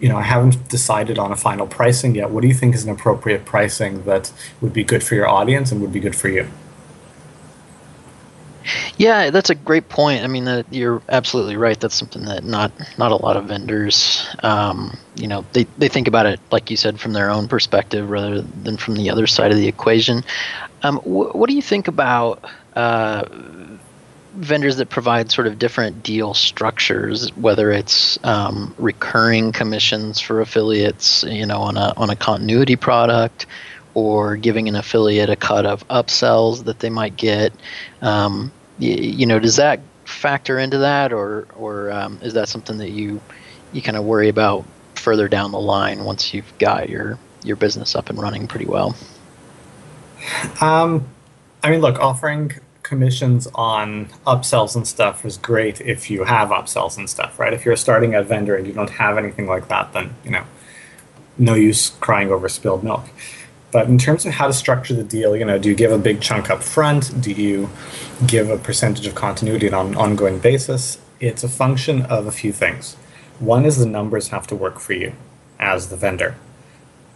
you 0.00 0.08
know 0.08 0.16
I 0.16 0.22
haven't 0.22 0.68
decided 0.68 1.18
on 1.18 1.32
a 1.32 1.36
final 1.36 1.66
pricing 1.66 2.14
yet. 2.14 2.30
What 2.30 2.42
do 2.42 2.48
you 2.48 2.54
think 2.54 2.74
is 2.74 2.84
an 2.84 2.90
appropriate 2.90 3.44
pricing 3.44 4.04
that 4.04 4.32
would 4.60 4.72
be 4.72 4.84
good 4.84 5.02
for 5.02 5.14
your 5.14 5.28
audience 5.28 5.72
and 5.72 5.80
would 5.80 5.92
be 5.92 6.00
good 6.00 6.16
for 6.16 6.28
you? 6.28 6.48
Yeah, 8.96 9.30
that's 9.30 9.50
a 9.50 9.54
great 9.54 9.88
point. 9.88 10.22
I 10.22 10.26
mean, 10.26 10.44
that 10.44 10.66
you're 10.70 11.02
absolutely 11.08 11.56
right. 11.56 11.78
That's 11.78 11.94
something 11.94 12.24
that 12.26 12.44
not 12.44 12.72
not 12.98 13.12
a 13.12 13.16
lot 13.16 13.36
of 13.36 13.46
vendors, 13.46 14.28
um, 14.42 14.96
you 15.16 15.26
know, 15.26 15.44
they 15.52 15.64
they 15.78 15.88
think 15.88 16.08
about 16.08 16.26
it 16.26 16.40
like 16.50 16.70
you 16.70 16.76
said 16.76 17.00
from 17.00 17.12
their 17.12 17.30
own 17.30 17.48
perspective 17.48 18.08
rather 18.08 18.40
than 18.42 18.76
from 18.76 18.94
the 18.94 19.10
other 19.10 19.26
side 19.26 19.50
of 19.50 19.56
the 19.56 19.68
equation. 19.68 20.24
Um, 20.82 20.98
wh- 20.98 21.34
what 21.34 21.48
do 21.48 21.54
you 21.54 21.62
think 21.62 21.88
about 21.88 22.44
uh, 22.76 23.24
vendors 24.34 24.76
that 24.76 24.88
provide 24.88 25.30
sort 25.30 25.46
of 25.46 25.58
different 25.58 26.02
deal 26.02 26.34
structures, 26.34 27.34
whether 27.36 27.70
it's 27.70 28.18
um, 28.24 28.74
recurring 28.78 29.52
commissions 29.52 30.20
for 30.20 30.40
affiliates, 30.40 31.24
you 31.24 31.46
know, 31.46 31.60
on 31.60 31.76
a 31.76 31.92
on 31.96 32.10
a 32.10 32.16
continuity 32.16 32.76
product, 32.76 33.46
or 33.94 34.36
giving 34.36 34.68
an 34.68 34.76
affiliate 34.76 35.30
a 35.30 35.36
cut 35.36 35.66
of 35.66 35.86
upsells 35.88 36.64
that 36.64 36.78
they 36.80 36.90
might 36.90 37.16
get. 37.16 37.52
Um, 38.00 38.52
you, 38.78 38.94
you 38.94 39.26
know, 39.26 39.38
does 39.38 39.56
that 39.56 39.80
factor 40.04 40.58
into 40.58 40.78
that, 40.78 41.12
or 41.12 41.46
or 41.56 41.90
um, 41.92 42.18
is 42.22 42.34
that 42.34 42.48
something 42.48 42.78
that 42.78 42.90
you 42.90 43.20
you 43.72 43.82
kind 43.82 43.96
of 43.96 44.04
worry 44.04 44.28
about 44.28 44.64
further 44.94 45.28
down 45.28 45.52
the 45.52 45.60
line 45.60 46.04
once 46.04 46.32
you've 46.32 46.56
got 46.58 46.88
your 46.88 47.18
your 47.44 47.56
business 47.56 47.94
up 47.94 48.10
and 48.10 48.20
running 48.20 48.46
pretty 48.46 48.66
well? 48.66 48.96
Um, 50.60 51.06
I 51.62 51.70
mean, 51.70 51.80
look, 51.80 51.98
offering 51.98 52.52
commissions 52.82 53.48
on 53.54 54.06
upsells 54.26 54.76
and 54.76 54.86
stuff 54.86 55.24
is 55.24 55.38
great 55.38 55.80
if 55.80 56.10
you 56.10 56.24
have 56.24 56.50
upsells 56.50 56.98
and 56.98 57.08
stuff, 57.08 57.38
right? 57.38 57.52
If 57.52 57.64
you're 57.64 57.76
starting 57.76 58.14
a 58.14 58.22
vendor 58.22 58.54
and 58.56 58.66
you 58.66 58.72
don't 58.72 58.90
have 58.90 59.16
anything 59.18 59.46
like 59.46 59.68
that, 59.68 59.92
then 59.92 60.14
you 60.24 60.30
know, 60.30 60.44
no 61.38 61.54
use 61.54 61.90
crying 62.00 62.30
over 62.30 62.48
spilled 62.48 62.84
milk. 62.84 63.08
But 63.72 63.88
in 63.88 63.96
terms 63.96 64.26
of 64.26 64.34
how 64.34 64.46
to 64.46 64.52
structure 64.52 64.94
the 64.94 65.02
deal, 65.02 65.34
you 65.34 65.46
know, 65.46 65.58
do 65.58 65.70
you 65.70 65.74
give 65.74 65.90
a 65.90 65.98
big 65.98 66.20
chunk 66.20 66.50
up 66.50 66.62
front? 66.62 67.22
Do 67.22 67.32
you 67.32 67.70
give 68.26 68.50
a 68.50 68.58
percentage 68.58 69.06
of 69.06 69.14
continuity 69.14 69.72
on 69.72 69.88
an 69.88 69.96
ongoing 69.96 70.38
basis? 70.38 70.98
It's 71.20 71.42
a 71.42 71.48
function 71.48 72.02
of 72.02 72.26
a 72.26 72.32
few 72.32 72.52
things. 72.52 72.96
One 73.38 73.64
is 73.64 73.78
the 73.78 73.86
numbers 73.86 74.28
have 74.28 74.46
to 74.48 74.54
work 74.54 74.78
for 74.78 74.92
you 74.92 75.14
as 75.58 75.88
the 75.88 75.96
vendor. 75.96 76.36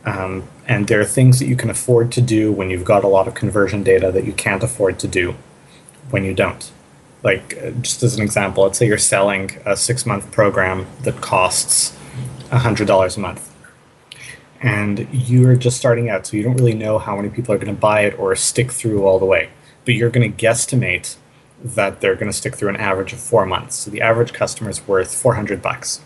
Um, 0.06 0.48
and 0.66 0.88
there 0.88 1.00
are 1.00 1.04
things 1.04 1.40
that 1.40 1.46
you 1.46 1.56
can 1.56 1.68
afford 1.68 2.10
to 2.12 2.22
do 2.22 2.50
when 2.50 2.70
you've 2.70 2.84
got 2.84 3.04
a 3.04 3.08
lot 3.08 3.28
of 3.28 3.34
conversion 3.34 3.82
data 3.82 4.10
that 4.12 4.24
you 4.24 4.32
can't 4.32 4.62
afford 4.62 4.98
to 5.00 5.08
do 5.08 5.34
when 6.10 6.24
you 6.24 6.32
don't. 6.32 6.70
Like, 7.22 7.58
uh, 7.62 7.70
just 7.82 8.02
as 8.02 8.14
an 8.16 8.22
example, 8.22 8.62
let's 8.62 8.78
say 8.78 8.86
you're 8.86 8.98
selling 8.98 9.50
a 9.66 9.76
six 9.76 10.06
month 10.06 10.30
program 10.30 10.86
that 11.02 11.20
costs 11.20 11.94
$100 12.50 13.16
a 13.16 13.20
month 13.20 13.45
and 14.60 15.06
you're 15.12 15.56
just 15.56 15.76
starting 15.76 16.08
out, 16.08 16.26
so 16.26 16.36
you 16.36 16.42
don't 16.42 16.56
really 16.56 16.74
know 16.74 16.98
how 16.98 17.16
many 17.16 17.28
people 17.28 17.54
are 17.54 17.58
going 17.58 17.74
to 17.74 17.80
buy 17.80 18.00
it 18.02 18.18
or 18.18 18.34
stick 18.36 18.72
through 18.72 19.04
all 19.04 19.18
the 19.18 19.26
way. 19.26 19.50
But 19.84 19.94
you're 19.94 20.10
going 20.10 20.32
to 20.32 20.44
guesstimate 20.44 21.16
that 21.62 22.00
they're 22.00 22.14
going 22.14 22.30
to 22.30 22.36
stick 22.36 22.54
through 22.54 22.68
an 22.68 22.76
average 22.76 23.12
of 23.12 23.20
four 23.20 23.46
months. 23.46 23.76
So 23.76 23.90
the 23.90 24.00
average 24.00 24.32
customer 24.32 24.70
is 24.70 24.86
worth 24.86 25.14
400 25.14 25.62
bucks. 25.62 26.00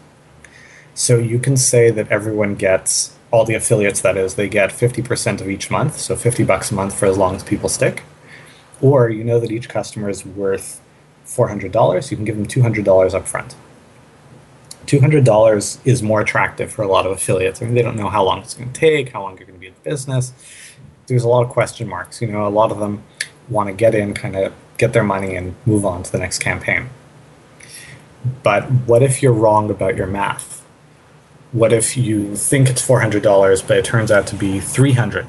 So 0.94 1.18
you 1.18 1.38
can 1.38 1.56
say 1.56 1.90
that 1.90 2.10
everyone 2.10 2.56
gets 2.56 3.16
all 3.30 3.44
the 3.44 3.54
affiliates 3.54 4.00
that 4.00 4.16
is 4.16 4.34
they 4.34 4.48
get 4.48 4.70
50% 4.70 5.40
of 5.40 5.48
each 5.48 5.70
month, 5.70 5.98
so 5.98 6.16
50 6.16 6.44
bucks 6.44 6.70
a 6.70 6.74
month 6.74 6.98
for 6.98 7.06
as 7.06 7.16
long 7.16 7.36
as 7.36 7.44
people 7.44 7.68
stick. 7.68 8.02
Or 8.80 9.08
you 9.08 9.24
know 9.24 9.38
that 9.38 9.50
each 9.50 9.68
customer 9.68 10.08
is 10.08 10.26
worth 10.26 10.80
$400, 11.26 12.10
you 12.10 12.16
can 12.16 12.24
give 12.24 12.36
them 12.36 12.46
$200 12.46 13.14
up 13.14 13.28
front. 13.28 13.54
$200 14.90 15.86
is 15.86 16.02
more 16.02 16.20
attractive 16.20 16.72
for 16.72 16.82
a 16.82 16.88
lot 16.88 17.06
of 17.06 17.12
affiliates. 17.12 17.62
I 17.62 17.64
mean, 17.64 17.74
they 17.74 17.82
don't 17.82 17.96
know 17.96 18.08
how 18.08 18.24
long 18.24 18.40
it's 18.40 18.54
going 18.54 18.72
to 18.72 18.80
take, 18.80 19.10
how 19.10 19.22
long 19.22 19.38
you're 19.38 19.46
going 19.46 19.58
to 19.58 19.60
be 19.60 19.68
in 19.68 19.74
business. 19.84 20.32
There's 21.06 21.22
a 21.22 21.28
lot 21.28 21.44
of 21.44 21.50
question 21.50 21.88
marks. 21.88 22.20
You 22.20 22.26
know, 22.26 22.44
a 22.44 22.48
lot 22.48 22.72
of 22.72 22.80
them 22.80 23.04
want 23.48 23.68
to 23.68 23.72
get 23.72 23.94
in, 23.94 24.14
kind 24.14 24.34
of 24.34 24.52
get 24.78 24.92
their 24.92 25.04
money 25.04 25.36
and 25.36 25.54
move 25.64 25.86
on 25.86 26.02
to 26.02 26.10
the 26.10 26.18
next 26.18 26.40
campaign. 26.40 26.90
But 28.42 28.64
what 28.64 29.00
if 29.02 29.22
you're 29.22 29.32
wrong 29.32 29.70
about 29.70 29.96
your 29.96 30.08
math? 30.08 30.66
What 31.52 31.72
if 31.72 31.96
you 31.96 32.34
think 32.34 32.68
it's 32.68 32.84
$400, 32.84 33.66
but 33.66 33.76
it 33.76 33.84
turns 33.84 34.10
out 34.10 34.26
to 34.28 34.36
be 34.36 34.58
300 34.58 35.26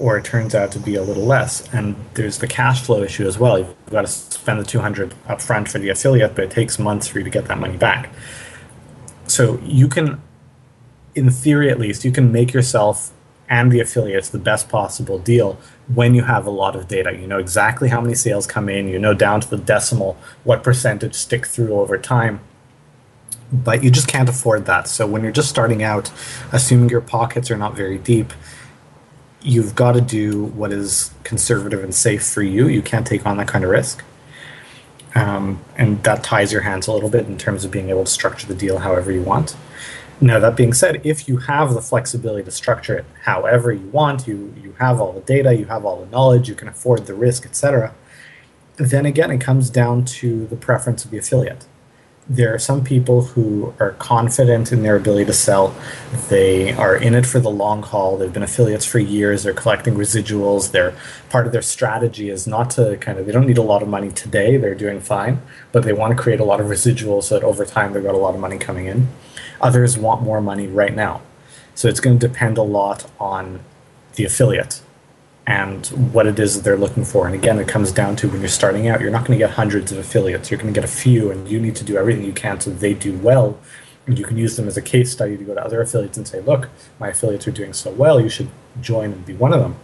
or 0.00 0.18
it 0.18 0.24
turns 0.24 0.52
out 0.52 0.72
to 0.72 0.80
be 0.80 0.96
a 0.96 1.02
little 1.02 1.24
less. 1.24 1.72
And 1.72 1.94
there's 2.14 2.38
the 2.38 2.48
cash 2.48 2.82
flow 2.82 3.04
issue 3.04 3.28
as 3.28 3.38
well. 3.38 3.60
You've 3.60 3.74
got 3.90 4.00
to 4.00 4.08
spend 4.08 4.58
the 4.58 4.64
200 4.64 5.14
upfront 5.28 5.68
for 5.68 5.78
the 5.78 5.90
affiliate, 5.90 6.34
but 6.34 6.44
it 6.46 6.50
takes 6.50 6.80
months 6.80 7.06
for 7.06 7.18
you 7.18 7.24
to 7.24 7.30
get 7.30 7.44
that 7.44 7.58
money 7.58 7.76
back 7.76 8.10
so 9.34 9.58
you 9.64 9.88
can 9.88 10.22
in 11.14 11.28
theory 11.30 11.68
at 11.68 11.78
least 11.78 12.04
you 12.04 12.12
can 12.12 12.30
make 12.30 12.52
yourself 12.52 13.12
and 13.48 13.70
the 13.70 13.80
affiliates 13.80 14.30
the 14.30 14.38
best 14.38 14.68
possible 14.68 15.18
deal 15.18 15.58
when 15.92 16.14
you 16.14 16.22
have 16.22 16.46
a 16.46 16.50
lot 16.50 16.74
of 16.74 16.88
data. 16.88 17.12
You 17.12 17.26
know 17.26 17.38
exactly 17.38 17.88
how 17.88 18.00
many 18.00 18.14
sales 18.14 18.46
come 18.46 18.68
in 18.68 18.88
you 18.88 18.98
know 18.98 19.12
down 19.12 19.40
to 19.40 19.50
the 19.50 19.58
decimal 19.58 20.16
what 20.44 20.62
percentage 20.62 21.14
stick 21.14 21.46
through 21.46 21.74
over 21.74 21.98
time 21.98 22.40
but 23.52 23.84
you 23.84 23.90
just 23.90 24.08
can't 24.08 24.28
afford 24.28 24.66
that. 24.66 24.88
So 24.88 25.06
when 25.06 25.22
you're 25.22 25.32
just 25.32 25.48
starting 25.48 25.82
out 25.82 26.12
assuming 26.52 26.88
your 26.88 27.00
pockets 27.00 27.50
are 27.50 27.56
not 27.56 27.74
very 27.74 27.98
deep 27.98 28.32
you've 29.42 29.74
got 29.74 29.92
to 29.92 30.00
do 30.00 30.44
what 30.46 30.72
is 30.72 31.10
conservative 31.22 31.84
and 31.84 31.94
safe 31.94 32.26
for 32.26 32.42
you. 32.42 32.66
You 32.66 32.80
can't 32.80 33.06
take 33.06 33.26
on 33.26 33.36
that 33.36 33.48
kind 33.48 33.62
of 33.62 33.70
risk 33.70 34.02
um, 35.14 35.62
and 35.76 36.02
that 36.04 36.24
ties 36.24 36.52
your 36.52 36.62
hands 36.62 36.86
a 36.86 36.92
little 36.92 37.08
bit 37.08 37.26
in 37.26 37.38
terms 37.38 37.64
of 37.64 37.70
being 37.70 37.90
able 37.90 38.04
to 38.04 38.10
structure 38.10 38.46
the 38.46 38.54
deal 38.54 38.78
however 38.78 39.12
you 39.12 39.22
want. 39.22 39.56
Now, 40.20 40.38
that 40.38 40.56
being 40.56 40.72
said, 40.72 41.00
if 41.04 41.28
you 41.28 41.38
have 41.38 41.74
the 41.74 41.82
flexibility 41.82 42.44
to 42.44 42.50
structure 42.50 42.96
it 42.96 43.04
however 43.22 43.72
you 43.72 43.86
want, 43.88 44.26
you, 44.26 44.54
you 44.62 44.72
have 44.78 45.00
all 45.00 45.12
the 45.12 45.20
data, 45.20 45.54
you 45.54 45.66
have 45.66 45.84
all 45.84 46.04
the 46.04 46.10
knowledge, 46.10 46.48
you 46.48 46.54
can 46.54 46.68
afford 46.68 47.06
the 47.06 47.14
risk, 47.14 47.44
etc., 47.44 47.94
then 48.76 49.06
again, 49.06 49.30
it 49.30 49.40
comes 49.40 49.70
down 49.70 50.04
to 50.04 50.46
the 50.46 50.56
preference 50.56 51.04
of 51.04 51.10
the 51.12 51.18
affiliate 51.18 51.66
there 52.28 52.54
are 52.54 52.58
some 52.58 52.82
people 52.82 53.22
who 53.22 53.74
are 53.78 53.90
confident 53.92 54.72
in 54.72 54.82
their 54.82 54.96
ability 54.96 55.26
to 55.26 55.32
sell. 55.32 55.74
They 56.30 56.72
are 56.72 56.96
in 56.96 57.14
it 57.14 57.26
for 57.26 57.38
the 57.38 57.50
long 57.50 57.82
haul. 57.82 58.16
They've 58.16 58.32
been 58.32 58.42
affiliates 58.42 58.86
for 58.86 58.98
years. 58.98 59.42
They're 59.42 59.52
collecting 59.52 59.94
residuals. 59.94 60.70
They're 60.70 60.94
part 61.28 61.46
of 61.46 61.52
their 61.52 61.62
strategy 61.62 62.30
is 62.30 62.46
not 62.46 62.70
to 62.70 62.96
kind 62.96 63.18
of 63.18 63.26
they 63.26 63.32
don't 63.32 63.46
need 63.46 63.58
a 63.58 63.62
lot 63.62 63.82
of 63.82 63.88
money 63.88 64.10
today. 64.10 64.56
They're 64.56 64.74
doing 64.74 65.00
fine, 65.00 65.42
but 65.70 65.84
they 65.84 65.92
want 65.92 66.16
to 66.16 66.22
create 66.22 66.40
a 66.40 66.44
lot 66.44 66.60
of 66.60 66.68
residuals 66.68 67.24
so 67.24 67.38
that 67.38 67.44
over 67.44 67.66
time 67.66 67.92
they've 67.92 68.02
got 68.02 68.14
a 68.14 68.18
lot 68.18 68.34
of 68.34 68.40
money 68.40 68.56
coming 68.56 68.86
in. 68.86 69.08
Others 69.60 69.98
want 69.98 70.22
more 70.22 70.40
money 70.40 70.66
right 70.66 70.94
now. 70.94 71.20
So 71.74 71.88
it's 71.88 72.00
going 72.00 72.18
to 72.18 72.28
depend 72.28 72.56
a 72.56 72.62
lot 72.62 73.10
on 73.20 73.60
the 74.14 74.24
affiliate 74.24 74.80
and 75.46 75.86
what 76.12 76.26
it 76.26 76.38
is 76.38 76.56
that 76.56 76.64
they're 76.64 76.76
looking 76.76 77.04
for. 77.04 77.26
And 77.26 77.34
again, 77.34 77.58
it 77.58 77.68
comes 77.68 77.92
down 77.92 78.16
to 78.16 78.28
when 78.28 78.40
you're 78.40 78.48
starting 78.48 78.88
out, 78.88 79.00
you're 79.00 79.10
not 79.10 79.26
going 79.26 79.38
to 79.38 79.44
get 79.44 79.54
hundreds 79.54 79.92
of 79.92 79.98
affiliates. 79.98 80.50
You're 80.50 80.58
going 80.58 80.72
to 80.72 80.80
get 80.80 80.88
a 80.88 80.92
few, 80.92 81.30
and 81.30 81.48
you 81.48 81.60
need 81.60 81.76
to 81.76 81.84
do 81.84 81.96
everything 81.96 82.24
you 82.24 82.32
can 82.32 82.60
so 82.60 82.70
they 82.70 82.94
do 82.94 83.16
well. 83.18 83.58
And 84.06 84.18
you 84.18 84.24
can 84.24 84.36
use 84.36 84.56
them 84.56 84.68
as 84.68 84.76
a 84.76 84.82
case 84.82 85.12
study 85.12 85.36
to 85.36 85.44
go 85.44 85.54
to 85.54 85.64
other 85.64 85.80
affiliates 85.80 86.16
and 86.16 86.26
say, 86.26 86.40
look, 86.40 86.68
my 86.98 87.08
affiliates 87.08 87.46
are 87.46 87.52
doing 87.52 87.72
so 87.72 87.90
well, 87.90 88.20
you 88.20 88.28
should 88.28 88.48
join 88.80 89.12
and 89.12 89.26
be 89.26 89.34
one 89.34 89.52
of 89.52 89.60
them. 89.60 89.76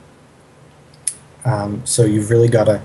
Um, 1.45 1.87
so 1.87 2.05
you've 2.05 2.31
really 2.31 2.49
got 2.49 2.65
to 2.65 2.83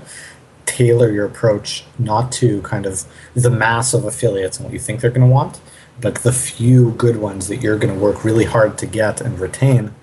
tailor 0.64 1.10
your 1.10 1.26
approach 1.26 1.84
not 1.98 2.32
to 2.32 2.60
kind 2.62 2.86
of 2.86 3.04
the 3.34 3.50
mass 3.50 3.94
of 3.94 4.04
affiliates 4.04 4.56
and 4.58 4.64
what 4.64 4.72
you 4.72 4.78
think 4.78 5.00
they're 5.00 5.10
going 5.10 5.26
to 5.26 5.32
want, 5.32 5.60
but 6.00 6.16
the 6.16 6.32
few 6.32 6.92
good 6.92 7.16
ones 7.16 7.48
that 7.48 7.56
you're 7.62 7.78
going 7.78 7.94
to 7.94 8.00
work 8.00 8.24
really 8.24 8.44
hard 8.44 8.76
to 8.78 8.86
get 8.86 9.20
and 9.20 9.38
retain 9.38 9.94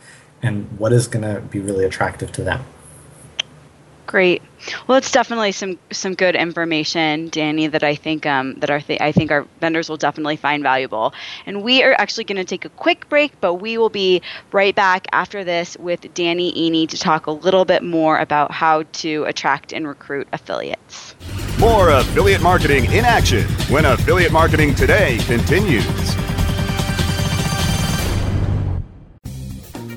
and 0.43 0.67
what 0.77 0.93
is 0.93 1.07
going 1.07 1.23
to 1.23 1.41
be 1.41 1.59
really 1.59 1.85
attractive 1.85 2.31
to 2.33 2.43
them. 2.43 2.63
Great. 4.05 4.43
Well, 4.85 4.97
it's 4.97 5.11
definitely 5.11 5.53
some 5.53 5.79
some 5.91 6.13
good 6.13 6.35
information, 6.35 7.29
Danny, 7.29 7.67
that 7.67 7.83
I 7.83 7.95
think 7.95 8.25
um, 8.25 8.53
that 8.59 8.69
our 8.69 8.79
th- 8.79 9.01
I 9.01 9.11
think 9.11 9.31
our 9.31 9.47
vendors 9.59 9.89
will 9.89 9.97
definitely 9.97 10.35
find 10.35 10.61
valuable. 10.61 11.13
And 11.45 11.63
we 11.63 11.81
are 11.83 11.95
actually 11.97 12.25
going 12.25 12.37
to 12.37 12.43
take 12.43 12.63
a 12.63 12.69
quick 12.69 13.07
break, 13.09 13.39
but 13.41 13.55
we 13.55 13.77
will 13.77 13.89
be 13.89 14.21
right 14.51 14.75
back 14.75 15.07
after 15.13 15.43
this 15.43 15.77
with 15.77 16.13
Danny 16.13 16.53
Iny 16.53 16.87
to 16.89 16.97
talk 16.97 17.27
a 17.27 17.31
little 17.31 17.65
bit 17.65 17.81
more 17.81 18.19
about 18.19 18.51
how 18.51 18.83
to 18.83 19.23
attract 19.23 19.73
and 19.73 19.87
recruit 19.87 20.27
affiliates. 20.33 21.15
More 21.57 21.89
affiliate 21.89 22.41
marketing 22.41 22.85
in 22.91 23.05
action 23.05 23.45
when 23.69 23.85
Affiliate 23.85 24.33
Marketing 24.33 24.75
Today 24.75 25.17
continues. 25.19 26.13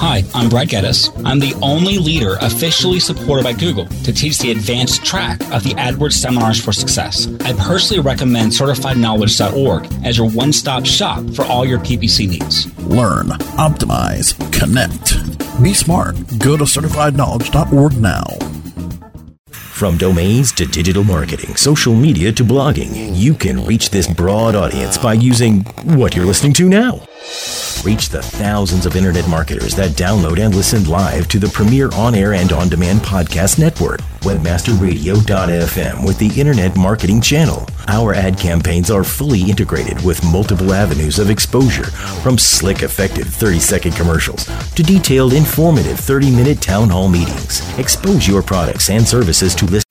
Hi, 0.00 0.22
I'm 0.32 0.48
Brad 0.48 0.68
Geddes. 0.68 1.10
I'm 1.24 1.40
the 1.40 1.54
only 1.60 1.98
leader 1.98 2.36
officially 2.40 3.00
supported 3.00 3.42
by 3.42 3.52
Google 3.52 3.86
to 4.04 4.12
teach 4.12 4.38
the 4.38 4.52
advanced 4.52 5.04
track 5.04 5.40
of 5.52 5.64
the 5.64 5.70
AdWords 5.70 6.12
Seminars 6.12 6.64
for 6.64 6.72
Success. 6.72 7.26
I 7.40 7.52
personally 7.54 8.00
recommend 8.00 8.52
CertifiedKnowledge.org 8.52 9.92
as 10.04 10.16
your 10.16 10.30
one 10.30 10.52
stop 10.52 10.86
shop 10.86 11.28
for 11.34 11.44
all 11.46 11.66
your 11.66 11.80
PPC 11.80 12.28
needs. 12.28 12.72
Learn, 12.84 13.26
optimize, 13.58 14.38
connect. 14.52 15.16
Be 15.60 15.74
smart. 15.74 16.14
Go 16.38 16.56
to 16.56 16.62
certifiedknowledge.org 16.62 17.96
now. 17.96 18.24
From 19.50 19.98
domains 19.98 20.52
to 20.52 20.66
digital 20.66 21.02
marketing, 21.02 21.56
social 21.56 21.94
media 21.94 22.30
to 22.32 22.44
blogging, 22.44 23.16
you 23.16 23.34
can 23.34 23.64
reach 23.66 23.90
this 23.90 24.06
broad 24.06 24.54
audience 24.54 24.96
by 24.96 25.14
using 25.14 25.64
what 25.96 26.14
you're 26.14 26.24
listening 26.24 26.52
to 26.54 26.68
now. 26.68 27.00
Reach 27.84 28.08
the 28.08 28.22
thousands 28.22 28.86
of 28.86 28.96
internet 28.96 29.28
marketers 29.28 29.74
that 29.76 29.92
download 29.92 30.38
and 30.44 30.54
listen 30.54 30.84
live 30.84 31.28
to 31.28 31.38
the 31.38 31.48
premier 31.48 31.88
on 31.94 32.14
air 32.14 32.34
and 32.34 32.52
on 32.52 32.68
demand 32.68 33.00
podcast 33.00 33.58
network, 33.58 34.00
webmasterradio.fm, 34.22 36.04
with 36.04 36.18
the 36.18 36.40
Internet 36.40 36.76
Marketing 36.76 37.20
Channel. 37.20 37.66
Our 37.86 38.14
ad 38.14 38.38
campaigns 38.38 38.90
are 38.90 39.04
fully 39.04 39.42
integrated 39.42 40.04
with 40.04 40.22
multiple 40.24 40.74
avenues 40.74 41.18
of 41.18 41.30
exposure, 41.30 41.86
from 42.22 42.36
slick, 42.36 42.82
effective 42.82 43.28
30 43.28 43.60
second 43.60 43.92
commercials 43.92 44.44
to 44.74 44.82
detailed, 44.82 45.32
informative 45.32 45.98
30 46.00 46.30
minute 46.30 46.60
town 46.60 46.88
hall 46.88 47.08
meetings. 47.08 47.62
Expose 47.78 48.26
your 48.26 48.42
products 48.42 48.90
and 48.90 49.06
services 49.06 49.54
to 49.54 49.64
list. 49.66 49.86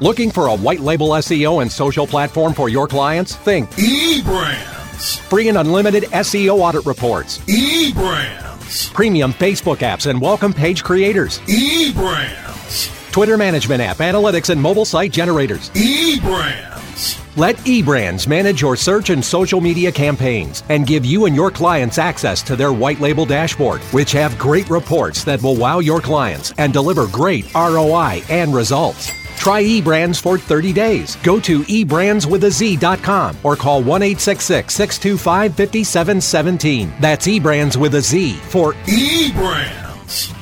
Looking 0.00 0.30
for 0.30 0.46
a 0.46 0.56
white 0.56 0.80
label 0.80 1.10
SEO 1.10 1.60
and 1.62 1.70
social 1.70 2.06
platform 2.06 2.54
for 2.54 2.68
your 2.68 2.88
clients? 2.88 3.36
Think 3.36 3.68
eBrand. 3.72 4.77
Free 4.98 5.48
and 5.48 5.58
unlimited 5.58 6.04
SEO 6.04 6.58
audit 6.58 6.84
reports. 6.84 7.38
eBrandz. 7.46 8.92
Premium 8.92 9.32
Facebook 9.32 9.78
apps 9.78 10.10
and 10.10 10.20
welcome 10.20 10.52
page 10.52 10.82
creators. 10.82 11.38
eBrandz. 11.40 12.94
Twitter 13.12 13.36
management 13.36 13.80
app, 13.80 13.98
analytics, 13.98 14.50
and 14.50 14.60
mobile 14.60 14.84
site 14.84 15.12
generators. 15.12 15.70
eBrandz. 15.70 17.18
Let 17.36 17.56
eBrandz 17.58 18.26
manage 18.26 18.60
your 18.60 18.74
search 18.74 19.10
and 19.10 19.24
social 19.24 19.60
media 19.60 19.92
campaigns 19.92 20.64
and 20.68 20.86
give 20.86 21.06
you 21.06 21.26
and 21.26 21.36
your 21.36 21.52
clients 21.52 21.96
access 21.96 22.42
to 22.42 22.56
their 22.56 22.72
white 22.72 23.00
label 23.00 23.24
dashboard, 23.24 23.80
which 23.92 24.10
have 24.12 24.36
great 24.38 24.68
reports 24.68 25.22
that 25.22 25.40
will 25.40 25.54
wow 25.54 25.78
your 25.78 26.00
clients 26.00 26.52
and 26.58 26.72
deliver 26.72 27.06
great 27.06 27.54
ROI 27.54 28.22
and 28.28 28.52
results. 28.52 29.12
Try 29.38 29.62
eBrandz 29.62 30.20
for 30.20 30.36
30 30.36 30.72
days. 30.72 31.16
Go 31.16 31.38
to 31.40 31.60
eBrandsWithAZ.com 31.60 33.36
or 33.42 33.56
call 33.56 33.82
1 33.82 34.18
625 34.18 35.54
5717. 35.54 36.92
That's 37.00 37.26
eBrandz 37.26 37.76
with 37.76 37.94
a 37.94 38.00
Z 38.00 38.34
for 38.34 38.74
eBrandz. 38.84 40.34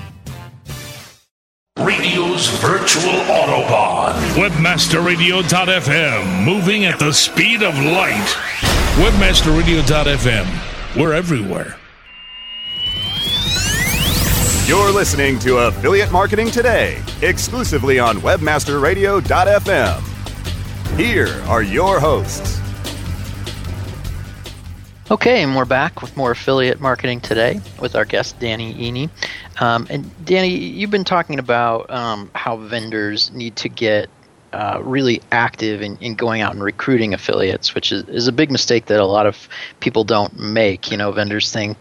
Radio's 1.78 2.48
virtual 2.60 3.12
Autobahn. 3.28 4.14
Webmasterradio.fm. 4.34 6.44
Moving 6.44 6.86
at 6.86 6.98
the 6.98 7.12
speed 7.12 7.62
of 7.62 7.78
light. 7.78 8.34
Webmasterradio.fm. 8.96 10.96
We're 10.98 11.12
everywhere. 11.12 11.76
You're 14.66 14.90
listening 14.90 15.38
to 15.38 15.58
Affiliate 15.58 16.10
Marketing 16.10 16.50
Today, 16.50 17.00
exclusively 17.22 18.00
on 18.00 18.16
WebmasterRadio.fm. 18.16 20.98
Here 20.98 21.40
are 21.46 21.62
your 21.62 22.00
hosts. 22.00 22.60
Okay, 25.08 25.44
and 25.44 25.54
we're 25.54 25.66
back 25.66 26.02
with 26.02 26.16
more 26.16 26.32
affiliate 26.32 26.80
marketing 26.80 27.20
today 27.20 27.60
with 27.80 27.94
our 27.94 28.04
guest 28.04 28.40
Danny 28.40 28.74
Iny. 28.74 29.08
Um, 29.62 29.86
and 29.88 30.26
Danny, 30.26 30.48
you've 30.48 30.90
been 30.90 31.04
talking 31.04 31.38
about 31.38 31.88
um, 31.88 32.28
how 32.34 32.56
vendors 32.56 33.30
need 33.30 33.54
to 33.54 33.68
get 33.68 34.10
uh, 34.52 34.80
really 34.82 35.22
active 35.30 35.80
in, 35.80 35.96
in 35.98 36.16
going 36.16 36.40
out 36.40 36.54
and 36.54 36.64
recruiting 36.64 37.14
affiliates, 37.14 37.72
which 37.72 37.92
is, 37.92 38.02
is 38.08 38.26
a 38.26 38.32
big 38.32 38.50
mistake 38.50 38.86
that 38.86 38.98
a 38.98 39.06
lot 39.06 39.26
of 39.26 39.48
people 39.78 40.02
don't 40.02 40.36
make. 40.40 40.90
You 40.90 40.96
know, 40.96 41.12
vendors 41.12 41.52
think 41.52 41.78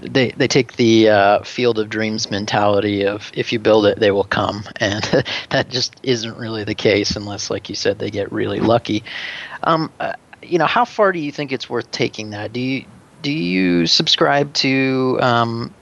they 0.00 0.30
they 0.30 0.48
take 0.48 0.76
the 0.76 1.08
uh, 1.08 1.42
field 1.42 1.78
of 1.78 1.88
dreams 1.88 2.30
mentality 2.30 3.04
of 3.06 3.30
if 3.34 3.52
you 3.52 3.58
build 3.58 3.86
it, 3.86 3.98
they 3.98 4.10
will 4.10 4.24
come, 4.24 4.64
and 4.76 5.04
that 5.50 5.68
just 5.68 5.94
isn't 6.02 6.36
really 6.36 6.64
the 6.64 6.74
case 6.74 7.16
unless, 7.16 7.50
like 7.50 7.68
you 7.68 7.74
said, 7.74 7.98
they 7.98 8.10
get 8.10 8.32
really 8.32 8.60
lucky. 8.60 9.04
Um, 9.62 9.92
uh, 10.00 10.14
you 10.42 10.58
know, 10.58 10.66
how 10.66 10.84
far 10.84 11.12
do 11.12 11.18
you 11.18 11.30
think 11.30 11.52
it's 11.52 11.70
worth 11.70 11.90
taking 11.90 12.30
that? 12.30 12.52
Do 12.52 12.60
you 12.60 12.84
do 13.22 13.32
you 13.32 13.86
subscribe 13.86 14.52
to 14.54 15.18
um, 15.22 15.74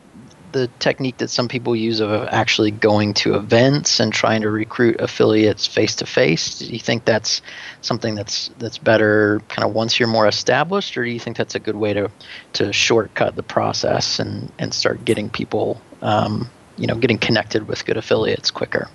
the 0.53 0.69
technique 0.79 1.19
that 1.19 1.29
some 1.29 1.49
people 1.49 1.75
use 1.75 2.01
of 2.01 2.11
actually 2.29 2.71
going 2.71 3.15
to 3.15 3.35
events 3.35 4.01
and 4.01 4.13
trying 4.13 4.43
to 4.43 4.51
recruit 4.51 5.01
affiliates 5.01 5.67
face 5.67 5.95
to 5.97 6.07
face? 6.07 6.59
Do 6.59 6.67
you 6.67 6.79
think 6.79 7.05
that's 7.05 7.43
something 7.81 8.15
that's 8.15 8.51
that's 8.59 8.79
better 8.79 9.41
kind 9.49 9.67
of 9.67 9.75
once 9.75 9.99
you're 9.99 10.09
more 10.09 10.27
established, 10.27 10.97
or 10.97 11.05
do 11.05 11.11
you 11.11 11.21
think 11.21 11.37
that's 11.37 11.55
a 11.55 11.59
good 11.59 11.77
way 11.77 11.93
to 11.93 12.11
to 12.55 12.73
shortcut 12.73 13.37
the 13.37 13.43
process 13.43 14.19
and 14.19 14.51
and 14.59 14.75
start 14.75 15.05
getting 15.05 15.31
people 15.31 15.81
um, 16.03 16.51
you 16.77 16.87
know 16.87 16.95
getting 16.95 17.19
connected 17.19 17.69
with 17.69 17.85
good 17.85 17.97
affiliates 17.97 18.51
quicker? 18.51 18.89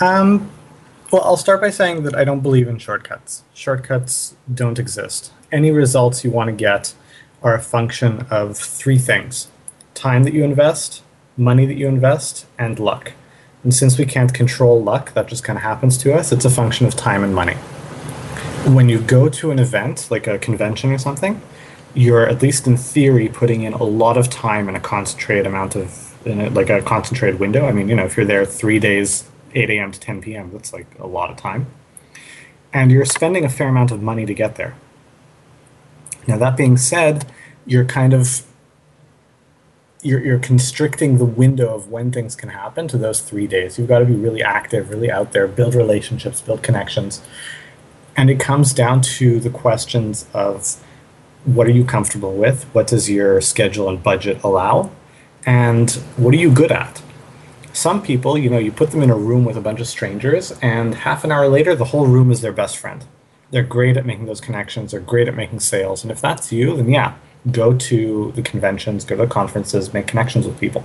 Um, 0.00 0.50
well, 1.10 1.22
I'll 1.22 1.36
start 1.36 1.60
by 1.60 1.70
saying 1.70 2.02
that 2.04 2.14
I 2.14 2.24
don't 2.24 2.40
believe 2.40 2.68
in 2.68 2.78
shortcuts. 2.78 3.42
Shortcuts 3.54 4.36
don't 4.52 4.78
exist. 4.78 5.32
Any 5.50 5.70
results 5.70 6.22
you 6.22 6.30
want 6.30 6.48
to 6.48 6.52
get 6.52 6.94
are 7.42 7.54
a 7.54 7.60
function 7.60 8.26
of 8.30 8.56
three 8.56 8.98
things 8.98 9.48
time 9.98 10.24
that 10.24 10.32
you 10.32 10.44
invest, 10.44 11.02
money 11.36 11.66
that 11.66 11.74
you 11.74 11.88
invest, 11.88 12.46
and 12.58 12.78
luck. 12.78 13.12
And 13.64 13.74
since 13.74 13.98
we 13.98 14.06
can't 14.06 14.32
control 14.32 14.82
luck, 14.82 15.12
that 15.14 15.26
just 15.26 15.44
kind 15.44 15.56
of 15.56 15.62
happens 15.62 15.98
to 15.98 16.14
us, 16.14 16.32
it's 16.32 16.44
a 16.44 16.50
function 16.50 16.86
of 16.86 16.94
time 16.94 17.24
and 17.24 17.34
money. 17.34 17.54
When 18.66 18.88
you 18.88 19.00
go 19.00 19.28
to 19.28 19.50
an 19.50 19.58
event, 19.58 20.08
like 20.10 20.26
a 20.26 20.38
convention 20.38 20.92
or 20.92 20.98
something, 20.98 21.40
you're 21.94 22.28
at 22.28 22.42
least 22.42 22.66
in 22.66 22.76
theory 22.76 23.28
putting 23.28 23.62
in 23.62 23.72
a 23.72 23.82
lot 23.82 24.16
of 24.16 24.30
time 24.30 24.68
in 24.68 24.76
a 24.76 24.80
concentrated 24.80 25.46
amount 25.46 25.74
of, 25.74 26.16
a, 26.26 26.48
like 26.50 26.70
a 26.70 26.82
concentrated 26.82 27.40
window. 27.40 27.66
I 27.66 27.72
mean, 27.72 27.88
you 27.88 27.96
know, 27.96 28.04
if 28.04 28.16
you're 28.16 28.26
there 28.26 28.44
three 28.44 28.78
days, 28.78 29.28
8 29.54 29.70
a.m. 29.70 29.92
to 29.92 29.98
10 29.98 30.20
p.m., 30.20 30.50
that's 30.52 30.72
like 30.72 30.86
a 30.98 31.06
lot 31.06 31.30
of 31.30 31.36
time. 31.36 31.66
And 32.72 32.92
you're 32.92 33.04
spending 33.04 33.44
a 33.44 33.48
fair 33.48 33.68
amount 33.68 33.90
of 33.90 34.02
money 34.02 34.26
to 34.26 34.34
get 34.34 34.56
there. 34.56 34.76
Now, 36.26 36.36
that 36.36 36.56
being 36.56 36.76
said, 36.76 37.24
you're 37.64 37.86
kind 37.86 38.12
of 38.12 38.44
you're, 40.02 40.24
you're 40.24 40.38
constricting 40.38 41.18
the 41.18 41.24
window 41.24 41.74
of 41.74 41.90
when 41.90 42.12
things 42.12 42.36
can 42.36 42.50
happen 42.50 42.88
to 42.88 42.98
those 42.98 43.20
three 43.20 43.46
days. 43.46 43.78
You've 43.78 43.88
got 43.88 43.98
to 43.98 44.04
be 44.04 44.14
really 44.14 44.42
active, 44.42 44.90
really 44.90 45.10
out 45.10 45.32
there, 45.32 45.46
build 45.48 45.74
relationships, 45.74 46.40
build 46.40 46.62
connections. 46.62 47.20
And 48.16 48.30
it 48.30 48.38
comes 48.40 48.72
down 48.72 49.00
to 49.02 49.40
the 49.40 49.50
questions 49.50 50.26
of 50.32 50.82
what 51.44 51.66
are 51.66 51.72
you 51.72 51.84
comfortable 51.84 52.34
with? 52.34 52.64
What 52.74 52.86
does 52.86 53.08
your 53.08 53.40
schedule 53.40 53.88
and 53.88 54.02
budget 54.02 54.42
allow? 54.42 54.90
And 55.46 55.90
what 56.16 56.34
are 56.34 56.38
you 56.38 56.52
good 56.52 56.72
at? 56.72 57.02
Some 57.72 58.02
people, 58.02 58.36
you 58.36 58.50
know, 58.50 58.58
you 58.58 58.72
put 58.72 58.90
them 58.90 59.02
in 59.02 59.10
a 59.10 59.16
room 59.16 59.44
with 59.44 59.56
a 59.56 59.60
bunch 59.60 59.80
of 59.80 59.86
strangers, 59.86 60.52
and 60.60 60.94
half 60.96 61.22
an 61.22 61.30
hour 61.30 61.48
later, 61.48 61.76
the 61.76 61.86
whole 61.86 62.06
room 62.06 62.32
is 62.32 62.40
their 62.40 62.52
best 62.52 62.76
friend. 62.76 63.04
They're 63.50 63.62
great 63.62 63.96
at 63.96 64.04
making 64.04 64.26
those 64.26 64.40
connections, 64.40 64.90
they're 64.90 65.00
great 65.00 65.28
at 65.28 65.36
making 65.36 65.60
sales. 65.60 66.02
And 66.02 66.10
if 66.10 66.20
that's 66.20 66.50
you, 66.50 66.76
then 66.76 66.88
yeah, 66.88 67.14
go 67.52 67.74
to 67.76 68.32
the 68.34 68.42
conventions, 68.42 69.04
go 69.04 69.16
to 69.16 69.22
the 69.22 69.28
conferences, 69.28 69.92
make 69.92 70.06
connections 70.06 70.46
with 70.46 70.58
people. 70.58 70.84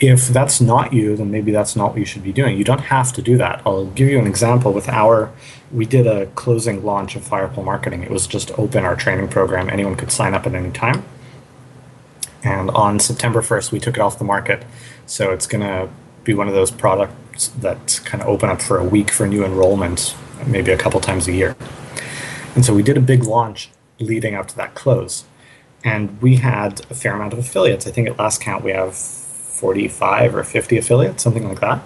if 0.00 0.28
that's 0.28 0.60
not 0.60 0.92
you, 0.92 1.16
then 1.16 1.30
maybe 1.30 1.52
that's 1.52 1.76
not 1.76 1.90
what 1.90 1.98
you 1.98 2.04
should 2.04 2.24
be 2.24 2.32
doing. 2.32 2.58
You 2.58 2.64
don't 2.64 2.80
have 2.80 3.12
to 3.12 3.22
do 3.22 3.36
that. 3.38 3.62
I'll 3.64 3.86
give 3.86 4.08
you 4.08 4.18
an 4.18 4.26
example 4.26 4.72
with 4.72 4.88
our, 4.88 5.30
we 5.70 5.86
did 5.86 6.08
a 6.08 6.26
closing 6.34 6.84
launch 6.84 7.14
of 7.14 7.22
Firepole 7.22 7.64
Marketing. 7.64 8.02
It 8.02 8.10
was 8.10 8.26
just 8.26 8.50
open, 8.58 8.84
our 8.84 8.96
training 8.96 9.28
program. 9.28 9.70
Anyone 9.70 9.94
could 9.94 10.10
sign 10.10 10.34
up 10.34 10.44
at 10.44 10.54
any 10.54 10.72
time. 10.72 11.04
And 12.42 12.70
on 12.70 12.98
September 12.98 13.42
1st, 13.42 13.70
we 13.70 13.78
took 13.78 13.96
it 13.96 14.00
off 14.00 14.18
the 14.18 14.24
market. 14.24 14.64
So 15.06 15.30
it's 15.30 15.46
going 15.46 15.62
to 15.62 15.88
be 16.24 16.34
one 16.34 16.48
of 16.48 16.54
those 16.54 16.72
products 16.72 17.48
that 17.60 18.00
kind 18.04 18.22
of 18.22 18.28
open 18.28 18.48
up 18.48 18.60
for 18.60 18.78
a 18.78 18.84
week 18.84 19.10
for 19.10 19.26
new 19.28 19.44
enrollment, 19.44 20.16
maybe 20.46 20.72
a 20.72 20.78
couple 20.78 21.00
times 21.00 21.28
a 21.28 21.32
year. 21.32 21.56
And 22.54 22.64
so 22.64 22.74
we 22.74 22.82
did 22.82 22.96
a 22.96 23.00
big 23.00 23.24
launch 23.24 23.70
leading 23.98 24.34
up 24.34 24.48
to 24.48 24.56
that 24.56 24.74
close. 24.74 25.24
And 25.84 26.20
we 26.22 26.36
had 26.36 26.80
a 26.90 26.94
fair 26.94 27.14
amount 27.14 27.32
of 27.32 27.38
affiliates. 27.38 27.86
I 27.86 27.90
think 27.90 28.08
at 28.08 28.18
last 28.18 28.40
count 28.40 28.64
we 28.64 28.72
have 28.72 28.94
45 28.94 30.34
or 30.34 30.44
50 30.44 30.78
affiliates, 30.78 31.22
something 31.22 31.48
like 31.48 31.60
that. 31.60 31.82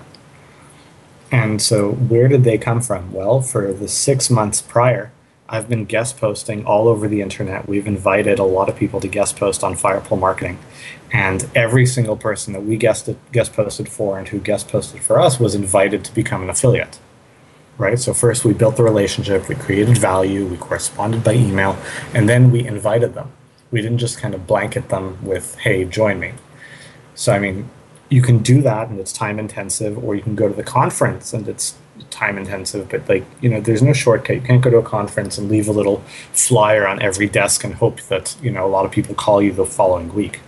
And 1.30 1.60
so, 1.60 1.92
where 1.92 2.28
did 2.28 2.44
they 2.44 2.56
come 2.56 2.80
from? 2.80 3.12
Well, 3.12 3.40
for 3.40 3.72
the 3.72 3.88
six 3.88 4.30
months 4.30 4.62
prior, 4.62 5.10
I've 5.48 5.68
been 5.68 5.84
guest 5.84 6.18
posting 6.18 6.64
all 6.64 6.88
over 6.88 7.08
the 7.08 7.20
internet. 7.20 7.68
We've 7.68 7.86
invited 7.86 8.38
a 8.38 8.44
lot 8.44 8.68
of 8.68 8.76
people 8.76 9.00
to 9.00 9.08
guest 9.08 9.36
post 9.36 9.62
on 9.62 9.74
Firepole 9.74 10.18
Marketing. 10.18 10.58
And 11.12 11.48
every 11.54 11.86
single 11.86 12.16
person 12.16 12.52
that 12.52 12.64
we 12.64 12.76
guest, 12.76 13.08
guest 13.32 13.52
posted 13.52 13.88
for 13.88 14.18
and 14.18 14.28
who 14.28 14.40
guest 14.40 14.68
posted 14.68 15.02
for 15.02 15.20
us 15.20 15.38
was 15.38 15.54
invited 15.54 16.04
to 16.04 16.14
become 16.14 16.42
an 16.42 16.50
affiliate. 16.50 16.98
Right? 17.78 17.98
So, 17.98 18.14
first 18.14 18.44
we 18.44 18.54
built 18.54 18.76
the 18.76 18.84
relationship, 18.84 19.48
we 19.48 19.54
created 19.54 19.98
value, 19.98 20.46
we 20.46 20.56
corresponded 20.56 21.22
by 21.22 21.34
email, 21.34 21.76
and 22.14 22.28
then 22.28 22.50
we 22.50 22.66
invited 22.66 23.14
them. 23.14 23.32
We 23.76 23.82
didn't 23.82 23.98
just 23.98 24.16
kind 24.16 24.34
of 24.34 24.46
blanket 24.46 24.88
them 24.88 25.22
with, 25.22 25.58
hey, 25.58 25.84
join 25.84 26.18
me. 26.18 26.32
So, 27.14 27.34
I 27.34 27.38
mean, 27.38 27.68
you 28.08 28.22
can 28.22 28.38
do 28.38 28.62
that 28.62 28.88
and 28.88 28.98
it's 28.98 29.12
time 29.12 29.38
intensive, 29.38 30.02
or 30.02 30.14
you 30.14 30.22
can 30.22 30.34
go 30.34 30.48
to 30.48 30.54
the 30.54 30.62
conference 30.62 31.34
and 31.34 31.46
it's 31.46 31.76
time 32.08 32.38
intensive. 32.38 32.88
But, 32.88 33.06
like, 33.06 33.26
you 33.42 33.50
know, 33.50 33.60
there's 33.60 33.82
no 33.82 33.92
shortcut. 33.92 34.36
You 34.36 34.40
can't 34.40 34.62
go 34.62 34.70
to 34.70 34.78
a 34.78 34.82
conference 34.82 35.36
and 35.36 35.50
leave 35.50 35.68
a 35.68 35.72
little 35.72 35.98
flyer 36.32 36.86
on 36.86 37.02
every 37.02 37.28
desk 37.28 37.64
and 37.64 37.74
hope 37.74 38.00
that, 38.08 38.34
you 38.42 38.50
know, 38.50 38.64
a 38.64 38.72
lot 38.76 38.86
of 38.86 38.92
people 38.92 39.14
call 39.14 39.42
you 39.42 39.52
the 39.52 39.66
following 39.66 40.14
week. 40.14 40.40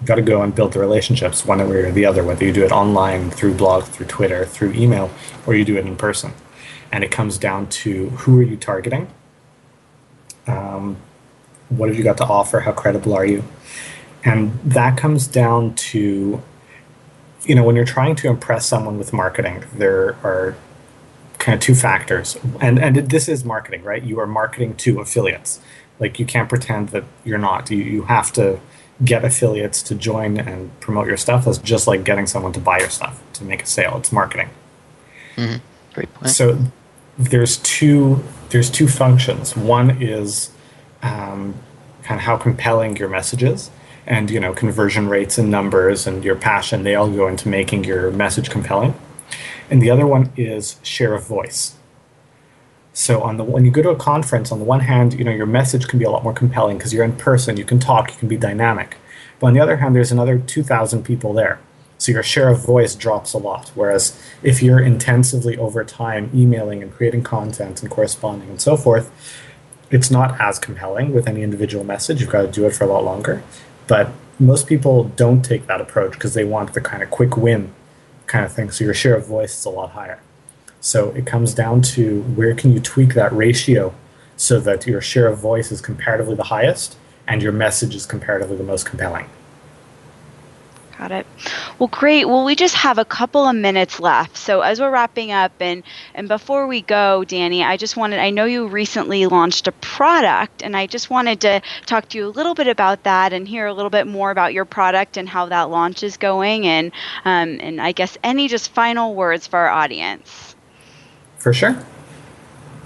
You've 0.00 0.08
got 0.08 0.16
to 0.16 0.22
go 0.22 0.42
and 0.42 0.52
build 0.52 0.72
the 0.72 0.80
relationships 0.80 1.46
one 1.46 1.58
way 1.58 1.76
or 1.76 1.92
the 1.92 2.04
other, 2.04 2.24
whether 2.24 2.44
you 2.44 2.52
do 2.52 2.64
it 2.64 2.72
online, 2.72 3.30
through 3.30 3.54
blog, 3.54 3.84
through 3.84 4.06
Twitter, 4.06 4.44
through 4.44 4.72
email, 4.72 5.08
or 5.46 5.54
you 5.54 5.64
do 5.64 5.76
it 5.76 5.86
in 5.86 5.94
person. 5.94 6.32
And 6.90 7.04
it 7.04 7.12
comes 7.12 7.38
down 7.38 7.68
to 7.84 8.08
who 8.08 8.40
are 8.40 8.42
you 8.42 8.56
targeting? 8.56 9.06
Um, 10.48 10.96
what 11.76 11.88
have 11.88 11.98
you 11.98 12.04
got 12.04 12.18
to 12.18 12.24
offer? 12.24 12.60
How 12.60 12.72
credible 12.72 13.14
are 13.14 13.24
you? 13.24 13.44
And 14.24 14.58
that 14.62 14.96
comes 14.96 15.26
down 15.26 15.74
to, 15.74 16.42
you 17.42 17.54
know, 17.54 17.64
when 17.64 17.74
you're 17.76 17.84
trying 17.84 18.14
to 18.16 18.28
impress 18.28 18.66
someone 18.66 18.98
with 18.98 19.12
marketing, 19.12 19.64
there 19.74 20.16
are 20.22 20.56
kind 21.38 21.54
of 21.54 21.60
two 21.60 21.74
factors. 21.74 22.38
And 22.60 22.78
and 22.78 22.96
this 22.96 23.28
is 23.28 23.44
marketing, 23.44 23.82
right? 23.82 24.02
You 24.02 24.20
are 24.20 24.26
marketing 24.26 24.76
to 24.76 25.00
affiliates. 25.00 25.60
Like 25.98 26.18
you 26.18 26.26
can't 26.26 26.48
pretend 26.48 26.90
that 26.90 27.04
you're 27.24 27.38
not. 27.38 27.70
You 27.70 27.78
you 27.78 28.02
have 28.02 28.32
to 28.34 28.60
get 29.04 29.24
affiliates 29.24 29.82
to 29.82 29.94
join 29.94 30.38
and 30.38 30.78
promote 30.80 31.08
your 31.08 31.16
stuff. 31.16 31.44
That's 31.44 31.58
just 31.58 31.86
like 31.86 32.04
getting 32.04 32.26
someone 32.26 32.52
to 32.52 32.60
buy 32.60 32.78
your 32.78 32.90
stuff 32.90 33.20
to 33.34 33.44
make 33.44 33.62
a 33.62 33.66
sale. 33.66 33.96
It's 33.98 34.12
marketing. 34.12 34.50
Mm-hmm. 35.36 35.58
Great 35.94 36.14
point. 36.14 36.30
So 36.30 36.58
there's 37.18 37.56
two 37.58 38.22
there's 38.50 38.70
two 38.70 38.86
functions. 38.86 39.56
One 39.56 40.02
is 40.02 40.50
um, 41.02 41.54
kind 42.02 42.18
of 42.18 42.24
how 42.24 42.36
compelling 42.36 42.96
your 42.96 43.08
message 43.08 43.42
is. 43.42 43.70
And 44.06 44.30
you 44.30 44.40
know 44.40 44.52
conversion 44.52 45.08
rates 45.08 45.38
and 45.38 45.50
numbers 45.50 46.06
and 46.08 46.24
your 46.24 46.34
passion 46.34 46.82
they 46.82 46.96
all 46.96 47.08
go 47.08 47.28
into 47.28 47.48
making 47.48 47.84
your 47.84 48.10
message 48.10 48.50
compelling. 48.50 48.94
And 49.70 49.80
the 49.80 49.90
other 49.90 50.06
one 50.06 50.32
is 50.36 50.76
share 50.82 51.14
of 51.14 51.26
voice. 51.26 51.76
So 52.92 53.22
on 53.22 53.36
the 53.36 53.44
when 53.44 53.64
you 53.64 53.70
go 53.70 53.80
to 53.82 53.90
a 53.90 53.96
conference 53.96 54.50
on 54.50 54.58
the 54.58 54.64
one 54.64 54.80
hand 54.80 55.14
you 55.14 55.24
know 55.24 55.30
your 55.30 55.46
message 55.46 55.86
can 55.86 56.00
be 56.00 56.04
a 56.04 56.10
lot 56.10 56.24
more 56.24 56.32
compelling 56.32 56.78
because 56.78 56.92
you're 56.92 57.04
in 57.04 57.16
person 57.16 57.56
you 57.56 57.64
can 57.64 57.78
talk 57.78 58.10
you 58.10 58.18
can 58.18 58.28
be 58.28 58.36
dynamic. 58.36 58.96
But 59.38 59.48
on 59.48 59.54
the 59.54 59.60
other 59.60 59.76
hand 59.76 59.94
there's 59.94 60.10
another 60.10 60.36
2000 60.38 61.04
people 61.04 61.32
there. 61.32 61.60
So 61.98 62.10
your 62.10 62.24
share 62.24 62.48
of 62.48 62.66
voice 62.66 62.96
drops 62.96 63.32
a 63.32 63.38
lot. 63.38 63.70
Whereas 63.76 64.20
if 64.42 64.60
you're 64.60 64.80
intensively 64.80 65.56
over 65.56 65.84
time 65.84 66.28
emailing 66.34 66.82
and 66.82 66.92
creating 66.92 67.22
content 67.22 67.82
and 67.82 67.88
corresponding 67.88 68.50
and 68.50 68.60
so 68.60 68.76
forth 68.76 69.12
it's 69.92 70.10
not 70.10 70.40
as 70.40 70.58
compelling 70.58 71.14
with 71.14 71.28
any 71.28 71.42
individual 71.42 71.84
message 71.84 72.20
you've 72.20 72.30
got 72.30 72.42
to 72.42 72.50
do 72.50 72.66
it 72.66 72.74
for 72.74 72.82
a 72.84 72.86
lot 72.88 73.04
longer 73.04 73.42
but 73.86 74.10
most 74.38 74.66
people 74.66 75.04
don't 75.04 75.42
take 75.42 75.66
that 75.66 75.80
approach 75.80 76.12
because 76.12 76.34
they 76.34 76.44
want 76.44 76.74
the 76.74 76.80
kind 76.80 77.02
of 77.02 77.10
quick 77.10 77.36
win 77.36 77.72
kind 78.26 78.44
of 78.44 78.52
thing. 78.52 78.70
So 78.70 78.84
your 78.84 78.94
share 78.94 79.14
of 79.14 79.26
voice 79.26 79.58
is 79.58 79.64
a 79.64 79.70
lot 79.70 79.90
higher. 79.90 80.20
So 80.80 81.10
it 81.10 81.26
comes 81.26 81.54
down 81.54 81.82
to 81.82 82.22
where 82.22 82.54
can 82.54 82.72
you 82.72 82.80
tweak 82.80 83.14
that 83.14 83.32
ratio 83.32 83.94
so 84.36 84.58
that 84.60 84.86
your 84.86 85.00
share 85.00 85.28
of 85.28 85.38
voice 85.38 85.70
is 85.70 85.80
comparatively 85.80 86.34
the 86.34 86.44
highest 86.44 86.96
and 87.28 87.42
your 87.42 87.52
message 87.52 87.94
is 87.94 88.04
comparatively 88.04 88.56
the 88.56 88.64
most 88.64 88.86
compelling. 88.86 89.26
Got 91.02 91.10
it. 91.10 91.26
Well, 91.80 91.88
great. 91.88 92.26
Well, 92.26 92.44
we 92.44 92.54
just 92.54 92.76
have 92.76 92.96
a 92.96 93.04
couple 93.04 93.44
of 93.44 93.56
minutes 93.56 93.98
left. 93.98 94.36
So 94.36 94.60
as 94.60 94.80
we're 94.80 94.92
wrapping 94.92 95.32
up, 95.32 95.50
and 95.58 95.82
and 96.14 96.28
before 96.28 96.68
we 96.68 96.80
go, 96.80 97.24
Danny, 97.24 97.64
I 97.64 97.76
just 97.76 97.96
wanted. 97.96 98.20
I 98.20 98.30
know 98.30 98.44
you 98.44 98.68
recently 98.68 99.26
launched 99.26 99.66
a 99.66 99.72
product, 99.72 100.62
and 100.62 100.76
I 100.76 100.86
just 100.86 101.10
wanted 101.10 101.40
to 101.40 101.60
talk 101.86 102.08
to 102.10 102.18
you 102.18 102.28
a 102.28 102.30
little 102.30 102.54
bit 102.54 102.68
about 102.68 103.02
that 103.02 103.32
and 103.32 103.48
hear 103.48 103.66
a 103.66 103.74
little 103.74 103.90
bit 103.90 104.06
more 104.06 104.30
about 104.30 104.52
your 104.52 104.64
product 104.64 105.16
and 105.16 105.28
how 105.28 105.46
that 105.46 105.70
launch 105.70 106.04
is 106.04 106.18
going, 106.18 106.68
and 106.68 106.92
um, 107.24 107.58
and 107.60 107.80
I 107.80 107.90
guess 107.90 108.16
any 108.22 108.46
just 108.46 108.70
final 108.70 109.16
words 109.16 109.48
for 109.48 109.58
our 109.58 109.70
audience. 109.70 110.54
For 111.38 111.52
sure. 111.52 111.84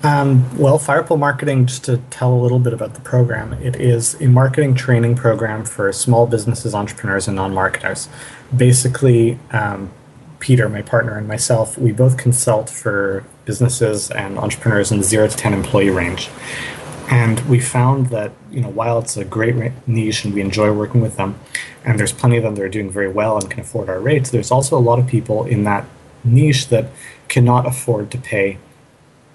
Um, 0.06 0.56
well, 0.56 0.78
Firepole 0.78 1.18
Marketing, 1.18 1.66
just 1.66 1.82
to 1.86 1.96
tell 2.10 2.32
a 2.32 2.38
little 2.40 2.60
bit 2.60 2.72
about 2.72 2.94
the 2.94 3.00
program, 3.00 3.54
it 3.54 3.74
is 3.74 4.14
a 4.20 4.28
marketing 4.28 4.76
training 4.76 5.16
program 5.16 5.64
for 5.64 5.92
small 5.92 6.28
businesses, 6.28 6.76
entrepreneurs, 6.76 7.26
and 7.26 7.34
non 7.34 7.52
marketers. 7.52 8.08
Basically, 8.56 9.36
um, 9.50 9.90
Peter, 10.38 10.68
my 10.68 10.80
partner, 10.80 11.18
and 11.18 11.26
myself, 11.26 11.76
we 11.76 11.90
both 11.90 12.16
consult 12.18 12.70
for 12.70 13.24
businesses 13.46 14.08
and 14.12 14.38
entrepreneurs 14.38 14.92
in 14.92 14.98
the 14.98 15.02
zero 15.02 15.26
to 15.26 15.36
10 15.36 15.52
employee 15.52 15.90
range. 15.90 16.30
And 17.10 17.40
we 17.48 17.58
found 17.58 18.06
that, 18.10 18.30
you 18.48 18.60
know, 18.60 18.68
while 18.68 19.00
it's 19.00 19.16
a 19.16 19.24
great 19.24 19.56
niche 19.88 20.24
and 20.24 20.32
we 20.32 20.40
enjoy 20.40 20.72
working 20.72 21.00
with 21.00 21.16
them, 21.16 21.36
and 21.84 21.98
there's 21.98 22.12
plenty 22.12 22.36
of 22.36 22.44
them 22.44 22.54
that 22.54 22.62
are 22.62 22.68
doing 22.68 22.92
very 22.92 23.08
well 23.08 23.38
and 23.38 23.50
can 23.50 23.58
afford 23.58 23.88
our 23.88 23.98
rates, 23.98 24.30
there's 24.30 24.52
also 24.52 24.78
a 24.78 24.78
lot 24.78 25.00
of 25.00 25.08
people 25.08 25.44
in 25.46 25.64
that 25.64 25.84
niche 26.22 26.68
that 26.68 26.90
cannot 27.26 27.66
afford 27.66 28.12
to 28.12 28.18
pay 28.18 28.58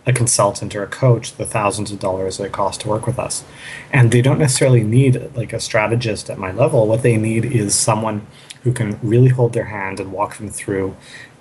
a 0.06 0.14
consultant 0.14 0.76
or 0.76 0.84
a 0.84 0.88
coach 0.88 1.34
the 1.34 1.46
thousands 1.46 1.92
of 1.92 2.00
dollars 2.00 2.38
that 2.38 2.46
it 2.46 2.52
costs 2.52 2.82
to 2.84 2.90
work 2.90 3.06
with 3.06 3.20
us. 3.20 3.44
And 3.92 4.12
they 4.12 4.22
don't 4.22 4.40
necessarily 4.40 4.84
need 4.84 5.36
like 5.36 5.54
a 5.54 5.60
strategist 5.60 6.30
at 6.30 6.38
my 6.38 6.52
level. 6.52 6.88
What 6.88 7.04
they 7.04 7.18
need 7.18 7.46
is 7.46 7.76
someone 7.76 8.26
who 8.64 8.74
can 8.74 9.00
really 9.02 9.30
hold 9.30 9.54
their 9.54 9.66
hand 9.66 10.00
and 10.00 10.12
walk 10.12 10.38
them 10.38 10.50
through 10.50 10.96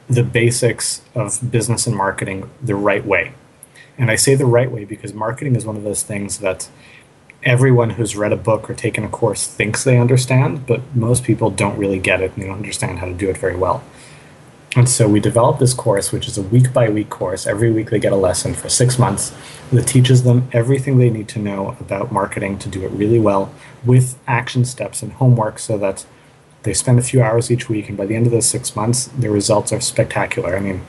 the 0.09 0.23
basics 0.23 1.03
of 1.14 1.51
business 1.51 1.87
and 1.87 1.96
marketing 1.96 2.51
the 2.61 2.75
right 2.75 3.05
way. 3.05 3.33
And 3.96 4.11
I 4.11 4.16
say 4.16 4.35
the 4.35 4.46
right 4.46 4.70
way 4.70 4.85
because 4.85 5.14
marketing 5.14 5.57
is 5.57 5.64
one 5.64 5.77
of 5.77 5.83
those 5.83 6.03
things 6.03 6.38
that 6.38 6.68
everyone 7.42 7.90
who's 7.90 8.16
read 8.16 8.33
a 8.33 8.37
book 8.37 8.68
or 8.68 8.75
taken 8.75 9.05
a 9.05 9.09
course 9.09 9.46
thinks 9.46 9.85
they 9.85 9.99
understand, 9.99 10.66
but 10.66 10.81
most 10.94 11.25
people 11.25 11.51
don't 11.51 11.79
really 11.79 11.99
get 11.99 12.20
it 12.20 12.33
and 12.35 12.42
they 12.42 12.46
don't 12.46 12.57
understand 12.57 12.99
how 12.99 13.07
to 13.07 13.14
do 13.14 13.31
it 13.31 13.37
very 13.37 13.57
well. 13.57 13.83
And 14.76 14.88
so 14.88 15.09
we 15.09 15.18
developed 15.18 15.59
this 15.59 15.74
course, 15.74 16.12
which 16.12 16.28
is 16.28 16.38
a 16.38 16.42
week 16.42 16.72
by 16.72 16.88
week 16.88 17.11
course. 17.11 17.46
Every 17.46 17.72
week 17.72 17.90
they 17.90 17.98
get 17.98 18.12
a 18.12 18.16
lesson 18.16 18.54
for 18.54 18.68
six 18.68 18.98
months 18.98 19.35
that 19.72 19.87
teaches 19.87 20.22
them 20.22 20.48
everything 20.52 20.98
they 20.98 21.11
need 21.11 21.28
to 21.28 21.40
know 21.40 21.76
about 21.80 22.12
marketing 22.12 22.59
to 22.61 22.68
do 22.68 22.85
it 22.85 22.90
really 22.90 23.18
well 23.18 23.52
with 23.85 24.16
action 24.28 24.64
steps 24.64 25.02
and 25.02 25.12
homework 25.14 25.59
so 25.59 25.76
that 25.78 26.06
they 26.62 26.72
spend 26.72 26.98
a 26.98 27.02
few 27.02 27.20
hours 27.20 27.50
each 27.50 27.68
week. 27.68 27.88
And 27.88 27.98
by 27.98 28.06
the 28.06 28.14
end 28.14 28.26
of 28.26 28.33
those 28.33 28.48
six 28.48 28.76
months, 28.76 29.06
their 29.06 29.33
results 29.33 29.72
are 29.72 29.80
spectacular. 29.80 30.56
I 30.56 30.61
mean, 30.61 30.83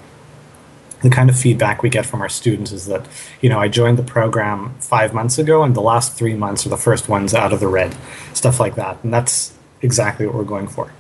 the 1.02 1.10
kind 1.10 1.30
of 1.30 1.38
feedback 1.38 1.82
we 1.82 1.90
get 1.90 2.06
from 2.06 2.22
our 2.22 2.30
students 2.30 2.72
is 2.72 2.86
that, 2.86 3.08
you 3.42 3.50
know, 3.50 3.60
I 3.60 3.68
joined 3.68 3.98
the 3.98 4.04
program 4.04 4.76
five 4.80 5.14
months 5.14 5.40
ago 5.40 5.64
and 5.64 5.76
the 5.76 5.82
last 5.82 6.14
three 6.14 6.36
months 6.36 6.68
are 6.68 6.70
the 6.70 6.78
first 6.78 7.10
ones 7.10 7.34
out 7.34 7.52
of 7.52 7.60
the 7.60 7.68
red, 7.68 7.96
stuff 8.34 8.60
like 8.60 8.76
that. 8.76 9.04
And 9.04 9.12
that's 9.12 9.54
exactly 9.82 10.28
what 10.28 10.36
we're 10.36 10.44
going 10.44 10.68
for. 10.68 10.94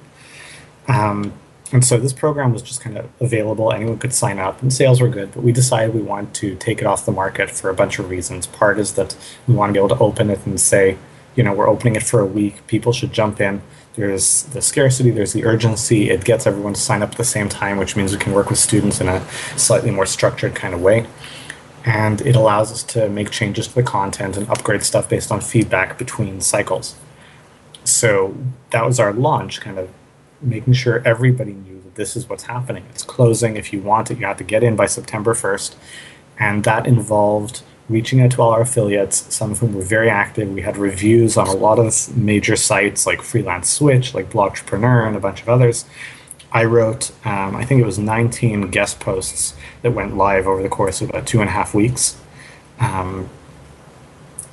Um, 0.87 1.33
and 1.71 1.85
so 1.85 1.97
this 1.97 2.13
program 2.13 2.51
was 2.51 2.61
just 2.61 2.81
kind 2.81 2.97
of 2.97 3.09
available. 3.21 3.71
Anyone 3.71 3.97
could 3.97 4.13
sign 4.13 4.39
up, 4.39 4.61
and 4.61 4.73
sales 4.73 4.99
were 4.99 5.07
good. 5.07 5.31
But 5.33 5.43
we 5.43 5.51
decided 5.51 5.95
we 5.95 6.01
want 6.01 6.33
to 6.35 6.55
take 6.55 6.79
it 6.79 6.85
off 6.85 7.05
the 7.05 7.11
market 7.11 7.49
for 7.49 7.69
a 7.69 7.73
bunch 7.73 7.97
of 7.97 8.09
reasons. 8.09 8.45
Part 8.45 8.77
is 8.77 8.93
that 8.93 9.15
we 9.47 9.53
want 9.53 9.69
to 9.69 9.73
be 9.73 9.79
able 9.79 9.95
to 9.95 10.03
open 10.03 10.29
it 10.29 10.45
and 10.45 10.59
say, 10.59 10.97
you 11.35 11.43
know, 11.43 11.53
we're 11.53 11.69
opening 11.69 11.95
it 11.95 12.03
for 12.03 12.19
a 12.19 12.25
week. 12.25 12.67
People 12.67 12.91
should 12.91 13.13
jump 13.13 13.39
in. 13.39 13.61
There's 13.95 14.43
the 14.43 14.61
scarcity, 14.61 15.11
there's 15.11 15.33
the 15.33 15.45
urgency. 15.45 16.09
It 16.09 16.23
gets 16.23 16.45
everyone 16.45 16.73
to 16.73 16.79
sign 16.79 17.01
up 17.01 17.11
at 17.11 17.17
the 17.17 17.23
same 17.23 17.49
time, 17.49 17.77
which 17.77 17.95
means 17.95 18.11
we 18.11 18.19
can 18.19 18.33
work 18.33 18.49
with 18.49 18.59
students 18.59 18.99
in 18.99 19.07
a 19.07 19.25
slightly 19.57 19.91
more 19.91 20.05
structured 20.05 20.55
kind 20.55 20.73
of 20.73 20.81
way. 20.81 21.07
And 21.85 22.21
it 22.21 22.35
allows 22.35 22.71
us 22.71 22.83
to 22.83 23.09
make 23.09 23.31
changes 23.31 23.67
to 23.67 23.75
the 23.75 23.83
content 23.83 24.37
and 24.37 24.47
upgrade 24.49 24.83
stuff 24.83 25.09
based 25.09 25.31
on 25.31 25.41
feedback 25.41 25.97
between 25.97 26.41
cycles. 26.41 26.95
So 27.83 28.35
that 28.69 28.85
was 28.85 28.99
our 28.99 29.13
launch, 29.13 29.61
kind 29.61 29.79
of 29.79 29.89
making 30.41 30.73
sure 30.73 31.01
everybody 31.05 31.53
knew 31.53 31.81
that 31.83 31.95
this 31.95 32.15
is 32.15 32.27
what's 32.29 32.43
happening. 32.43 32.85
It's 32.89 33.03
closing. 33.03 33.55
If 33.57 33.71
you 33.73 33.81
want 33.81 34.11
it, 34.11 34.19
you 34.19 34.25
have 34.25 34.37
to 34.37 34.43
get 34.43 34.63
in 34.63 34.75
by 34.75 34.85
September 34.87 35.33
1st. 35.33 35.75
And 36.39 36.63
that 36.63 36.87
involved 36.87 37.61
reaching 37.89 38.21
out 38.21 38.31
to 38.31 38.41
all 38.41 38.51
our 38.51 38.61
affiliates, 38.61 39.33
some 39.33 39.51
of 39.51 39.59
whom 39.59 39.73
were 39.73 39.81
very 39.83 40.09
active. 40.09 40.49
We 40.49 40.61
had 40.61 40.77
reviews 40.77 41.35
on 41.37 41.47
a 41.47 41.53
lot 41.53 41.77
of 41.77 42.15
major 42.17 42.55
sites 42.55 43.05
like 43.05 43.21
Freelance 43.21 43.69
Switch, 43.69 44.13
like 44.13 44.29
Blogtrepreneur, 44.31 45.05
and 45.07 45.15
a 45.15 45.19
bunch 45.19 45.41
of 45.41 45.49
others. 45.49 45.85
I 46.53 46.63
wrote, 46.65 47.11
um, 47.25 47.55
I 47.55 47.63
think 47.65 47.81
it 47.81 47.85
was 47.85 47.99
19 47.99 48.71
guest 48.71 48.99
posts 48.99 49.55
that 49.83 49.91
went 49.91 50.17
live 50.17 50.47
over 50.47 50.61
the 50.63 50.69
course 50.69 51.01
of 51.01 51.09
about 51.09 51.27
two 51.27 51.39
and 51.41 51.49
a 51.49 51.53
half 51.53 51.73
weeks. 51.73 52.17
Um, 52.79 53.29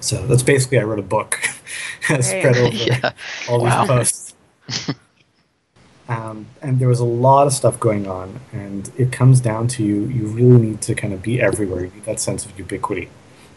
so 0.01 0.27
that's 0.27 0.43
basically 0.45 0.79
I 0.79 0.83
wrote 0.85 0.99
a 0.99 1.03
book 1.03 1.41
spread 2.03 2.57
over 2.57 2.69
Yeah. 2.75 3.13
all 3.49 3.63
Wow. 3.63 3.81
these 3.99 4.35
posts. 4.69 4.95
um, 6.09 6.47
and 6.63 6.79
there 6.79 6.89
was 6.89 7.01
a 7.01 7.05
lot 7.05 7.47
of 7.47 7.53
stuff 7.53 7.79
going 7.79 8.07
on, 8.07 8.41
and 8.53 8.91
it 8.97 9.13
comes 9.13 9.41
down 9.41 9.69
to 9.69 9.85
you. 9.85 10.07
You 10.07 10.27
really 10.27 10.59
need 10.59 10.81
to 10.83 10.95
kind 10.95 11.13
of 11.13 11.23
be 11.23 11.41
everywhere. 11.41 11.85
You 11.85 11.93
need 11.93 12.05
that 12.05 12.19
sense 12.19 12.47
of 12.47 12.59
ubiquity. 12.59 13.11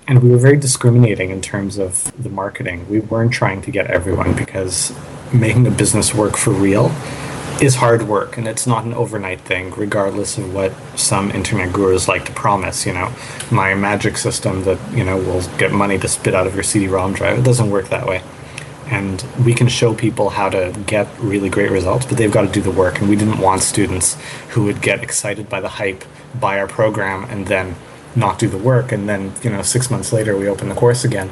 And 0.07 0.21
we 0.21 0.29
were 0.29 0.37
very 0.37 0.57
discriminating 0.57 1.29
in 1.29 1.41
terms 1.41 1.77
of 1.77 2.11
the 2.21 2.29
marketing. 2.29 2.89
We 2.89 2.99
weren't 2.99 3.31
trying 3.31 3.61
to 3.61 3.71
get 3.71 3.87
everyone 3.87 4.35
because 4.35 4.93
making 5.33 5.65
a 5.67 5.71
business 5.71 6.13
work 6.13 6.35
for 6.35 6.51
real 6.51 6.91
is 7.61 7.75
hard 7.75 8.01
work 8.07 8.37
and 8.37 8.47
it's 8.47 8.65
not 8.65 8.85
an 8.85 8.93
overnight 8.93 9.39
thing 9.41 9.69
regardless 9.71 10.37
of 10.37 10.51
what 10.53 10.73
some 10.95 11.29
internet 11.31 11.71
gurus 11.71 12.07
like 12.07 12.25
to 12.25 12.31
promise 12.31 12.87
you 12.87 12.93
know 12.93 13.13
my 13.51 13.75
magic 13.75 14.17
system 14.17 14.63
that 14.63 14.79
you 14.97 15.03
know 15.03 15.15
will 15.15 15.41
get 15.57 15.71
money 15.71 15.97
to 15.97 16.07
spit 16.07 16.33
out 16.33 16.47
of 16.47 16.55
your 16.55 16.63
cd-rom 16.63 17.13
drive 17.13 17.37
it 17.37 17.43
doesn't 17.43 17.69
work 17.69 17.87
that 17.89 18.07
way 18.07 18.21
and 18.91 19.25
we 19.45 19.53
can 19.53 19.67
show 19.67 19.95
people 19.95 20.29
how 20.29 20.49
to 20.49 20.71
get 20.85 21.07
really 21.19 21.49
great 21.49 21.71
results 21.71 22.05
but 22.05 22.17
they've 22.17 22.31
got 22.31 22.41
to 22.41 22.51
do 22.51 22.61
the 22.61 22.71
work 22.71 22.99
and 22.99 23.09
we 23.09 23.15
didn't 23.15 23.39
want 23.39 23.61
students 23.61 24.17
who 24.49 24.65
would 24.65 24.81
get 24.81 25.01
excited 25.01 25.49
by 25.49 25.59
the 25.59 25.69
hype 25.69 26.03
buy 26.39 26.59
our 26.59 26.67
program 26.67 27.23
and 27.31 27.47
then 27.47 27.75
not 28.15 28.39
do 28.39 28.47
the 28.47 28.57
work 28.57 28.91
and 28.91 29.07
then 29.07 29.33
you 29.41 29.49
know 29.49 29.61
six 29.61 29.89
months 29.89 30.11
later 30.11 30.37
we 30.37 30.47
open 30.47 30.69
the 30.69 30.75
course 30.75 31.03
again. 31.03 31.29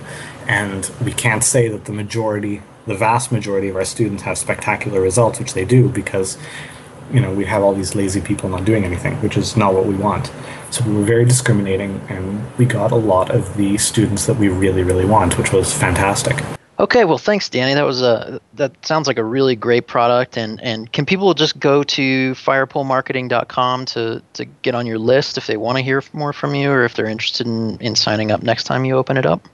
And 0.48 0.90
we 1.04 1.12
can't 1.12 1.44
say 1.44 1.68
that 1.68 1.86
the 1.86 1.92
majority 1.92 2.62
the 2.88 2.96
vast 2.96 3.32
majority 3.32 3.70
of 3.70 3.76
our 3.76 3.86
students 3.86 4.24
have 4.24 4.38
spectacular 4.38 5.00
results 5.00 5.40
which 5.40 5.54
they 5.54 5.66
do 5.66 5.90
because 5.90 6.38
you 7.14 7.20
know 7.20 7.34
we 7.34 7.46
have 7.46 7.62
all 7.62 7.74
these 7.74 7.96
lazy 7.96 8.22
people 8.22 8.50
not 8.50 8.66
doing 8.66 8.84
anything 8.84 9.16
which 9.22 9.38
is 9.38 9.58
not 9.58 9.74
what 9.74 9.86
we 9.86 9.96
want. 9.96 10.32
So 10.72 10.86
we 10.86 10.96
were 10.96 11.04
very 11.04 11.26
discriminating 11.26 12.02
and 12.10 12.46
we 12.58 12.66
got 12.66 12.92
a 12.92 12.96
lot 12.96 13.32
of 13.32 13.58
the 13.58 13.78
students 13.78 14.26
that 14.26 14.38
we 14.38 14.48
really 14.48 14.84
really 14.84 15.06
want 15.06 15.38
which 15.38 15.52
was 15.52 15.74
fantastic 15.74 16.59
Okay, 16.80 17.04
well, 17.04 17.18
thanks, 17.18 17.50
Danny. 17.50 17.74
That 17.74 17.86
was 17.86 18.02
a 18.02 18.40
that 18.54 18.86
sounds 18.86 19.06
like 19.06 19.18
a 19.18 19.24
really 19.24 19.56
great 19.56 19.88
product. 19.88 20.38
And 20.38 20.62
and 20.62 20.90
can 20.92 21.06
people 21.06 21.34
just 21.34 21.60
go 21.60 21.84
to 21.84 22.32
firepolemarketing.com 22.32 23.86
to 23.88 24.22
to 24.34 24.46
get 24.46 24.76
on 24.76 24.86
your 24.86 24.98
list 24.98 25.38
if 25.38 25.46
they 25.46 25.58
want 25.58 25.78
to 25.78 25.84
hear 25.84 26.02
more 26.14 26.32
from 26.32 26.56
you, 26.56 26.72
or 26.72 26.86
if 26.86 26.96
they're 26.96 27.06
interested 27.06 27.48
in 27.48 27.78
in 27.82 27.96
signing 27.96 28.32
up 28.32 28.44
next 28.44 28.64
time 28.64 28.86
you 28.86 28.96
open 28.96 29.18
it 29.18 29.26
up? 29.26 29.46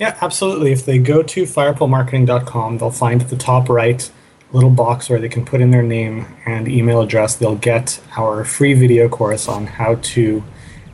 Yeah, 0.00 0.18
absolutely. 0.20 0.72
If 0.72 0.84
they 0.84 0.98
go 0.98 1.22
to 1.22 1.44
firepolemarketing.com, 1.44 2.78
they'll 2.78 2.90
find 2.90 3.22
at 3.22 3.30
the 3.30 3.36
top 3.36 3.68
right 3.68 4.10
little 4.52 4.70
box 4.70 5.08
where 5.08 5.20
they 5.20 5.28
can 5.28 5.44
put 5.44 5.60
in 5.60 5.70
their 5.70 5.82
name 5.82 6.26
and 6.46 6.66
email 6.68 7.00
address. 7.00 7.36
They'll 7.36 7.56
get 7.56 8.00
our 8.16 8.44
free 8.44 8.74
video 8.74 9.08
course 9.08 9.48
on 9.48 9.66
how 9.66 9.96
to 9.96 10.42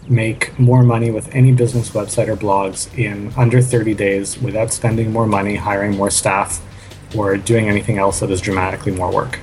make 0.09 0.59
more 0.59 0.83
money 0.83 1.11
with 1.11 1.33
any 1.35 1.53
business 1.53 1.91
website 1.91 2.29
or 2.29 2.37
blogs 2.37 2.93
in 2.99 3.33
under 3.37 3.61
30 3.61 3.95
days 3.95 4.41
without 4.41 4.73
spending 4.73 5.13
more 5.13 5.27
money, 5.27 5.55
hiring 5.55 5.97
more 5.97 6.11
staff, 6.11 6.61
or 7.17 7.37
doing 7.37 7.69
anything 7.69 7.99
else 7.99 8.21
that 8.21 8.31
is 8.31 8.41
dramatically 8.41 8.93
more 8.93 9.13
work. 9.13 9.39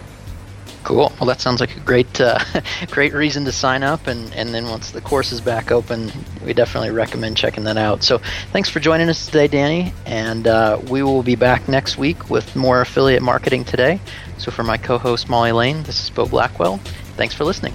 Cool. 0.84 1.12
Well, 1.20 1.28
that 1.28 1.42
sounds 1.42 1.60
like 1.60 1.76
a 1.76 1.80
great, 1.82 2.20
uh, 2.20 2.40
great 2.90 3.14
reason 3.14 3.46
to 3.46 3.52
sign 3.52 3.84
up. 3.84 4.08
And, 4.08 4.34
and 4.34 4.54
then 4.54 4.68
once 4.68 4.92
the 4.92 5.02
course 5.02 5.32
is 5.32 5.42
back 5.42 5.72
open, 5.72 6.12
we 6.46 6.54
definitely 6.54 6.92
recommend 6.92 7.38
checking 7.38 7.64
that 7.66 7.78
out. 7.78 8.04
So 8.04 8.20
thanks 8.52 8.70
for 8.70 8.80
joining 8.80 9.10
us 9.10 9.26
today, 9.26 9.48
Danny. 9.48 9.94
And 10.06 10.48
uh, 10.48 10.80
we 10.90 11.04
will 11.04 11.22
be 11.22 11.36
back 11.36 11.68
next 11.68 11.98
week 11.98 12.30
with 12.30 12.56
more 12.56 12.82
affiliate 12.82 13.22
marketing 13.22 13.66
today. 13.66 14.00
So 14.38 14.52
for 14.52 14.64
my 14.64 14.78
co-host 14.78 15.30
Molly 15.30 15.52
Lane, 15.52 15.84
this 15.84 16.02
is 16.02 16.10
Bo 16.10 16.26
Blackwell. 16.26 16.78
Thanks 17.18 17.36
for 17.36 17.44
listening. 17.44 17.74